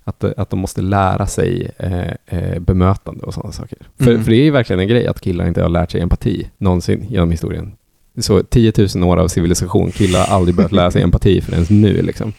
Att, 0.04 0.24
att 0.24 0.50
de 0.50 0.58
måste 0.58 0.82
lära 0.82 1.26
sig 1.26 1.70
eh, 1.78 2.12
eh, 2.26 2.58
bemötande 2.58 3.24
och 3.24 3.34
sådana 3.34 3.52
saker. 3.52 3.78
För, 3.98 4.10
Mm. 4.10 4.24
för 4.24 4.30
det 4.30 4.36
är 4.36 4.44
ju 4.44 4.50
verkligen 4.50 4.80
en 4.80 4.88
grej 4.88 5.06
att 5.06 5.20
killar 5.20 5.46
inte 5.46 5.62
har 5.62 5.68
lärt 5.68 5.90
sig 5.90 6.00
empati 6.00 6.50
någonsin 6.58 7.06
genom 7.08 7.30
historien. 7.30 7.72
Så 8.20 8.42
10 8.42 8.72
000 8.94 9.04
år 9.04 9.16
av 9.16 9.28
civilisation, 9.28 9.90
killar 9.90 10.26
har 10.26 10.36
aldrig 10.36 10.54
börjat 10.54 10.72
lära 10.72 10.90
sig 10.90 11.02
empati 11.02 11.40
förrän 11.40 11.66
nu. 11.68 12.02
Liksom. 12.02 12.32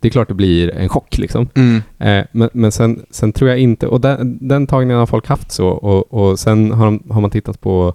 Det 0.00 0.08
är 0.08 0.12
klart 0.12 0.28
det 0.28 0.34
blir 0.34 0.74
en 0.74 0.88
chock. 0.88 1.18
Liksom. 1.18 1.48
Mm. 1.54 1.82
Eh, 1.98 2.26
men 2.32 2.50
men 2.52 2.72
sen, 2.72 3.06
sen 3.10 3.32
tror 3.32 3.50
jag 3.50 3.58
inte, 3.58 3.86
och 3.86 4.00
den, 4.00 4.48
den 4.48 4.66
tagningen 4.66 4.98
har 4.98 5.06
folk 5.06 5.26
haft 5.26 5.52
så, 5.52 5.68
och, 5.68 6.14
och 6.14 6.38
sen 6.38 6.72
har, 6.72 6.84
de, 6.84 7.02
har 7.10 7.20
man 7.20 7.30
tittat 7.30 7.60
på 7.60 7.94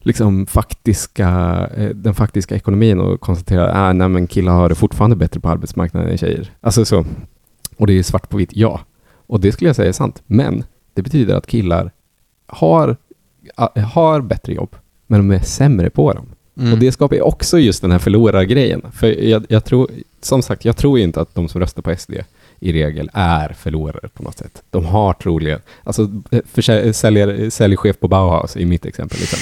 liksom 0.00 0.46
faktiska, 0.46 1.28
eh, 1.76 1.88
den 1.88 2.14
faktiska 2.14 2.56
ekonomin 2.56 3.00
och 3.00 3.20
konstaterat 3.20 3.70
att 3.70 3.96
nej, 3.96 4.08
men 4.08 4.26
killar 4.26 4.52
har 4.52 4.68
det 4.68 4.74
fortfarande 4.74 5.16
bättre 5.16 5.40
på 5.40 5.48
arbetsmarknaden 5.48 6.10
än 6.10 6.18
tjejer. 6.18 6.52
Alltså 6.60 6.84
så. 6.84 7.04
Och 7.76 7.86
det 7.86 7.98
är 7.98 8.02
svart 8.02 8.28
på 8.28 8.36
vitt, 8.36 8.50
ja. 8.52 8.80
Och 9.26 9.40
det 9.40 9.52
skulle 9.52 9.68
jag 9.68 9.76
säga 9.76 9.88
är 9.88 9.92
sant. 9.92 10.22
Men 10.26 10.64
det 10.94 11.02
betyder 11.02 11.34
att 11.34 11.46
killar 11.46 11.90
har, 12.46 12.96
har 13.94 14.20
bättre 14.20 14.52
jobb, 14.52 14.76
men 15.06 15.28
de 15.28 15.36
är 15.36 15.40
sämre 15.40 15.90
på 15.90 16.12
dem. 16.12 16.26
Mm. 16.58 16.72
Och 16.72 16.78
det 16.78 16.92
skapar 16.92 17.16
ju 17.16 17.22
också 17.22 17.58
just 17.58 17.82
den 17.82 17.90
här 17.90 17.98
förlorargrejen. 17.98 18.82
För 18.92 19.06
jag, 19.06 19.46
jag 19.48 19.64
tror, 19.64 19.90
som 20.20 20.42
sagt, 20.42 20.64
jag 20.64 20.76
tror 20.76 20.98
inte 20.98 21.20
att 21.20 21.34
de 21.34 21.48
som 21.48 21.60
röstar 21.60 21.82
på 21.82 21.96
SD 21.96 22.12
i 22.60 22.72
regel 22.72 23.10
är 23.12 23.48
förlorare 23.48 24.08
på 24.08 24.22
något 24.22 24.38
sätt. 24.38 24.62
De 24.70 24.84
har 24.84 25.12
troligen, 25.12 25.60
alltså 25.84 26.10
eh, 26.30 26.74
eh, 26.76 26.92
säljer, 26.92 27.42
eh, 27.42 27.50
säljchef 27.50 28.00
på 28.00 28.08
Bauhaus 28.08 28.56
i 28.56 28.66
mitt 28.66 28.86
exempel. 28.86 29.18
Liksom. 29.18 29.38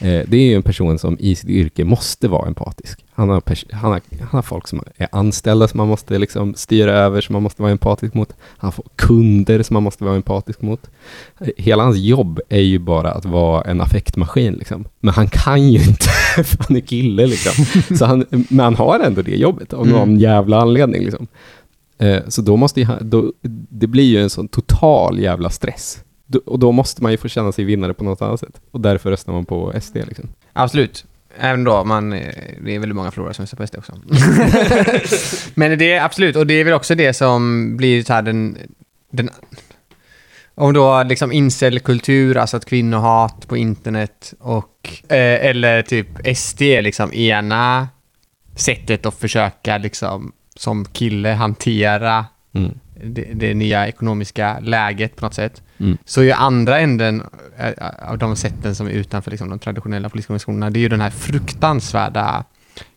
Eh, 0.00 0.24
det 0.28 0.36
är 0.36 0.48
ju 0.48 0.54
en 0.54 0.62
person 0.62 0.98
som 0.98 1.16
i 1.20 1.34
sitt 1.34 1.50
yrke 1.50 1.84
måste 1.84 2.28
vara 2.28 2.46
empatisk. 2.46 3.04
Han 3.14 3.28
har, 3.28 3.42
han 3.72 3.92
har, 3.92 4.00
han 4.18 4.28
har 4.30 4.42
folk 4.42 4.68
som 4.68 4.80
är 4.96 5.08
anställda 5.12 5.68
som 5.68 5.78
man 5.78 5.88
måste 5.88 6.18
liksom 6.18 6.54
styra 6.54 6.92
över, 6.92 7.20
som 7.20 7.32
man 7.32 7.42
måste 7.42 7.62
vara 7.62 7.72
empatisk 7.72 8.14
mot. 8.14 8.34
Han 8.40 8.72
får 8.72 8.84
kunder 8.96 9.62
som 9.62 9.74
man 9.74 9.82
måste 9.82 10.04
vara 10.04 10.16
empatisk 10.16 10.62
mot. 10.62 10.90
Hela 11.56 11.82
hans 11.82 11.96
jobb 11.96 12.40
är 12.48 12.60
ju 12.60 12.78
bara 12.78 13.10
att 13.12 13.24
vara 13.24 13.62
en 13.62 13.80
affektmaskin. 13.80 14.52
Liksom. 14.54 14.84
Men 15.00 15.14
han 15.14 15.28
kan 15.28 15.68
ju 15.72 15.78
inte, 15.78 16.04
för 16.44 16.64
han 16.68 16.76
är 16.76 16.80
kille. 16.80 17.26
Liksom. 17.26 17.64
Så 17.96 18.04
han, 18.04 18.24
men 18.30 18.60
han 18.60 18.74
har 18.74 19.00
ändå 19.00 19.22
det 19.22 19.36
jobbet 19.36 19.72
av 19.72 19.86
någon 19.86 20.02
Mm. 20.08 20.18
jävla 20.20 20.60
anledning. 20.60 21.02
Liksom. 21.02 21.26
Eh, 21.98 22.22
Så 22.28 22.42
då 22.42 22.56
måste 22.56 22.80
ju 22.80 22.86
då, 23.00 23.32
det 23.68 23.86
blir 23.86 24.04
ju 24.04 24.22
en 24.22 24.30
sån 24.30 24.48
total 24.48 25.18
jävla 25.18 25.50
stress. 25.50 26.04
Och 26.46 26.58
då 26.58 26.72
måste 26.72 27.02
man 27.02 27.12
ju 27.12 27.18
få 27.18 27.28
känna 27.28 27.52
sig 27.52 27.64
vinnare 27.64 27.94
på 27.94 28.04
något 28.04 28.22
annat 28.22 28.40
sätt. 28.40 28.60
Och 28.70 28.80
därför 28.80 29.10
röstar 29.10 29.32
man 29.32 29.44
på 29.44 29.72
SD. 29.80 29.96
Liksom. 29.96 30.28
Absolut. 30.52 31.04
Även 31.38 31.64
då, 31.64 31.84
man, 31.84 32.12
eh, 32.12 32.34
det 32.64 32.74
är 32.74 32.78
väldigt 32.78 32.96
många 32.96 33.10
förlorare 33.10 33.34
som 33.34 33.42
röstar 33.42 33.56
på 33.56 33.66
SD 33.66 33.76
också. 33.76 33.92
Men 35.54 35.78
det 35.78 35.92
är 35.92 36.04
absolut, 36.04 36.36
och 36.36 36.46
det 36.46 36.54
är 36.54 36.64
väl 36.64 36.74
också 36.74 36.94
det 36.94 37.12
som 37.12 37.76
blir 37.76 38.02
så 38.02 38.12
här 38.12 38.22
den... 38.22 38.58
den 39.10 39.30
om 40.54 40.72
då 40.72 41.02
liksom 41.02 41.32
incelkultur, 41.32 42.36
alltså 42.36 42.56
att 42.56 42.64
kvinnohat 42.64 43.48
på 43.48 43.56
internet 43.56 44.34
och... 44.38 45.02
Eh, 45.08 45.46
eller 45.46 45.82
typ 45.82 46.36
SD 46.36 46.60
liksom 46.60 47.12
ena 47.12 47.88
sättet 48.56 49.06
att 49.06 49.14
försöka 49.14 49.78
liksom 49.78 50.32
som 50.56 50.84
kille 50.84 51.28
hantera 51.28 52.26
Mm. 52.54 52.78
Det, 53.02 53.28
det 53.34 53.54
nya 53.54 53.88
ekonomiska 53.88 54.58
läget 54.60 55.16
på 55.16 55.24
något 55.24 55.34
sätt. 55.34 55.62
Mm. 55.78 55.98
Så 56.04 56.20
är 56.20 56.24
ju 56.24 56.32
andra 56.32 56.78
änden 56.78 57.22
av 58.02 58.18
de 58.18 58.36
sätten 58.36 58.74
som 58.74 58.86
är 58.86 58.90
utanför 58.90 59.30
liksom, 59.30 59.50
de 59.50 59.58
traditionella 59.58 60.08
politiska 60.08 60.32
organisationerna, 60.32 60.70
det 60.70 60.78
är 60.78 60.80
ju 60.80 60.88
den 60.88 61.00
här 61.00 61.10
fruktansvärda 61.10 62.44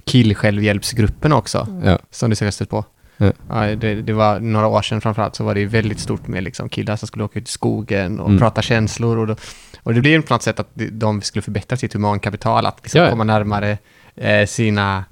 killsjälvhjälpsgruppen 0.06 1.34
också, 1.34 1.68
Ja. 1.86 2.00
som 2.12 2.30
du 2.30 2.36
säkert 2.36 2.54
stött 2.54 2.70
på. 2.70 2.86
Ja. 3.18 3.32
Ja, 3.50 3.76
det, 3.76 3.96
det 4.02 4.14
var 4.14 4.40
några 4.40 4.68
år 4.68 4.82
sedan 4.82 5.02
framförallt 5.02 5.36
så 5.36 5.44
var 5.44 5.56
det 5.56 5.66
väldigt 5.66 6.00
stort 6.00 6.28
med 6.28 6.44
liksom, 6.44 6.70
killar 6.70 6.96
som 6.96 7.08
skulle 7.08 7.24
åka 7.24 7.40
ut 7.40 7.48
i 7.48 7.52
skogen 7.52 8.20
och 8.20 8.28
Mm. 8.28 8.40
prata 8.40 8.62
känslor. 8.62 9.18
Och, 9.18 9.28
då, 9.28 9.36
och 9.84 9.94
det 9.94 10.02
blir 10.02 10.22
på 10.22 10.34
något 10.34 10.44
sätt 10.44 10.60
att 10.60 10.70
de- 10.74 11.22
skulle 11.22 11.42
förbättra 11.42 11.78
sitt 11.78 11.94
humankapital, 11.94 12.66
att 12.66 12.80
liksom 12.84 13.02
Ja, 13.02 13.10
komma 13.10 13.24
närmare 13.24 13.78
eh, 14.16 14.46
sina. 14.46 15.04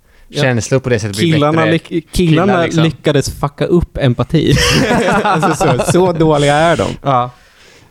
Känslor 0.42 0.80
på 0.80 0.90
det 0.90 1.00
sättet 1.00 1.18
blir 1.18 1.34
Killarna, 1.34 1.66
bättre. 1.66 1.72
lyck- 1.72 2.08
killarna 2.12 2.54
killar, 2.54 2.64
liksom. 2.64 2.84
lyckades 2.84 3.40
fucka 3.40 3.66
upp 3.66 3.98
empati. 3.98 4.56
alltså 5.24 5.66
så, 5.68 5.92
så 5.92 6.12
dåliga 6.12 6.56
är 6.56 6.78
de. 6.78 6.88
Ja. 7.02 7.30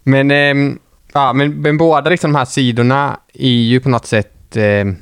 Men, 0.03 0.31
ehm, 0.31 0.79
ja, 1.13 1.33
men, 1.33 1.63
men 1.63 1.77
båda 1.79 2.11
liksom 2.11 2.33
de 2.33 2.39
här 2.39 2.45
sidorna 2.45 3.21
är 3.35 3.49
ju 3.49 3.81
på 3.81 3.89
något 3.89 4.07
sätt 4.07 4.57
ehm, 4.57 4.97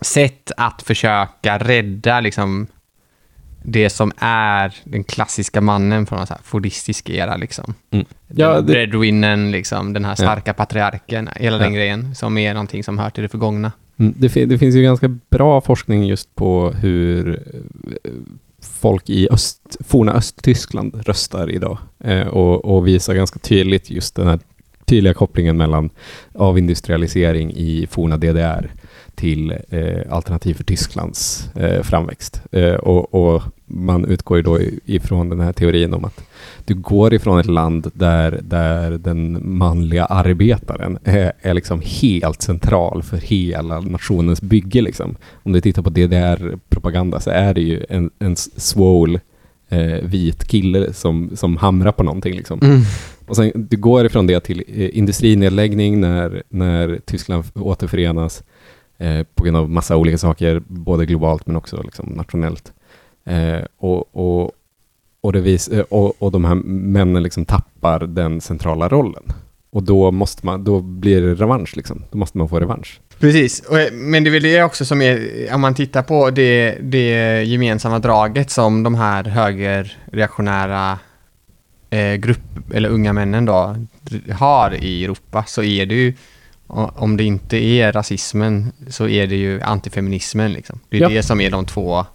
sätt 0.00 0.50
att 0.56 0.82
försöka 0.82 1.58
rädda 1.58 2.20
liksom 2.20 2.66
det 3.64 3.90
som 3.90 4.12
är 4.18 4.74
den 4.84 5.04
klassiska 5.04 5.60
mannen 5.60 6.06
från 6.06 6.18
en 6.20 6.26
så 6.26 6.34
här 6.34 6.40
fordistisk 6.44 7.10
era 7.10 7.36
liksom. 7.36 7.74
Mm. 7.90 8.06
Ja, 8.28 8.54
Den 8.54 8.66
det- 8.66 8.72
Breadwinnen, 8.72 9.50
liksom, 9.50 9.92
den 9.92 10.04
här 10.04 10.14
starka 10.14 10.54
patriarken, 10.54 11.28
hela 11.36 11.58
den 11.58 11.72
Ja. 11.72 11.78
grejen, 11.78 12.14
som 12.14 12.38
är 12.38 12.54
någonting 12.54 12.84
som 12.84 12.98
hör 12.98 13.10
till 13.10 13.22
det 13.22 13.28
förgångna. 13.28 13.72
Mm, 13.96 14.14
Det, 14.18 14.44
det 14.44 14.58
finns 14.58 14.74
ju 14.76 14.82
ganska 14.82 15.08
bra 15.30 15.60
forskning 15.60 16.04
just 16.06 16.34
på 16.34 16.70
hur 16.70 17.30
eh, 18.04 18.10
folk 18.80 19.10
i 19.10 19.28
öst, 19.30 19.76
forna 19.86 20.12
Östtyskland 20.12 21.02
röstar 21.06 21.50
idag 21.50 21.78
eh, 22.04 22.26
och, 22.26 22.64
och 22.64 22.86
visar 22.86 23.14
ganska 23.14 23.38
tydligt 23.38 23.90
just 23.90 24.14
den 24.16 24.26
här 24.26 24.38
tydliga 24.84 25.14
kopplingen 25.14 25.56
mellan 25.56 25.90
avindustrialisering 26.34 27.52
i 27.56 27.86
forna 27.90 28.16
DDR 28.16 28.70
till 29.14 29.54
eh, 29.68 30.00
Alternativ 30.10 30.54
för 30.54 30.64
Tysklands 30.64 31.50
eh, 31.56 31.82
framväxt. 31.82 32.42
Eh, 32.52 32.74
och, 32.74 33.14
och 33.14 33.42
man 33.66 34.04
utgår 34.04 34.36
ju 34.36 34.42
då 34.42 34.58
ifrån 34.84 35.28
den 35.28 35.40
här 35.40 35.52
teorin 35.52 35.94
om 35.94 36.04
att 36.04 36.24
du 36.64 36.74
går 36.74 37.14
ifrån 37.14 37.40
ett 37.40 37.46
land 37.46 37.90
där, 37.94 38.40
där 38.42 38.90
den 38.90 39.56
manliga 39.58 40.04
arbetaren 40.04 40.98
är, 41.04 41.32
är 41.40 41.54
liksom 41.54 41.82
helt 41.84 42.42
central 42.42 43.02
för 43.02 43.16
hela 43.16 43.80
nationens 43.80 44.42
bygge. 44.42 44.80
Liksom. 44.80 45.16
Om 45.42 45.52
du 45.52 45.60
tittar 45.60 45.82
på 45.82 45.90
DDR-propaganda 45.90 47.20
så 47.20 47.30
är 47.30 47.54
det 47.54 47.60
ju 47.62 47.84
en, 47.88 48.10
en 48.18 48.36
svål 48.36 49.20
eh, 49.68 50.02
vit 50.02 50.44
kille 50.44 50.92
som, 50.92 51.30
som 51.34 51.56
hamrar 51.56 51.92
på 51.92 52.02
någonting. 52.02 52.34
Liksom. 52.36 52.84
Och 53.26 53.36
sen, 53.36 53.52
du 53.54 53.76
går 53.76 54.06
ifrån 54.06 54.26
det 54.26 54.40
till 54.40 54.64
eh, 54.68 54.98
industrinedläggning 54.98 56.00
när, 56.00 56.42
när 56.48 57.00
Tyskland 57.04 57.44
återförenas 57.54 58.42
eh, 59.02 59.26
på 59.34 59.44
grund 59.44 59.56
av 59.56 59.70
massa 59.70 59.96
olika 59.96 60.18
saker, 60.18 60.62
både 60.66 61.06
globalt 61.06 61.46
men 61.46 61.56
också 61.56 61.82
liksom, 61.82 62.06
nationellt. 62.06 62.72
Eh, 63.24 63.60
och, 63.76 64.16
och, 64.16 64.50
och, 65.20 65.32
det 65.32 65.40
vis, 65.40 65.68
eh, 65.68 65.84
och, 65.90 66.22
och 66.22 66.32
de 66.32 66.44
här 66.44 66.54
männen 66.64 67.22
liksom 67.22 67.44
tappar 67.44 67.98
den 67.98 68.40
centrala 68.40 68.88
rollen. 68.88 69.22
Och 69.70 69.82
då, 69.82 70.10
måste 70.10 70.46
man, 70.46 70.64
då 70.64 70.80
blir 70.80 71.22
det 71.22 71.34
revansch, 71.34 71.76
liksom. 71.76 72.04
då 72.10 72.18
måste 72.18 72.38
man 72.38 72.48
få 72.48 72.60
revansch. 72.60 73.00
Precis, 73.18 73.60
och, 73.60 73.80
eh, 73.80 73.92
men 73.92 74.24
det 74.24 74.30
är 74.30 74.32
väl 74.32 74.42
det 74.42 74.62
också 74.62 74.84
som 74.84 75.02
är, 75.02 75.48
om 75.54 75.60
man 75.60 75.74
tittar 75.74 76.02
på 76.02 76.30
det, 76.30 76.78
det 76.80 77.42
gemensamma 77.44 77.98
draget 77.98 78.50
som 78.50 78.82
de 78.82 78.94
här 78.94 79.24
högerreaktionära 79.24 80.98
eh, 81.90 82.14
grupp, 82.14 82.72
eller 82.74 82.88
unga 82.88 83.12
männen 83.12 83.44
då, 83.44 83.76
har 84.32 84.74
i 84.74 85.04
Europa, 85.04 85.44
så 85.46 85.62
är 85.62 85.86
det 85.86 85.94
ju, 85.94 86.14
om 86.72 87.16
det 87.16 87.24
inte 87.24 87.56
är 87.56 87.92
rasismen, 87.92 88.72
så 88.88 89.08
är 89.08 89.26
det 89.26 89.36
ju 89.36 89.60
antifeminismen 89.62 90.52
liksom. 90.52 90.80
Det 90.88 90.96
är 90.96 91.00
Ja. 91.00 91.08
det 91.08 91.22
som 91.22 91.40
är 91.40 91.50
de 91.50 91.66
två, 91.66 92.06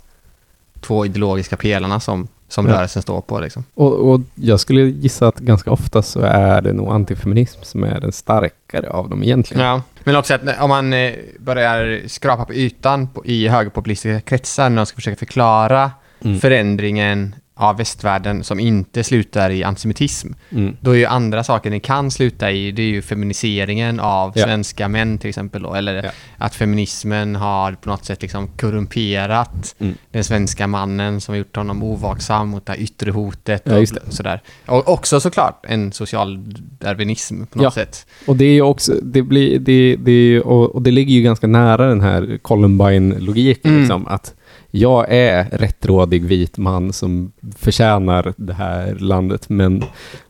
två 0.82 1.06
ideologiska 1.06 1.58
pelarna 1.58 2.00
som, 2.00 2.28
som 2.48 2.68
Ja. 2.68 2.74
rörelsen 2.74 3.02
står 3.02 3.22
på 3.22 3.40
liksom. 3.40 3.64
Och, 3.74 3.94
och 4.14 4.22
jag 4.36 4.60
skulle 4.60 4.82
gissa 4.82 5.28
att 5.28 5.40
ganska 5.40 5.72
ofta 5.72 6.02
så 6.02 6.20
är 6.22 6.62
det 6.62 6.74
nog 6.74 6.90
antifeminism 6.90 7.60
som 7.64 7.84
är 7.84 8.00
den 8.00 8.12
starkare 8.12 8.90
av 8.90 9.10
dem 9.10 9.24
egentligen. 9.24 9.64
Ja, 9.66 9.82
men 10.04 10.16
också 10.16 10.34
att 10.34 10.42
om 10.62 10.70
man 10.70 10.94
eh, 10.94 11.14
börjar 11.40 12.02
skrapa 12.08 12.46
på 12.46 12.54
ytan 12.54 13.08
på, 13.08 13.26
i 13.26 13.48
högerpopulistiska 13.48 14.22
kretsar 14.22 14.70
när 14.70 14.76
de 14.78 14.86
ska 14.86 14.96
försöka 14.96 15.18
förklara 15.18 15.92
Mm. 16.22 16.40
förändringen 16.40 17.36
av 17.58 17.78
västvärlden 17.78 18.44
som 18.44 18.60
inte 18.60 19.04
slutar 19.04 19.50
i 19.50 19.64
antisemitism. 19.64 20.28
Mm. 20.50 20.78
Då 20.82 20.92
är 20.92 20.96
ju 20.96 21.06
andra 21.06 21.44
saker 21.44 21.70
den 21.70 21.80
kan 21.80 22.12
sluta 22.12 22.52
i, 22.52 22.72
det 22.72 22.82
är 22.82 22.88
ju 22.88 23.02
feminiseringen 23.02 24.00
av 24.00 24.32
Ja. 24.36 24.44
svenska 24.46 24.88
män 24.88 25.18
till 25.18 25.30
exempel 25.30 25.62
då, 25.62 25.74
eller 25.74 26.04
Ja. 26.04 26.10
att 26.38 26.56
feminismen 26.56 27.36
har 27.36 27.72
på 27.74 27.90
något 27.90 28.06
sätt 28.06 28.22
liksom 28.22 28.48
korrumperat 28.48 29.76
Mm. 29.80 29.96
den 30.12 30.24
svenska 30.24 30.68
mannen 30.68 31.22
som 31.22 31.32
har 31.34 31.38
gjort 31.38 31.56
honom 31.56 31.84
ovaksam 31.84 32.48
mot 32.50 32.66
det 32.66 32.76
yttre 32.78 33.12
hotet 33.12 33.62
Ja, 33.66 33.78
och 33.80 34.14
sådär. 34.14 34.42
Och 34.66 34.90
också 34.90 35.20
såklart 35.20 35.66
en 35.68 35.92
social 35.92 36.40
darwinism 36.80 37.44
på 37.46 37.58
något 37.62 37.74
sätt. 37.74 38.06
Och 38.28 38.36
det 38.36 38.46
är 38.46 38.62
också, 38.62 38.94
det 39.04 39.22
blir, 39.22 39.60
det, 39.60 39.96
det 39.96 40.42
och, 40.42 40.76
och 40.76 40.82
det 40.82 40.92
ligger 40.92 41.14
ju 41.14 41.22
ganska 41.22 41.48
nära 41.48 41.88
den 41.88 42.02
här 42.02 42.38
Columbine-logiken, 42.42 43.72
Mm. 43.72 43.80
liksom, 43.80 44.08
att 44.08 44.34
jag 44.72 45.06
är 45.10 45.44
rättrådig 45.52 46.26
vit 46.26 46.58
man 46.58 46.94
som 46.94 47.32
förtjänar 47.60 48.34
det 48.38 48.54
här 48.54 48.96
landet, 49.00 49.50
men, 49.50 49.84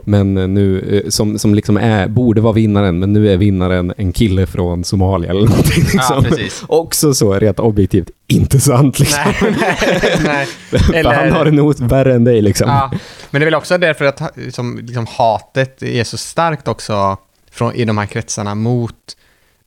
men 0.04 0.34
nu, 0.34 0.80
eh, 1.06 1.10
som, 1.10 1.40
som 1.40 1.56
liksom 1.56 1.78
är, 1.78 2.08
borde 2.08 2.42
vara 2.42 2.54
vinnaren, 2.54 3.00
men 3.00 3.14
nu 3.14 3.30
är 3.34 3.38
vinnaren 3.38 3.94
en 3.98 4.12
kille 4.14 4.46
från 4.46 4.84
Somalia 4.84 5.30
eller 5.30 5.42
någonting. 5.50 5.84
Liksom. 5.94 6.24
precis. 6.24 6.64
Också 6.68 7.14
så 7.14 7.34
rent 7.34 7.60
objektivt 7.60 8.10
inte 8.28 8.60
sant 8.60 9.00
liksom. 9.00 9.24
Nej, 9.42 9.56
nej, 10.24 10.48
nej. 10.72 11.00
Eller- 11.00 11.14
han 11.14 11.32
har 11.32 11.46
det 11.46 11.52
nog 11.52 11.80
värre 11.80 12.14
än 12.16 12.24
dig 12.24 12.42
liksom. 12.42 12.70
Ja, 12.70 12.92
men 13.32 13.42
det 13.42 13.44
är 13.44 13.46
väl 13.48 13.56
också 13.56 13.78
därför 13.78 14.06
att 14.06 14.20
ha- 14.20 14.32
som, 14.52 14.78
liksom, 14.84 15.06
hatet 15.10 15.84
är 15.84 16.04
så 16.04 16.18
starkt 16.18 16.68
också 16.68 17.18
från, 17.52 17.74
i 17.76 17.86
de 17.86 17.98
här 17.98 18.06
kretsarna 18.06 18.56
mot 18.56 18.94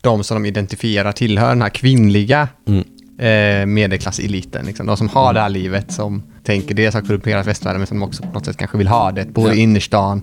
de 0.02 0.24
som 0.24 0.42
de 0.42 0.48
identifierar 0.48 1.12
tillhör 1.12 1.48
den 1.48 1.62
här 1.62 1.68
kvinnliga 1.68 2.48
Mm. 2.68 2.84
Eh, 3.20 3.66
medelklasseliten. 3.66 4.66
Liksom. 4.66 4.86
De 4.86 4.96
som 4.96 5.08
har 5.08 5.34
det 5.34 5.40
här 5.40 5.48
livet 5.48 5.92
som 5.92 6.22
tänker 6.44 6.74
dels 6.74 6.94
har 6.94 7.02
korrumperat 7.02 7.46
västvärlden 7.46 7.80
men 7.80 7.86
som 7.86 8.02
också 8.02 8.22
på 8.22 8.32
något 8.32 8.44
sätt 8.44 8.56
kanske 8.56 8.78
vill 8.78 8.88
ha 8.88 9.12
det. 9.12 9.24
Bor 9.24 9.52
i 9.52 9.60
innerstan, 9.60 10.22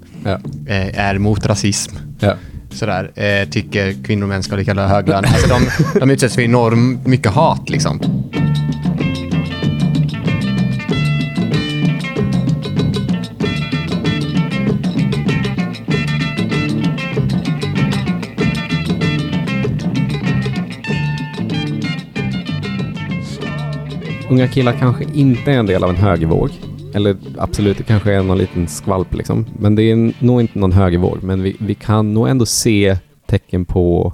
eh, 0.67 0.99
är 0.99 1.15
emot 1.15 1.45
rasism. 1.45 1.95
Sådär, 2.71 3.11
eh, 3.15 3.49
tycker 3.49 4.03
kvinnor 4.03 4.23
och 4.23 4.29
män 4.29 4.43
ska 4.43 4.53
ha 4.53 4.57
lika 4.57 4.73
hög 4.73 5.07
lön. 5.07 5.25
Alltså 5.25 5.47
de, 5.47 5.99
de 5.99 6.09
utsätts 6.09 6.35
för 6.35 6.41
enormt 6.41 7.07
mycket 7.07 7.31
hat 7.31 7.69
liksom. 7.69 7.99
Unga 24.29 24.47
killar 24.47 24.73
kanske 24.73 25.03
inte 25.13 25.51
är 25.51 25.57
en 25.59 25.65
del 25.65 25.83
av 25.83 25.89
en 25.89 25.95
högervåg. 25.95 26.49
Eller 26.93 27.17
absolut, 27.37 27.77
det 27.77 27.83
kanske 27.83 28.13
är 28.13 28.23
någon 28.23 28.37
liten 28.37 28.67
skvalp 28.67 29.13
liksom. 29.13 29.45
Men 29.59 29.75
det 29.75 29.83
är 29.83 30.13
nog 30.23 30.41
inte 30.41 30.59
någon 30.59 30.71
högervåg. 30.71 31.17
Men 31.23 31.41
vi, 31.43 31.55
vi 31.59 31.75
kan 31.75 32.13
nog 32.13 32.27
ändå 32.27 32.45
se 32.45 32.97
tecken 33.25 33.65
på 33.65 34.13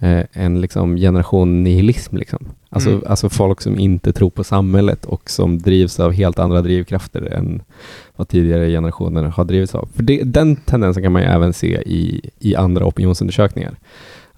eh, 0.00 0.22
en 0.32 0.60
liksom 0.60 0.96
generation 0.96 1.64
nihilism. 1.64 2.16
Liksom. 2.16 2.38
Alltså, 2.68 2.90
Mm. 2.90 3.02
alltså 3.06 3.28
folk 3.28 3.60
som 3.60 3.78
inte 3.78 4.12
tror 4.12 4.30
på 4.30 4.44
samhället 4.44 5.04
och 5.04 5.30
som 5.30 5.58
drivs 5.58 6.00
av 6.00 6.12
helt 6.12 6.38
andra 6.38 6.62
drivkrafter 6.62 7.22
än 7.22 7.62
vad 8.16 8.28
tidigare 8.28 8.68
generationer 8.68 9.22
har 9.24 9.44
drivits 9.44 9.74
av. 9.74 9.88
För 9.94 10.02
det, 10.02 10.22
den 10.22 10.56
tendensen 10.56 11.02
kan 11.02 11.12
man 11.12 11.22
ju 11.22 11.28
även 11.28 11.52
se 11.52 11.82
i, 11.86 12.30
i 12.38 12.56
andra 12.56 12.84
opinionsundersökningar. 12.84 13.74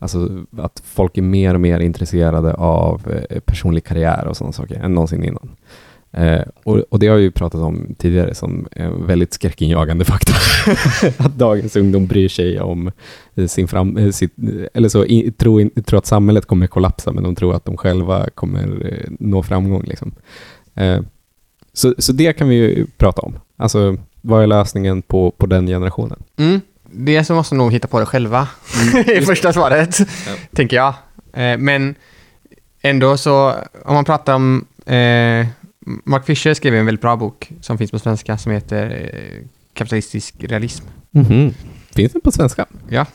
Alltså 0.02 0.44
att 0.56 0.82
folk 0.84 1.18
är 1.18 1.22
mer 1.22 1.54
och 1.54 1.60
mer 1.60 1.80
intresserade 1.80 2.54
av 2.54 3.24
eh, 3.30 3.40
personlig 3.40 3.84
karriär 3.84 4.26
och 4.26 4.36
sådana 4.36 4.52
saker 4.52 4.74
än 4.74 4.94
någonsin 4.94 5.24
innan. 5.24 5.50
Eh, 6.12 6.42
och, 6.64 6.78
och 6.78 6.98
det 6.98 7.06
har 7.06 7.16
vi 7.16 7.22
ju 7.22 7.30
pratat 7.30 7.60
om 7.60 7.94
tidigare 7.98 8.34
som 8.34 8.68
en 8.70 9.06
väldigt 9.06 9.32
skräckinjagande 9.32 10.04
faktor. 10.04 10.36
att 11.24 11.38
dagens 11.38 11.76
ungdom 11.76 12.06
bryr 12.06 12.28
sig 12.28 12.60
om 12.60 12.90
eh, 13.34 13.46
sin 13.46 13.68
fram, 13.68 13.96
eh, 13.96 14.10
sitt, 14.10 14.34
eller 14.74 14.88
så 14.88 15.04
tror, 15.36 15.60
in, 15.60 15.70
tror 15.70 15.98
att 15.98 16.06
samhället 16.06 16.46
kommer 16.46 16.66
kollapsa 16.66 17.12
men 17.12 17.24
de 17.24 17.34
tror 17.34 17.54
att 17.54 17.64
de 17.64 17.76
själva 17.76 18.30
kommer 18.34 19.06
nå 19.20 19.42
framgång. 19.42 19.84
Liksom. 19.84 20.12
Eh, 20.74 21.00
så, 21.72 21.94
så 21.98 22.12
det 22.12 22.32
kan 22.32 22.48
vi 22.48 22.54
ju 22.54 22.86
prata 22.96 23.22
om. 23.22 23.34
Alltså 23.56 23.96
vad 24.20 24.42
är 24.42 24.46
lösningen 24.46 25.02
på, 25.02 25.30
på 25.30 25.46
den 25.46 25.66
generationen? 25.66 26.22
Mm. 26.36 26.60
Det 26.94 27.24
så 27.24 27.34
måste 27.34 27.54
nog 27.54 27.72
hitta 27.72 27.88
på 27.88 28.00
det 28.00 28.06
själva 28.06 28.48
i 29.06 29.20
första 29.20 29.52
svaret, 29.52 29.98
tänker 30.54 30.76
jag. 30.76 30.94
Eh, 31.32 31.58
men 31.58 31.94
ändå 32.82 33.16
så, 33.16 33.54
om 33.84 33.94
man 33.94 34.04
pratar 34.04 34.34
om... 34.34 34.66
Eh, 34.86 35.46
Mark 36.04 36.26
Fisher 36.26 36.54
skrev 36.54 36.74
en 36.74 36.86
väldigt 36.86 37.02
bra 37.02 37.16
bok 37.16 37.52
som 37.60 37.78
finns 37.78 37.90
på 37.90 37.98
svenska 37.98 38.38
som 38.38 38.52
heter 38.52 38.90
eh, 38.90 39.46
Kapitalistisk 39.74 40.34
realism. 40.38 40.84
Mhm. 41.10 41.54
Finns 41.94 42.12
den 42.12 42.20
på 42.20 42.32
svenska? 42.32 42.66
Ja. 42.88 43.06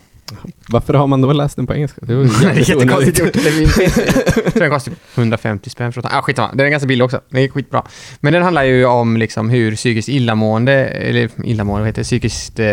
Varför 0.68 0.94
har 0.94 1.06
man 1.06 1.20
då 1.20 1.32
läst 1.32 1.56
den 1.56 1.66
på 1.66 1.74
engelska? 1.74 2.00
Det 2.06 2.14
var 2.14 2.24
jävligt 2.42 2.68
Jättekonstigt 2.68 3.18
gjort. 3.18 3.36
Jag 3.36 4.52
tror 4.52 4.60
den 4.60 4.70
kostar 4.70 4.92
typ 4.92 5.00
150 5.14 5.70
spänn 5.70 5.92
för 5.92 6.00
att. 6.00 6.14
Ah, 6.14 6.22
skitsamma. 6.22 6.52
Den 6.54 6.66
är 6.66 6.70
ganska 6.70 6.86
billig 6.86 7.04
också. 7.04 7.20
Den 7.30 7.42
är 7.42 7.48
skitbra. 7.48 7.84
Men 8.20 8.32
den 8.32 8.42
handlar 8.42 8.62
ju 8.62 8.86
om 8.86 9.16
liksom 9.16 9.50
hur 9.50 9.76
psykiskt 9.76 10.08
illamående, 10.08 10.72
eller 10.86 11.30
illamående, 11.44 11.80
vad 11.80 11.88
heter 11.88 12.00
det? 12.00 12.04
Psykiskt 12.04 12.58
eh, 12.58 12.66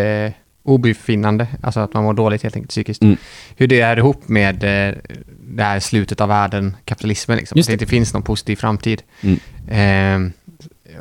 obefinnande, 0.66 1.46
alltså 1.62 1.80
att 1.80 1.94
man 1.94 2.04
mår 2.04 2.14
dåligt 2.14 2.42
helt 2.42 2.56
enkelt 2.56 2.70
psykiskt. 2.70 3.02
Mm. 3.02 3.16
Hur 3.56 3.66
det 3.66 3.80
är 3.80 3.96
ihop 3.96 4.28
med 4.28 4.64
eh, 4.64 4.94
det 5.40 5.62
här 5.62 5.80
slutet 5.80 6.20
av 6.20 6.28
världen, 6.28 6.76
kapitalismen 6.84 7.38
liksom. 7.38 7.56
Just 7.56 7.68
Att 7.68 7.70
det 7.70 7.76
det. 7.76 7.82
inte 7.84 7.90
finns 7.90 8.14
någon 8.14 8.22
positiv 8.22 8.56
framtid. 8.56 9.02
Mm. 9.20 10.26
Eh, 10.26 10.32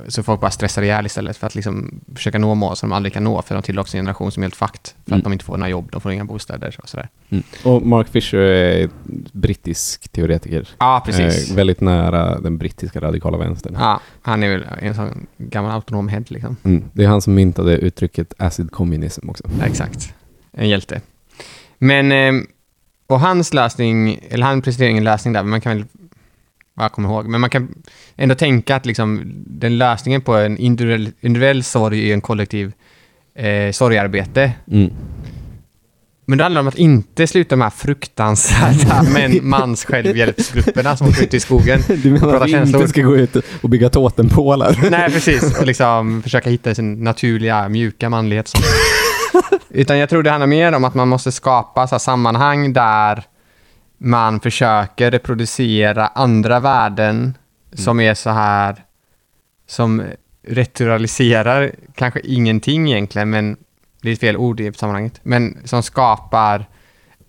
så 0.08 0.24
folk 0.24 0.41
bara 0.41 0.51
stressar 0.51 0.82
ihjäl 0.82 1.06
istället 1.06 1.38
för 1.38 1.47
att 1.47 1.56
liksom 1.56 2.01
försöka 2.16 2.39
nå 2.39 2.56
mål 2.56 2.76
som 2.76 2.89
de 2.89 2.95
aldrig 2.95 3.14
kan 3.14 3.24
nå 3.24 3.41
för 3.41 3.56
de 3.56 3.62
tillhör 3.64 3.82
också 3.82 3.97
en 3.97 3.99
generation 4.03 4.32
som 4.32 4.43
är 4.43 4.45
helt 4.45 4.56
fucked. 4.56 4.82
För 5.06 5.12
Mm. 5.12 5.18
att 5.18 5.24
de 5.24 5.34
inte 5.34 5.45
får 5.45 5.58
några 5.58 5.70
jobb, 5.70 5.89
de 5.91 6.01
får 6.01 6.12
inga 6.12 6.26
bostäder 6.26 6.76
och 6.84 6.89
sådär. 6.89 7.10
Mm. 7.30 7.43
Och 7.64 7.82
Mark 7.82 8.08
Fisher 8.08 8.38
är 8.39 8.89
brittisk 9.32 10.10
teoretiker. 10.12 10.70
Ja, 10.80 11.01
precis. 11.06 11.49
Eh, 11.49 11.56
väldigt 11.56 11.82
nära 11.82 12.39
den 12.39 12.58
brittiska 12.58 12.99
radikala 13.01 13.38
vänstern. 13.38 13.76
Ja, 13.80 13.99
han 14.22 14.43
är 14.43 14.49
väl 14.49 14.66
en 14.82 14.95
sån 14.95 15.28
gammal 15.38 15.72
autonom 15.72 16.08
head 16.08 16.24
liksom. 16.28 16.56
Mm. 16.64 16.84
Det 16.93 17.03
är 17.03 17.08
han 17.08 17.22
som 17.22 17.34
myntade 17.34 17.78
uttrycket 17.78 18.34
acid 18.38 18.72
communism 18.72 19.30
också. 19.30 19.43
Ja, 19.60 19.66
exakt. 19.66 20.14
En 20.51 20.70
hjälte. 20.70 21.01
Men, 21.78 22.12
ehm, 22.12 22.47
och 23.08 23.20
hans 23.20 23.53
lösning, 23.53 24.20
eller 24.30 24.45
han 24.45 24.62
presenterar 24.62 24.89
ingen 24.89 25.03
lösning 25.03 25.34
där, 25.34 25.43
men 25.43 25.49
man 25.49 25.62
kan 25.62 25.78
väl, 25.78 25.86
vad 26.76 26.86
jag 26.86 26.92
kommer 26.92 27.10
ihåg, 27.10 27.28
men 27.28 27.42
man 27.42 27.50
kan 27.50 27.76
ändå 28.16 28.36
tänka 28.36 28.76
att 28.76 28.86
liksom 28.86 29.34
den 29.48 29.78
lösningen 29.78 30.22
på 30.22 30.36
en 30.36 30.58
individuell, 30.58 31.12
individuell 31.22 31.64
sorg 31.64 32.10
är 32.10 32.14
en 32.14 32.22
kollektiv 32.22 32.74
eh, 33.36 33.72
sorgarbete. 33.72 34.52
Mm. 34.72 34.92
Men 36.28 36.38
det 36.38 36.44
handlar 36.44 36.62
om 36.62 36.68
att 36.68 36.78
inte 36.78 37.28
sluta 37.28 37.56
de 37.56 37.62
här 37.62 37.70
fruktansvärda 37.70 39.04
men 39.14 39.50
mans 39.50 39.86
självhjälpsgrupperna 39.86 40.98
som 40.98 41.08
åker 41.08 41.24
ut 41.24 41.34
i 41.34 41.40
skogen. 41.40 41.80
Du 42.04 42.12
menar 42.12 42.34
att 42.34 42.48
vi 42.48 42.52
känslor. 42.52 42.82
inte 42.82 42.90
ska 42.90 43.02
gå 43.02 43.16
ut 43.18 43.36
och 43.62 43.70
bygga 43.70 43.90
totempålar? 43.90 44.78
Nej, 44.92 45.12
precis. 45.12 45.60
Och 45.60 45.66
liksom 45.66 46.24
försöka 46.24 46.50
hitta 46.50 46.76
sin 46.76 47.04
naturliga, 47.04 47.70
mjuka 47.70 48.10
manlighet. 48.10 48.52
Utan 49.70 49.98
jag 49.98 50.10
tror 50.10 50.24
det 50.24 50.30
handlar 50.30 50.48
mer 50.48 50.72
om 50.72 50.84
att 50.84 50.94
man 50.94 51.08
måste 51.08 51.32
skapa 51.32 51.88
så 51.88 51.96
här, 51.96 52.00
sammanhang 52.00 52.74
där 52.74 53.24
man 54.06 54.39
försöker 54.39 55.12
reproducera 55.12 56.08
andra 56.08 56.60
värden 56.60 57.38
som 57.74 57.99
är 57.99 58.14
så 58.14 58.30
här, 58.30 58.76
som 59.68 60.03
returaliserar 60.47 61.72
kanske 61.95 62.20
ingenting 62.20 62.91
egentligen, 62.91 63.30
men 63.30 63.58
det 64.01 64.12
är 64.12 64.16
fel 64.16 64.38
ord 64.38 64.60
i 64.60 64.74
sammanhanget, 64.74 65.20
men 65.24 65.58
som 65.64 65.84
skapar 65.84 66.66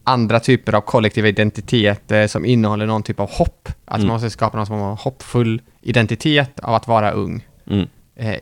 andra 0.05 0.41
typer 0.41 0.75
av 0.75 0.81
kollektiva 0.81 1.29
identiteter 1.29 2.27
som 2.27 2.45
innehåller 2.45 2.87
någon 2.87 3.03
typ 3.03 3.21
av 3.21 3.31
hopp. 3.31 3.69
Att 3.85 3.97
Mm. 3.97 4.09
man 4.09 4.15
måste 4.15 4.31
skapa 4.31 4.57
någon 4.57 4.67
som 4.67 4.79
har 4.81 4.97
hoppfull 4.97 5.63
identitet 5.81 6.61
av 6.61 6.75
att 6.75 6.89
vara 6.89 7.11
ung. 7.11 7.47
Mm. 7.67 7.89
Eh, 8.17 8.37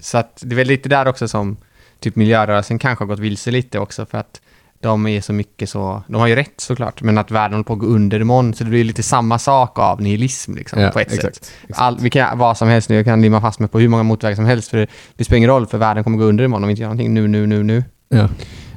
så 0.00 0.18
att 0.18 0.42
det 0.46 0.54
är 0.54 0.56
väl 0.56 0.66
lite 0.66 0.88
där 0.88 1.08
också 1.08 1.28
som 1.28 1.56
typ 2.00 2.16
miljörörelsen 2.16 2.78
kanske 2.78 3.04
har 3.04 3.08
gått 3.08 3.18
vilse 3.18 3.50
lite 3.50 3.78
också 3.78 4.06
för 4.06 4.18
att 4.18 4.40
de 4.80 5.06
är 5.06 5.20
så 5.20 5.32
mycket 5.32 5.70
så, 5.70 6.02
de 6.06 6.14
har 6.14 6.26
ju 6.26 6.34
rätt 6.36 6.60
såklart, 6.60 7.02
men 7.02 7.18
att 7.18 7.30
världen 7.30 7.52
håller 7.52 7.64
på 7.64 7.72
att 7.72 7.78
gå 7.78 7.86
under 7.86 8.20
imorgon, 8.20 8.54
så 8.54 8.64
det 8.64 8.70
blir 8.70 8.84
lite 8.84 9.02
samma 9.02 9.38
sak 9.38 9.78
av 9.78 10.02
nihilism 10.02 10.54
liksom, 10.54 10.80
Ja, 10.80 10.90
på 10.90 11.00
ett 11.00 11.12
exakt, 11.12 11.34
sätt. 11.36 11.52
exakt. 11.62 11.80
All, 11.80 11.98
vi 12.00 12.10
kan, 12.10 12.38
vad 12.38 12.56
som 12.56 12.68
helst 12.68 12.88
nu, 12.88 12.96
jag 12.96 13.04
kan 13.04 13.22
limma 13.22 13.40
fast 13.40 13.58
mig 13.60 13.68
på 13.68 13.78
hur 13.78 13.88
många 13.88 14.02
motvägar 14.02 14.36
som 14.36 14.44
helst, 14.44 14.68
för 14.70 14.78
det, 14.78 14.86
det 15.16 15.24
spelar 15.24 15.36
ingen 15.36 15.50
roll, 15.50 15.66
för 15.66 15.78
världen 15.78 16.04
kommer 16.04 16.18
gå 16.18 16.24
under 16.24 16.44
imorgon 16.44 16.64
om 16.64 16.68
vi 16.68 16.70
inte 16.72 16.82
gör 16.82 16.88
någonting 16.88 17.14
nu, 17.14 17.28
nu, 17.28 17.46
nu, 17.46 17.62
nu. 17.62 17.84
Ja. 18.08 18.28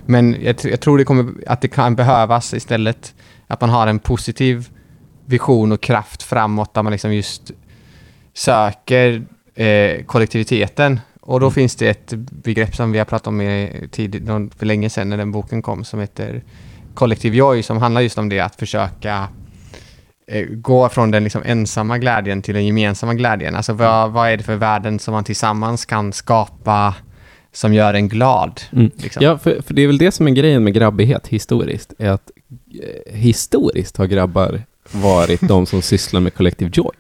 Men 0.06 0.36
jag, 0.42 0.56
jag 0.64 0.80
tror 0.80 0.98
det 0.98 1.04
kommer, 1.04 1.34
att 1.48 1.62
det 1.62 1.68
kan 1.68 1.96
behövas 1.96 2.54
istället 2.54 3.14
att 3.48 3.62
man 3.62 3.70
har 3.70 3.88
en 3.88 4.00
positiv 4.00 4.70
vision 5.26 5.72
och 5.72 5.82
kraft 5.82 6.24
framåt 6.24 6.74
där 6.74 6.84
man 6.84 6.92
liksom 6.92 7.14
just 7.14 7.52
söker 8.34 9.24
eh, 9.56 10.04
kollektiviteten. 10.06 11.00
Och 11.22 11.40
då 11.40 11.52
finns 11.52 11.76
det 11.76 11.90
ett 11.90 12.14
begrepp 12.16 12.76
som 12.76 12.92
vi 12.92 12.98
har 12.98 13.06
pratat 13.06 13.28
om 13.28 13.42
i 13.42 13.88
tid, 13.92 14.30
för 14.58 14.66
länge 14.66 14.90
sedan 14.90 15.10
när 15.10 15.18
den 15.18 15.32
boken 15.32 15.62
kom 15.62 15.84
som 15.84 16.00
heter 16.00 16.44
kollektiv 16.94 17.36
joy 17.36 17.64
som 17.64 17.78
handlar 17.78 18.02
just 18.02 18.18
om 18.18 18.30
det 18.30 18.40
att 18.40 18.56
försöka 18.56 19.28
eh, 20.28 20.46
gå 20.46 20.90
från 20.90 21.12
den 21.12 21.24
liksom 21.24 21.42
ensamma 21.46 21.98
glädjen 21.98 22.42
till 22.42 22.54
den 22.54 22.66
gemensamma 22.66 23.14
glädjen. 23.14 23.56
Alltså 23.56 23.74
vad, 23.74 24.12
vad 24.12 24.30
är 24.30 24.38
det 24.38 24.44
för 24.44 24.56
värden 24.56 25.00
som 25.00 25.12
man 25.12 25.24
tillsammans 25.24 25.86
kan 25.86 26.14
skapa 26.14 26.96
som 27.52 27.74
gör 27.74 27.94
en 27.94 28.10
glad? 28.10 28.62
Mm. 28.72 28.92
Liksom. 28.98 29.24
Ja, 29.24 29.38
för, 29.38 29.62
för 29.62 29.74
det 29.74 29.82
är 29.82 29.88
väl 29.88 29.98
det 29.98 30.12
som 30.12 30.28
är 30.28 30.32
grejen 30.32 30.64
med 30.64 30.74
grabbighet 30.74 31.28
historiskt, 31.28 31.94
är 31.98 32.10
att 32.10 32.32
eh, 32.84 33.16
historiskt 33.16 33.98
har 33.98 34.06
grabbar 34.06 34.62
varit 34.92 35.48
de 35.48 35.66
som 35.66 35.82
sysslar 35.82 36.20
med 36.22 36.34
kollektiv 36.34 36.70
joy. 36.74 36.94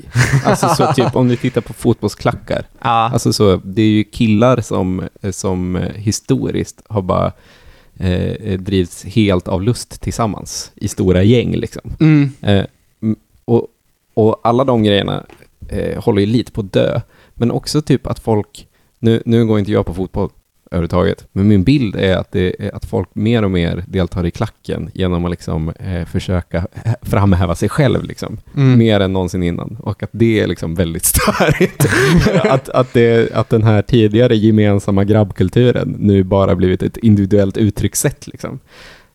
Alltså 0.45 0.67
så 0.67 0.93
typ 0.93 1.15
om 1.15 1.27
ni 1.27 1.37
tittar 1.37 1.61
på 1.61 1.73
fotbollsklackar, 1.73 2.65
Ja. 2.81 2.89
alltså 2.89 3.33
så, 3.33 3.61
det 3.63 3.81
är 3.81 3.85
ju 3.89 4.03
killar 4.03 4.61
som, 4.61 5.03
som 5.31 5.79
historiskt 5.95 6.81
har 6.89 7.01
bara 7.01 7.31
eh, 7.99 8.59
drivits 8.59 9.03
helt 9.03 9.47
av 9.47 9.61
lust 9.63 10.01
tillsammans 10.01 10.71
i 10.75 10.87
stora 10.87 11.23
gäng 11.23 11.55
liksom. 11.55 11.81
Mm. 11.99 12.29
Eh, 12.41 12.65
och, 13.45 13.67
och 14.13 14.39
alla 14.43 14.63
de 14.63 14.83
grejerna 14.83 15.23
eh, 15.69 16.03
håller 16.03 16.19
ju 16.19 16.25
lite 16.25 16.51
på 16.51 16.61
att 16.61 16.73
dö. 16.73 17.01
Men 17.33 17.51
också 17.51 17.81
typ 17.81 18.07
att 18.07 18.19
folk, 18.19 18.67
nu, 18.99 19.23
nu 19.25 19.45
går 19.45 19.59
inte 19.59 19.71
jag 19.71 19.85
på 19.85 19.93
fotboll 19.93 20.29
överhuvudtaget, 20.71 21.27
men 21.31 21.47
min 21.47 21.63
bild 21.63 21.95
är 21.95 22.17
att, 22.17 22.31
det, 22.31 22.65
är 22.65 22.75
att 22.75 22.85
folk 22.85 23.09
mer 23.13 23.43
och 23.43 23.51
mer 23.51 23.83
deltar 23.87 24.25
i 24.25 24.31
klacken 24.31 24.89
genom 24.93 25.25
att 25.25 25.31
liksom, 25.31 25.69
eh, 25.69 26.05
försöka 26.05 26.67
hä- 26.73 26.95
framhäva 27.01 27.55
sig 27.55 27.69
själv. 27.69 28.03
Liksom. 28.03 28.37
Mm. 28.55 28.77
Mer 28.79 28.99
än 28.99 29.13
någonsin 29.13 29.43
innan. 29.43 29.77
Och 29.79 30.03
att 30.03 30.09
det 30.11 30.39
är 30.39 30.47
liksom 30.47 30.75
väldigt 30.75 31.05
störigt. 31.15 31.85
att, 32.43 32.69
att, 32.69 32.93
det, 32.93 33.33
att 33.33 33.49
den 33.49 33.63
här 33.63 33.81
tidigare 33.81 34.35
gemensamma 34.35 35.03
grabbkulturen 35.03 35.95
nu 35.99 36.23
bara 36.23 36.55
blivit 36.55 36.83
ett 36.83 36.97
individuellt 36.97 37.57
uttryckssätt. 37.57 38.27
Liksom. 38.27 38.59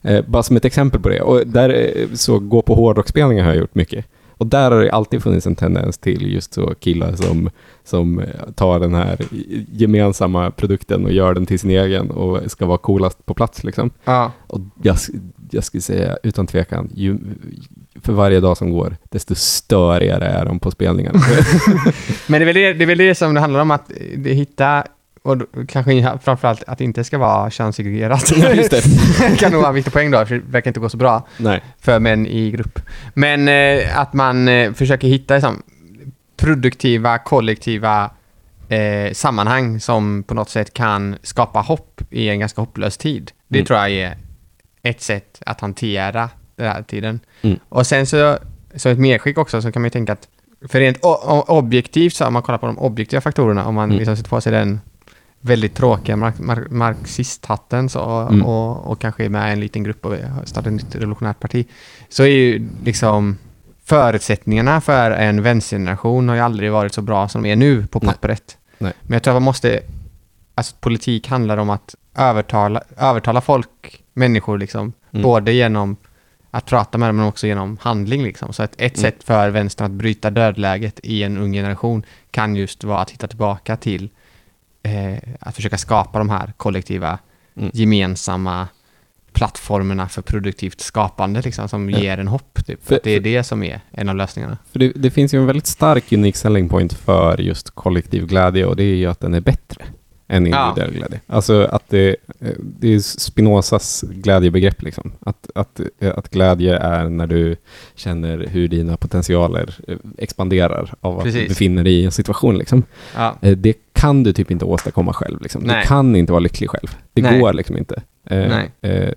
Eh, 0.03 0.25
bara 0.27 0.43
som 0.43 0.57
ett 0.57 0.65
exempel 0.65 1.01
på 1.01 1.09
det. 1.09 1.21
Och 1.21 1.47
där, 1.47 1.69
eh, 1.71 2.09
så 2.15 2.39
gå 2.39 2.63
på 2.63 2.75
hårdrocksspelningar 2.75 3.45
har 3.45 3.51
jag 3.51 3.61
gjort 3.61 3.75
mycket. 3.75 4.05
Och 4.39 4.47
där 4.47 4.71
har 4.71 4.81
det 4.81 4.91
alltid 4.91 5.23
funnits 5.23 5.47
en 5.47 5.55
tendens 5.55 5.99
till 5.99 6.35
just 6.35 6.55
så 6.55 6.75
killar 6.75 7.13
som, 7.13 7.51
som 7.85 8.21
eh, 8.21 8.51
tar 8.55 8.81
den 8.81 8.95
här 8.95 9.19
gemensamma 9.73 10.51
produkten 10.51 11.05
och 11.05 11.13
gör 11.13 11.35
den 11.35 11.47
till 11.47 11.59
sin 11.59 11.71
egen 11.71 12.11
och 12.11 12.51
ska 12.51 12.67
vara 12.67 12.79
coolast 12.79 13.27
på 13.27 13.35
plats. 13.35 13.65
Liksom. 13.65 13.91
Ja. 14.05 14.33
Och 14.47 14.61
jag, 14.83 14.97
jag 15.51 15.65
skulle 15.65 15.81
säga 15.81 16.19
utan 16.23 16.47
tvekan, 16.47 16.91
ju, 16.95 17.19
för 18.03 18.13
varje 18.13 18.41
dag 18.41 18.57
som 18.57 18.73
går, 18.73 18.97
desto 19.11 19.35
störigare 19.35 20.27
är 20.27 20.45
de 20.45 20.59
på 20.59 20.71
spelningarna. 20.71 21.19
Men 22.27 22.41
det 22.41 22.45
är, 22.45 22.47
väl 22.47 22.55
det, 22.55 22.73
det 22.73 22.85
är 22.85 22.87
väl 22.87 22.99
det 22.99 23.15
som 23.15 23.35
det 23.35 23.41
handlar 23.41 23.61
om, 23.61 23.71
att 23.71 23.91
eh, 23.91 24.33
hitta, 24.33 24.85
och 25.27 25.39
då- 25.39 25.47
kanske 25.69 26.19
framförallt 26.23 26.63
att 26.67 26.79
det 26.79 26.85
inte 26.85 27.05
ska 27.05 27.19
vara 27.19 27.51
könssegregerat. 27.51 28.33
Ja, 28.37 28.51
just 28.51 28.71
det. 28.71 28.83
kan 29.39 29.53
nog 29.53 29.61
vara 29.61 29.69
en 29.69 29.75
viktig 29.75 29.93
poäng 29.93 30.11
då, 30.11 30.27
för 30.27 30.35
det 30.35 30.43
verkar 30.51 30.71
inte 30.71 30.81
gå 30.81 30.89
så 30.89 30.97
bra 30.97 31.27
Nej. 31.37 31.63
för 31.81 31.99
män 31.99 32.27
i 32.27 32.51
grupp. 32.51 32.81
Men 33.15 33.49
eh, 33.49 33.99
att 33.99 34.13
man 34.13 34.49
eh, 34.49 34.73
försöker 34.73 35.09
hitta 35.09 35.35
liksom, 35.35 35.63
produktiva, 36.37 37.19
kollektiva 37.19 38.11
eh, 38.69 39.13
sammanhang 39.13 39.81
som 39.81 40.23
på 40.23 40.35
något 40.35 40.51
sätt 40.51 40.75
kan 40.75 41.17
skapa 41.23 41.61
hopp 41.61 42.01
i 42.11 42.29
en 42.29 42.41
ganska 42.41 42.61
hopplös 42.63 42.97
tid. 42.99 43.31
Det 43.49 43.59
Mm. 43.59 43.67
tror 43.67 43.79
jag 43.79 43.91
är 43.91 44.17
ett 44.83 45.01
sätt 45.03 45.43
att 45.47 45.61
hantera 45.61 46.31
den 46.57 46.67
här 46.73 46.83
tiden. 46.83 47.21
Mm. 47.43 47.59
Och 47.69 47.87
sen 47.87 48.07
så, 48.07 48.39
så 48.75 48.89
ett 48.89 48.99
medskick 48.99 49.39
också, 49.39 49.63
så 49.63 49.73
kan 49.73 49.83
man 49.83 49.87
ju 49.87 49.91
tänka 49.91 50.13
att 50.13 50.29
för 50.69 50.81
rent 50.81 50.99
objektivt, 51.47 52.15
så 52.15 52.27
om 52.27 52.33
man 52.33 52.43
kollar 52.43 52.59
på 52.59 52.67
de 52.67 52.79
objektiva 52.79 53.21
faktorerna, 53.21 53.65
om 53.67 53.75
man 53.75 53.85
Mm. 53.85 53.99
liksom 53.99 54.17
sätter 54.17 54.31
på 54.31 54.41
sig 54.41 54.53
den 54.53 54.81
väldigt 55.47 55.75
tråkiga 55.75 56.17
mark- 56.17 56.39
mar- 56.39 56.71
marxisthatten 56.71 57.89
så, 57.89 58.05
Mm. 58.31 58.47
och, 58.47 58.91
och 58.91 59.01
kanske 59.01 59.25
är 59.25 59.29
med 59.29 59.49
i 59.49 59.53
en 59.53 59.61
liten 59.61 59.85
grupp 59.85 60.07
och 60.07 60.15
startar 60.45 60.71
ett 60.71 60.77
nytt 60.77 60.95
revolutionärt 60.95 61.41
parti, 61.41 61.67
så 62.09 62.23
är 62.23 62.27
ju 62.27 62.69
liksom 62.85 63.39
förutsättningarna 63.85 64.81
för 64.81 65.11
en 65.11 65.43
vänstergeneration 65.43 66.29
har 66.29 66.37
ju 66.37 66.43
aldrig 66.43 66.73
varit 66.73 66.95
så 66.95 67.03
bra 67.03 67.29
som 67.29 67.43
de 67.43 67.53
är 67.53 67.57
nu 67.57 67.87
på 67.87 67.99
Nej. 67.99 68.09
pappret. 68.15 68.57
Nej. 68.79 68.93
Men 69.03 69.13
jag 69.13 69.23
tror 69.23 69.33
att 69.33 69.37
man 69.37 69.43
måste, 69.43 69.81
alltså 70.55 70.77
politik 70.81 71.29
handlar 71.29 71.57
om 71.57 71.71
att 71.71 71.95
övertala, 72.17 72.83
övertala 72.97 73.41
folk, 73.41 74.03
människor 74.15 74.59
liksom, 74.59 74.93
Mm. 75.13 75.23
både 75.23 75.53
genom 75.53 75.97
att 76.51 76.67
prata 76.67 76.99
med 76.99 77.09
dem 77.09 77.17
men 77.17 77.27
också 77.27 77.47
genom 77.47 77.79
handling 77.81 78.23
liksom. 78.23 78.53
Så 78.53 78.63
att 78.63 78.73
ett 78.73 78.99
Mm. 78.99 79.03
sätt 79.11 79.25
för 79.25 79.51
vänstern 79.51 79.85
att 79.87 79.93
bryta 79.93 80.31
dödläget 80.31 81.01
i 81.03 81.23
en 81.23 81.39
ung 81.39 81.53
generation 81.53 82.03
kan 82.31 82.57
just 82.57 82.85
vara 82.85 82.99
att 83.01 83.11
hitta 83.11 83.27
tillbaka 83.27 83.77
till 83.77 84.11
eh, 84.87 85.19
att 85.41 85.55
försöka 85.55 85.79
skapa 85.79 86.19
de 86.19 86.31
här 86.31 86.53
kollektiva, 86.57 87.19
Mm. 87.57 87.71
gemensamma 87.75 88.69
plattformarna 89.33 90.09
för 90.09 90.23
produktivt 90.23 90.81
skapande 90.81 91.43
liksom, 91.43 91.69
som 91.69 91.91
Ja. 91.91 91.99
ger 91.99 92.19
en 92.19 92.29
hopp. 92.29 92.67
Typ. 92.67 92.87
För- 92.87 93.01
det 93.05 93.11
är 93.11 93.21
det 93.21 93.43
som 93.45 93.63
är 93.63 93.81
en 93.91 94.09
av 94.09 94.17
lösningarna. 94.17 94.59
För 94.73 94.79
det, 94.79 94.93
det 94.97 95.11
finns 95.11 95.35
ju 95.35 95.39
en 95.41 95.47
väldigt 95.47 95.67
stark 95.67 96.13
unik 96.13 96.37
selling 96.37 96.69
point 96.69 96.93
för 96.93 97.41
just 97.41 97.71
kollektiv 97.71 98.27
glädje 98.27 98.67
och 98.67 98.77
det 98.77 98.83
är 98.85 98.95
ju 98.97 99.07
att 99.07 99.21
den 99.21 99.35
är 99.35 99.41
bättre 99.41 99.85
än 100.29 100.47
Ja. 100.47 100.69
individuell 100.69 100.95
glädje. 100.99 101.21
Alltså 101.27 101.63
att 101.65 101.89
det, 101.89 102.09
eh, 102.41 102.49
det 102.59 102.95
är 102.95 102.99
Spinozas 102.99 104.05
glädjebegrepp 104.09 104.83
liksom. 104.83 105.13
Att, 105.21 105.51
att, 105.55 105.81
eh, 105.99 106.13
att 106.17 106.29
glädje 106.31 106.77
är 106.79 107.09
när 107.09 107.27
du 107.27 107.57
känner 107.95 108.47
hur 108.51 108.69
dina 108.69 108.97
potentialer 108.97 109.75
eh, 109.89 109.97
expanderar 110.19 110.95
av 111.01 111.19
att 111.19 111.25
du 111.25 111.33
Precis. 111.33 111.49
befinner 111.49 111.85
dig 111.85 111.93
i 111.93 112.05
en 112.05 112.13
situation 112.13 112.59
liksom. 112.59 112.83
Ja. 113.17 113.37
Det 113.57 113.75
kan 113.93 114.23
du 114.23 114.33
typ 114.33 114.51
inte 114.51 114.65
åstadkomma 114.65 115.13
själv. 115.13 115.41
Liksom. 115.43 115.65
Du 115.67 115.75
kan 115.85 116.17
inte 116.17 116.33
vara 116.33 116.41
lycklig 116.41 116.71
själv. 116.71 116.97
Det 117.13 117.23
Nej. 117.23 117.41
går 117.41 117.53
liksom 117.53 117.77
inte. 117.77 118.03
Nej. 118.31 118.71
eh, 118.81 119.13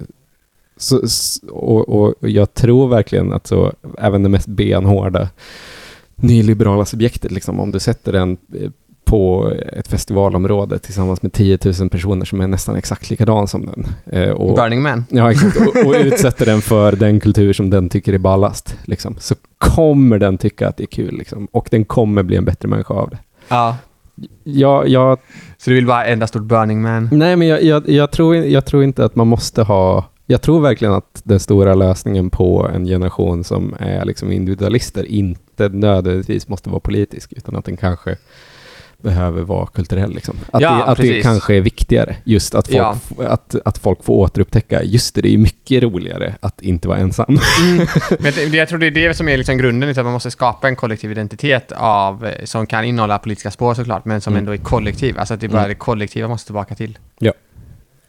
så, 0.77 1.01
och, 1.49 1.89
och 1.89 2.29
jag 2.29 2.53
tror 2.53 2.87
verkligen 2.87 3.33
att 3.33 3.47
så, 3.47 3.73
även 3.97 4.23
det 4.23 4.29
mest 4.29 4.47
benhårda 4.47 5.29
nyliberala 6.15 6.85
subjektet, 6.85 7.31
liksom, 7.31 7.59
om 7.59 7.71
du 7.71 7.79
sätter 7.79 8.11
den 8.11 8.37
eh, 8.61 8.69
på 9.09 9.53
ett 9.73 9.87
festivalområde 9.87 10.79
tillsammans 10.79 11.21
med 11.21 11.33
10 11.33 11.57
000 11.79 11.89
personer 11.89 12.25
som 12.25 12.41
är 12.41 12.47
nästan 12.47 12.75
exakt 12.75 13.09
likadan 13.09 13.47
som 13.47 13.65
den. 13.65 13.85
Eh, 14.05 14.29
och, 14.29 14.55
Burning 14.55 14.81
Man. 14.81 15.05
Ja, 15.09 15.31
exakt. 15.31 15.57
Och, 15.57 15.85
och 15.85 15.95
utsätter 15.95 16.45
den 16.45 16.61
för 16.61 16.91
den 16.91 17.19
kultur 17.19 17.53
som 17.53 17.69
den 17.69 17.89
tycker 17.89 18.13
är 18.13 18.17
ballast. 18.17 18.75
Liksom. 18.85 19.15
Så 19.19 19.35
kommer 19.57 20.19
den 20.19 20.37
tycka 20.37 20.67
att 20.67 20.77
det 20.77 20.83
är 20.83 20.87
kul. 20.87 21.17
Liksom. 21.17 21.47
Och 21.51 21.67
den 21.71 21.85
kommer 21.85 22.23
bli 22.23 22.35
en 22.35 22.45
bättre 22.45 22.67
människa 22.67 22.93
av 22.93 23.09
det. 23.09 23.17
Ja. 23.47 23.77
Jag, 24.43 24.87
jag, 24.87 25.19
Så 25.57 25.69
du 25.69 25.75
vill 25.75 25.87
bara 25.87 26.05
enda 26.05 26.27
stort 26.27 26.43
Burning 26.43 26.81
Man? 26.81 27.09
nej, 27.11 27.35
men 27.35 27.47
jag, 27.47 27.63
jag, 27.63 27.89
jag, 27.89 28.11
tror, 28.11 28.35
jag 28.35 28.65
tror 28.65 28.83
inte 28.83 29.05
att 29.05 29.15
man 29.15 29.27
måste 29.27 29.63
ha... 29.63 30.05
Jag 30.25 30.41
tror 30.41 30.61
verkligen 30.61 30.93
att 30.93 31.21
den 31.23 31.39
stora 31.39 31.75
lösningen 31.75 32.29
på 32.29 32.69
en 32.75 32.85
generation 32.85 33.43
som 33.43 33.75
är 33.79 34.05
liksom 34.05 34.31
individualister 34.31 35.05
inte 35.05 35.69
nödvändigtvis 35.69 36.47
måste 36.47 36.69
vara 36.69 36.79
politisk, 36.79 37.33
utan 37.33 37.55
att 37.55 37.65
den 37.65 37.77
kanske 37.77 38.17
behöver 39.01 39.41
vara 39.41 39.65
kulturell. 39.65 40.13
Liksom. 40.13 40.35
Att, 40.51 40.61
Ja, 40.61 40.71
det, 40.75 40.83
att 40.83 40.97
det 40.97 41.21
kanske 41.21 41.55
är 41.55 41.61
viktigare. 41.61 42.15
Just 42.23 42.55
att 42.55 42.67
folk, 42.67 42.77
Ja. 42.77 42.97
att, 43.27 43.55
att 43.65 43.77
folk 43.77 44.03
får 44.03 44.13
återupptäcka, 44.13 44.83
just 44.83 45.15
det, 45.15 45.21
det 45.21 45.33
är 45.33 45.37
mycket 45.37 45.83
roligare 45.83 46.35
att 46.39 46.61
inte 46.61 46.87
vara 46.87 46.97
ensam. 46.97 47.25
Men 48.19 48.33
det, 48.33 48.45
jag 48.57 48.69
tror 48.69 48.79
det 48.79 48.87
är 48.87 48.91
det 48.91 49.13
som 49.13 49.29
är 49.29 49.37
liksom 49.37 49.57
grunden, 49.57 49.87
liksom, 49.89 50.01
att 50.01 50.05
man 50.05 50.13
måste 50.13 50.31
skapa 50.31 50.67
en 50.67 50.75
kollektiv 50.75 51.11
identitet 51.11 51.71
av, 51.75 52.25
eh, 52.25 52.45
som 52.45 52.65
kan 52.67 52.83
innehålla 52.85 53.19
politiska 53.19 53.51
spår 53.51 53.73
såklart, 53.73 54.05
men 54.05 54.21
som 54.21 54.33
Mm. 54.33 54.39
ändå 54.39 54.51
är 54.51 54.57
kollektiv. 54.57 55.19
Alltså 55.19 55.33
att 55.33 55.39
det 55.41 55.47
bara 55.47 55.59
Mm. 55.59 55.69
det 55.69 55.75
kollektiva 55.75 56.27
måste 56.27 56.45
tillbaka 56.47 56.75
till. 56.75 56.97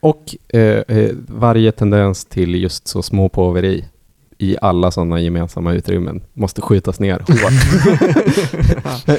Och 0.02 0.34
eh, 0.48 0.60
eh, 0.60 1.10
varje 1.28 1.72
tendens 1.72 2.24
till 2.24 2.54
just 2.54 2.88
så 2.88 3.02
små 3.02 3.28
påveri 3.28 3.84
i 4.42 4.56
alla 4.60 4.90
sådana 4.90 5.20
gemensamma 5.20 5.72
utrymmen 5.72 6.20
måste 6.34 6.60
skjutas 6.62 7.00
ner 7.00 7.18
hårt. 7.18 7.52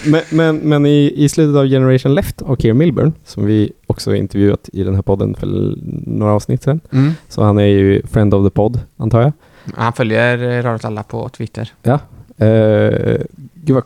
men 0.06 0.22
men, 0.30 0.58
men 0.58 0.86
i, 0.86 1.14
i 1.16 1.30
slutet 1.30 1.56
av 1.56 1.68
Generation 1.68 2.14
Left 2.16 2.42
av 2.42 2.56
Keir 2.56 2.74
Milburn, 2.74 3.14
som 3.26 3.46
vi 3.46 3.72
också 3.88 4.16
intervjuat 4.16 4.70
i 4.74 4.84
den 4.84 4.96
här 4.96 5.02
podden 5.02 5.36
för 5.36 5.76
några 6.10 6.34
avsnitt 6.34 6.64
sedan, 6.64 6.80
Mm. 6.92 7.14
så 7.30 7.44
han 7.44 7.58
är 7.60 7.66
ju 7.66 8.02
friend 8.08 8.34
of 8.34 8.46
the 8.48 8.56
pod, 8.56 8.80
antar 8.98 9.22
jag. 9.22 9.32
Han 9.76 9.94
följer 9.94 10.38
eh, 10.38 10.64
Rör 10.64 10.76
åt 10.76 10.86
alla 10.86 11.04
på 11.04 11.30
Twitter. 11.30 11.70
Ja. 11.84 12.00
Eh, 12.46 13.22
gud 13.54 13.76
vad 13.76 13.84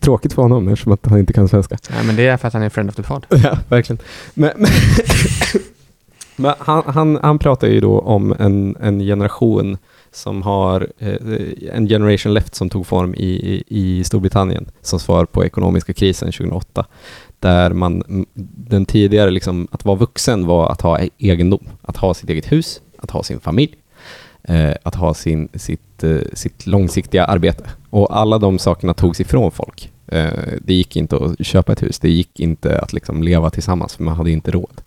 tråkigt 0.00 0.32
för 0.32 0.42
honom 0.42 0.68
eftersom 0.68 0.92
att 0.92 1.06
han 1.06 1.18
inte 1.18 1.32
kan 1.32 1.48
svenska. 1.48 1.76
Ja, 1.88 2.02
men 2.06 2.16
det 2.16 2.26
är 2.26 2.36
för 2.36 2.48
att 2.48 2.54
han 2.54 2.62
är 2.62 2.68
friend 2.68 2.88
of 2.90 2.96
the 2.96 3.02
pod. 3.02 3.26
Ja, 3.42 3.58
verkligen. 3.68 3.98
Men, 4.34 4.50
men, 4.56 4.70
men 6.36 6.54
han, 6.58 6.82
han, 6.86 7.18
han 7.22 7.38
pratar 7.38 7.68
ju 7.68 7.80
då 7.80 7.98
om 7.98 8.34
en, 8.38 8.76
en 8.80 9.00
generation 9.00 9.78
som 10.12 10.42
har, 10.42 10.88
eh, 10.98 11.16
en 11.72 11.88
generation 11.88 12.34
left 12.34 12.54
som 12.54 12.70
tog 12.70 12.86
form 12.86 13.14
i, 13.14 13.24
i, 13.26 13.62
i 13.68 14.04
Storbritannien 14.04 14.66
som 14.82 14.98
svar 15.00 15.24
på 15.24 15.44
ekonomiska 15.44 15.92
krisen 15.92 16.32
2008. 16.32 16.86
Där 17.38 17.72
man, 17.72 18.26
den 18.54 18.86
tidigare, 18.86 19.30
liksom, 19.30 19.68
att 19.70 19.84
vara 19.84 19.96
vuxen 19.96 20.46
var 20.46 20.70
att 20.70 20.80
ha 20.80 20.98
egendom, 21.18 21.68
att 21.82 21.96
ha 21.96 22.14
sitt 22.14 22.30
eget 22.30 22.52
hus, 22.52 22.80
att 22.98 23.10
ha 23.10 23.22
sin 23.22 23.40
familj, 23.40 23.76
eh, 24.42 24.74
att 24.82 24.94
ha 24.94 25.14
sin, 25.14 25.48
sitt, 25.54 26.04
eh, 26.04 26.18
sitt 26.32 26.66
långsiktiga 26.66 27.24
arbete. 27.24 27.64
Och 27.90 28.16
alla 28.16 28.38
de 28.38 28.58
sakerna 28.58 28.94
togs 28.94 29.20
ifrån 29.20 29.50
folk. 29.50 29.92
Eh, 30.06 30.30
det 30.60 30.74
gick 30.74 30.96
inte 30.96 31.16
att 31.16 31.46
köpa 31.46 31.72
ett 31.72 31.82
hus, 31.82 31.98
det 31.98 32.10
gick 32.10 32.40
inte 32.40 32.78
att 32.78 32.92
liksom 32.92 33.22
leva 33.22 33.50
tillsammans 33.50 33.94
för 33.94 34.04
man 34.04 34.16
hade 34.16 34.30
inte 34.30 34.50
råd. 34.50 34.80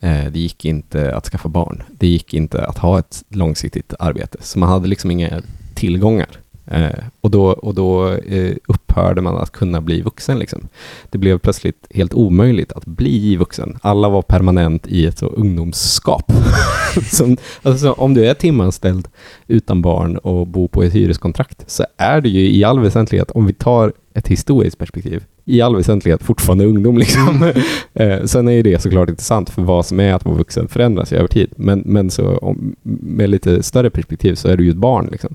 Eh, 0.00 0.24
det 0.32 0.38
gick 0.38 0.64
inte 0.64 1.14
att 1.16 1.26
skaffa 1.26 1.48
barn, 1.48 1.82
det 1.90 2.06
gick 2.06 2.34
inte 2.34 2.66
att 2.66 2.78
ha 2.78 2.98
ett 2.98 3.24
långsiktigt 3.28 3.94
arbete. 3.98 4.38
Så 4.40 4.58
man 4.58 4.68
hade 4.68 4.88
liksom 4.88 5.10
inga 5.10 5.42
tillgångar. 5.74 6.28
Eh, 6.70 7.04
och 7.20 7.30
då, 7.30 7.46
och 7.46 7.74
då 7.74 8.12
eh, 8.12 8.56
upphörde 8.68 9.20
man 9.20 9.36
att 9.36 9.52
kunna 9.52 9.80
bli 9.80 10.02
vuxen. 10.02 10.38
Liksom. 10.38 10.68
Det 11.10 11.18
blev 11.18 11.38
plötsligt 11.38 11.86
helt 11.90 12.14
omöjligt 12.14 12.72
att 12.72 12.86
bli 12.86 13.36
vuxen. 13.36 13.78
Alla 13.82 14.08
var 14.08 14.22
permanent 14.22 14.86
i 14.86 15.06
ett 15.06 15.18
så 15.18 15.26
ungdomsskap. 15.26 16.32
Som, 17.10 17.36
alltså, 17.62 17.92
om 17.92 18.14
du 18.14 18.26
är 18.26 18.34
timanställd 18.34 19.08
utan 19.46 19.82
barn 19.82 20.16
och 20.16 20.46
bor 20.46 20.68
på 20.68 20.82
ett 20.82 20.92
hyreskontrakt 20.92 21.64
så 21.66 21.84
är 21.96 22.20
det 22.20 22.28
ju 22.28 22.50
i 22.50 22.64
all 22.64 22.80
väsentlighet, 22.80 23.30
om 23.30 23.46
vi 23.46 23.52
tar 23.52 23.92
ett 24.14 24.28
historiskt 24.28 24.78
perspektiv, 24.78 25.24
i 25.48 25.60
all 25.60 25.76
väsentlighet 25.76 26.22
fortfarande 26.22 26.64
ungdom. 26.64 26.98
Liksom. 26.98 27.52
eh, 27.94 28.24
sen 28.24 28.48
är 28.48 28.52
ju 28.52 28.62
det 28.62 28.82
såklart 28.82 29.08
intressant 29.08 29.50
för 29.50 29.62
vad 29.62 29.86
som 29.86 30.00
är 30.00 30.14
att 30.14 30.24
vara 30.24 30.36
vuxen 30.36 30.68
förändras 30.68 31.12
ju 31.12 31.16
över 31.16 31.28
tid. 31.28 31.52
Men, 31.56 31.82
men 31.86 32.10
så, 32.10 32.36
om, 32.36 32.76
med 32.82 33.30
lite 33.30 33.62
större 33.62 33.90
perspektiv 33.90 34.34
så 34.34 34.48
är 34.48 34.56
du 34.56 34.64
ju 34.64 34.70
ett 34.70 34.76
barn. 34.76 35.08
Liksom. 35.12 35.34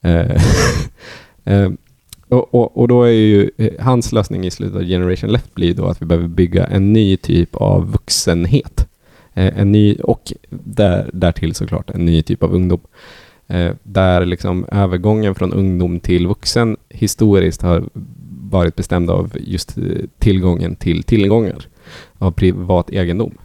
Eh, 0.00 0.42
eh, 1.54 1.70
och, 2.28 2.54
och, 2.54 2.78
och 2.78 2.88
då 2.88 3.02
är 3.02 3.10
ju 3.10 3.50
hans 3.80 4.12
lösning 4.12 4.46
i 4.46 4.50
slutet 4.50 4.76
av 4.76 4.84
Generation 4.84 5.32
Left 5.32 5.54
blir 5.54 5.74
då 5.74 5.86
att 5.86 6.02
vi 6.02 6.06
behöver 6.06 6.28
bygga 6.28 6.66
en 6.66 6.92
ny 6.92 7.16
typ 7.16 7.56
av 7.56 7.92
vuxenhet. 7.92 8.88
En 9.34 9.72
ny, 9.72 9.96
och 9.96 10.32
där, 10.50 11.10
därtill 11.12 11.54
såklart 11.54 11.90
en 11.90 12.04
ny 12.04 12.22
typ 12.22 12.42
av 12.42 12.54
ungdom. 12.54 12.80
Där 13.82 14.26
liksom 14.26 14.66
övergången 14.72 15.34
från 15.34 15.52
ungdom 15.52 16.00
till 16.00 16.26
vuxen 16.26 16.76
historiskt 16.88 17.62
har 17.62 17.84
varit 18.50 18.76
bestämda 18.76 19.12
av 19.12 19.32
just 19.40 19.78
eh, 19.78 19.84
tillgången 20.18 20.76
till 20.76 21.02
tillgångar 21.02 21.66
av 22.18 22.30
privat 22.30 22.90
egendom. 22.90 23.38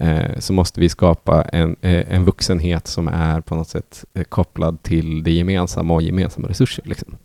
Eh, 0.00 0.38
så 0.38 0.52
måste 0.52 0.80
vi 0.80 0.88
skapa 0.88 1.42
en, 1.42 1.76
eh, 1.80 2.14
en 2.14 2.24
vuxenhet 2.24 2.86
som 2.86 3.08
är 3.08 3.40
på 3.40 3.54
något 3.54 3.68
sätt 3.68 4.04
eh, 4.14 4.24
kopplad 4.24 4.82
till 4.82 5.22
det 5.22 5.30
gemensamma 5.30 5.94
och 5.94 6.02
gemensamma 6.02 6.48
resurser. 6.48 6.84
Liksom. 6.86 7.16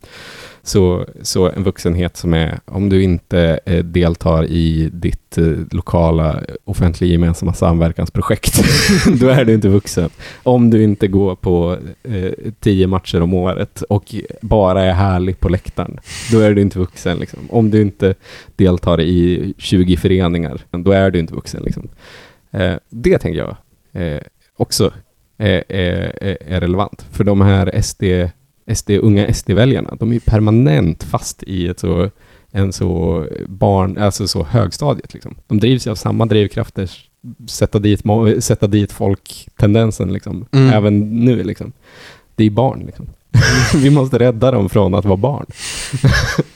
Så, 0.68 1.05
så 1.22 1.49
en 1.51 1.63
vuxenhet 1.63 2.18
som 2.18 2.34
är, 2.34 2.59
om 2.66 2.89
du 2.89 3.03
inte 3.03 3.59
eh, 3.66 3.84
deltar 3.84 4.43
i 4.45 4.89
ditt 4.93 5.38
eh, 5.38 5.45
lokala 5.72 6.41
offentliga 6.63 7.11
gemensamma 7.11 7.53
samverkansprojekt, 7.53 8.59
då 9.20 9.28
är 9.28 9.45
du 9.45 9.53
inte 9.53 9.68
vuxen. 9.70 10.09
Om 10.43 10.70
du 10.70 10.84
inte 10.84 11.07
går 11.07 11.36
på 11.36 11.78
eh, 12.03 12.32
tio 12.59 12.88
matcher 12.88 13.22
om 13.22 13.34
året 13.34 13.82
och 13.82 14.16
bara 14.41 14.84
är 14.84 14.93
härlig 14.93 15.39
på 15.39 15.49
läktaren, 15.49 15.99
då 16.32 16.39
är 16.39 16.53
du 16.53 16.61
inte 16.61 16.80
vuxen. 16.80 17.18
Liksom. 17.18 17.39
Om 17.49 17.70
du 17.72 17.82
inte 17.82 18.16
deltar 18.55 19.01
i 19.01 19.53
20 19.57 19.97
föreningar, 19.97 20.61
då 20.72 20.91
är 20.91 21.11
du 21.11 21.20
inte 21.20 21.34
vuxen. 21.34 21.63
Liksom. 21.63 21.88
Eh, 22.51 22.74
det 22.89 23.18
tänker 23.18 23.39
jag 23.39 23.55
eh, 24.03 24.22
också 24.57 24.93
är, 25.38 25.63
är, 25.70 26.18
är- 26.24 26.38
är 26.47 26.61
relevant. 26.61 27.05
För 27.11 27.24
de 27.24 27.41
här 27.41 27.82
SD, 27.82 28.03
SD, 28.74 28.89
unga 28.91 29.34
SD-väljarna, 29.34 29.95
de 29.99 30.09
är 30.09 30.13
ju 30.13 30.20
permanent 30.20 31.03
fast 31.03 31.43
i 31.43 31.68
ett 31.68 31.80
så, 31.80 32.09
en 32.51 32.74
så 32.74 33.26
barn, 33.47 33.97
alltså 33.97 34.28
så 34.28 34.43
högstadiet. 34.43 35.13
Liksom. 35.13 35.36
De 35.47 35.59
drivs 35.59 35.88
ju 35.88 35.91
av 35.91 35.95
samma 35.95 36.26
drivkrafter, 36.26 36.91
sätta 37.49 37.80
dit, 37.80 38.01
sätta 38.39 38.68
dit 38.68 38.91
folk-tendensen 38.91 40.13
liksom, 40.13 40.45
Mm. 40.51 40.74
även 40.74 41.20
nu. 41.26 41.43
Liksom. 41.43 41.72
Det 42.36 42.43
är 42.43 42.49
barn. 42.49 42.84
Liksom. 42.86 43.05
Vi 43.82 43.89
måste 43.89 44.20
rädda 44.20 44.51
dem 44.51 44.70
från 44.70 44.93
att 44.93 45.05
vara 45.05 45.18
barn. 45.18 45.45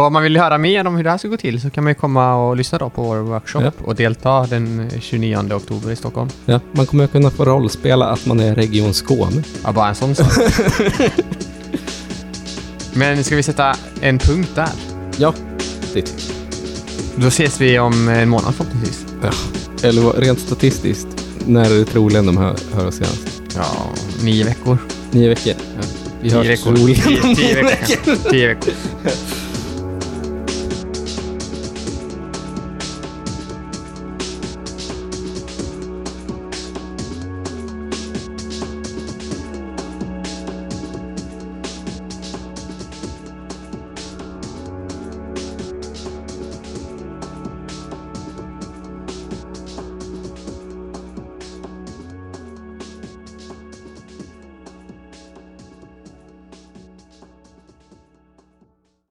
Och 0.00 0.06
om 0.06 0.12
man 0.12 0.22
vill 0.22 0.36
höra 0.36 0.58
mer 0.58 0.86
om 0.86 0.96
hur 0.96 1.04
det 1.04 1.10
här 1.10 1.18
ska 1.18 1.28
gå 1.28 1.36
till 1.36 1.60
så 1.60 1.70
kan 1.70 1.84
man 1.84 1.90
ju 1.90 1.94
komma 1.94 2.34
och 2.34 2.56
lyssna 2.56 2.78
då 2.78 2.90
på 2.90 3.02
vår 3.02 3.16
workshop 3.16 3.60
Ja. 3.62 3.70
och 3.84 3.94
delta 3.94 4.46
den 4.46 4.90
29 5.00 5.36
oktober 5.54 5.90
i 5.90 5.96
Stockholm. 5.96 6.28
Ja, 6.46 6.60
man 6.72 6.86
kommer 6.86 7.04
att 7.04 7.12
kunna 7.12 7.30
få 7.30 7.44
rollspela 7.44 8.06
att 8.06 8.26
man 8.26 8.40
är 8.40 8.54
Region 8.54 8.94
Skåne. 8.94 9.42
Ja, 9.64 9.72
bara 9.72 9.88
en 9.88 9.94
sån 9.94 10.14
sak. 10.14 10.26
Men 12.94 13.24
ska 13.24 13.36
vi 13.36 13.42
sätta 13.42 13.76
en 14.00 14.18
punkt 14.18 14.50
där? 14.54 14.68
Ja, 15.16 15.34
det 15.80 15.86
tycker 16.02 16.12
Då 17.16 17.26
ses 17.26 17.60
vi 17.60 17.78
om 17.78 18.08
en 18.08 18.28
månad 18.28 18.54
förhoppningsvis. 18.54 19.06
Eller 19.82 20.02
vad- 20.02 20.18
rent 20.18 20.40
statistiskt, 20.40 21.06
när 21.46 21.70
är 21.70 21.78
det 21.78 21.84
troligen 21.84 22.26
de 22.26 22.36
hör, 22.36 22.56
hör 22.74 22.86
oss 22.86 22.94
senast? 22.94 23.42
Ja, 23.56 23.64
nio 24.22 24.44
veckor. 24.44 24.78
Nio 25.10 25.28
veckor? 25.28 25.52
Ja. 25.76 25.82
Vi 26.22 26.28
Tio 26.30 26.38
hörs 26.38 26.46
veckor. 26.48 26.76
troligen 26.76 27.02
Tio, 27.02 27.34
tio 27.34 27.62
veckor. 27.62 28.30
Tio 28.30 28.48
veckor. 28.48 28.72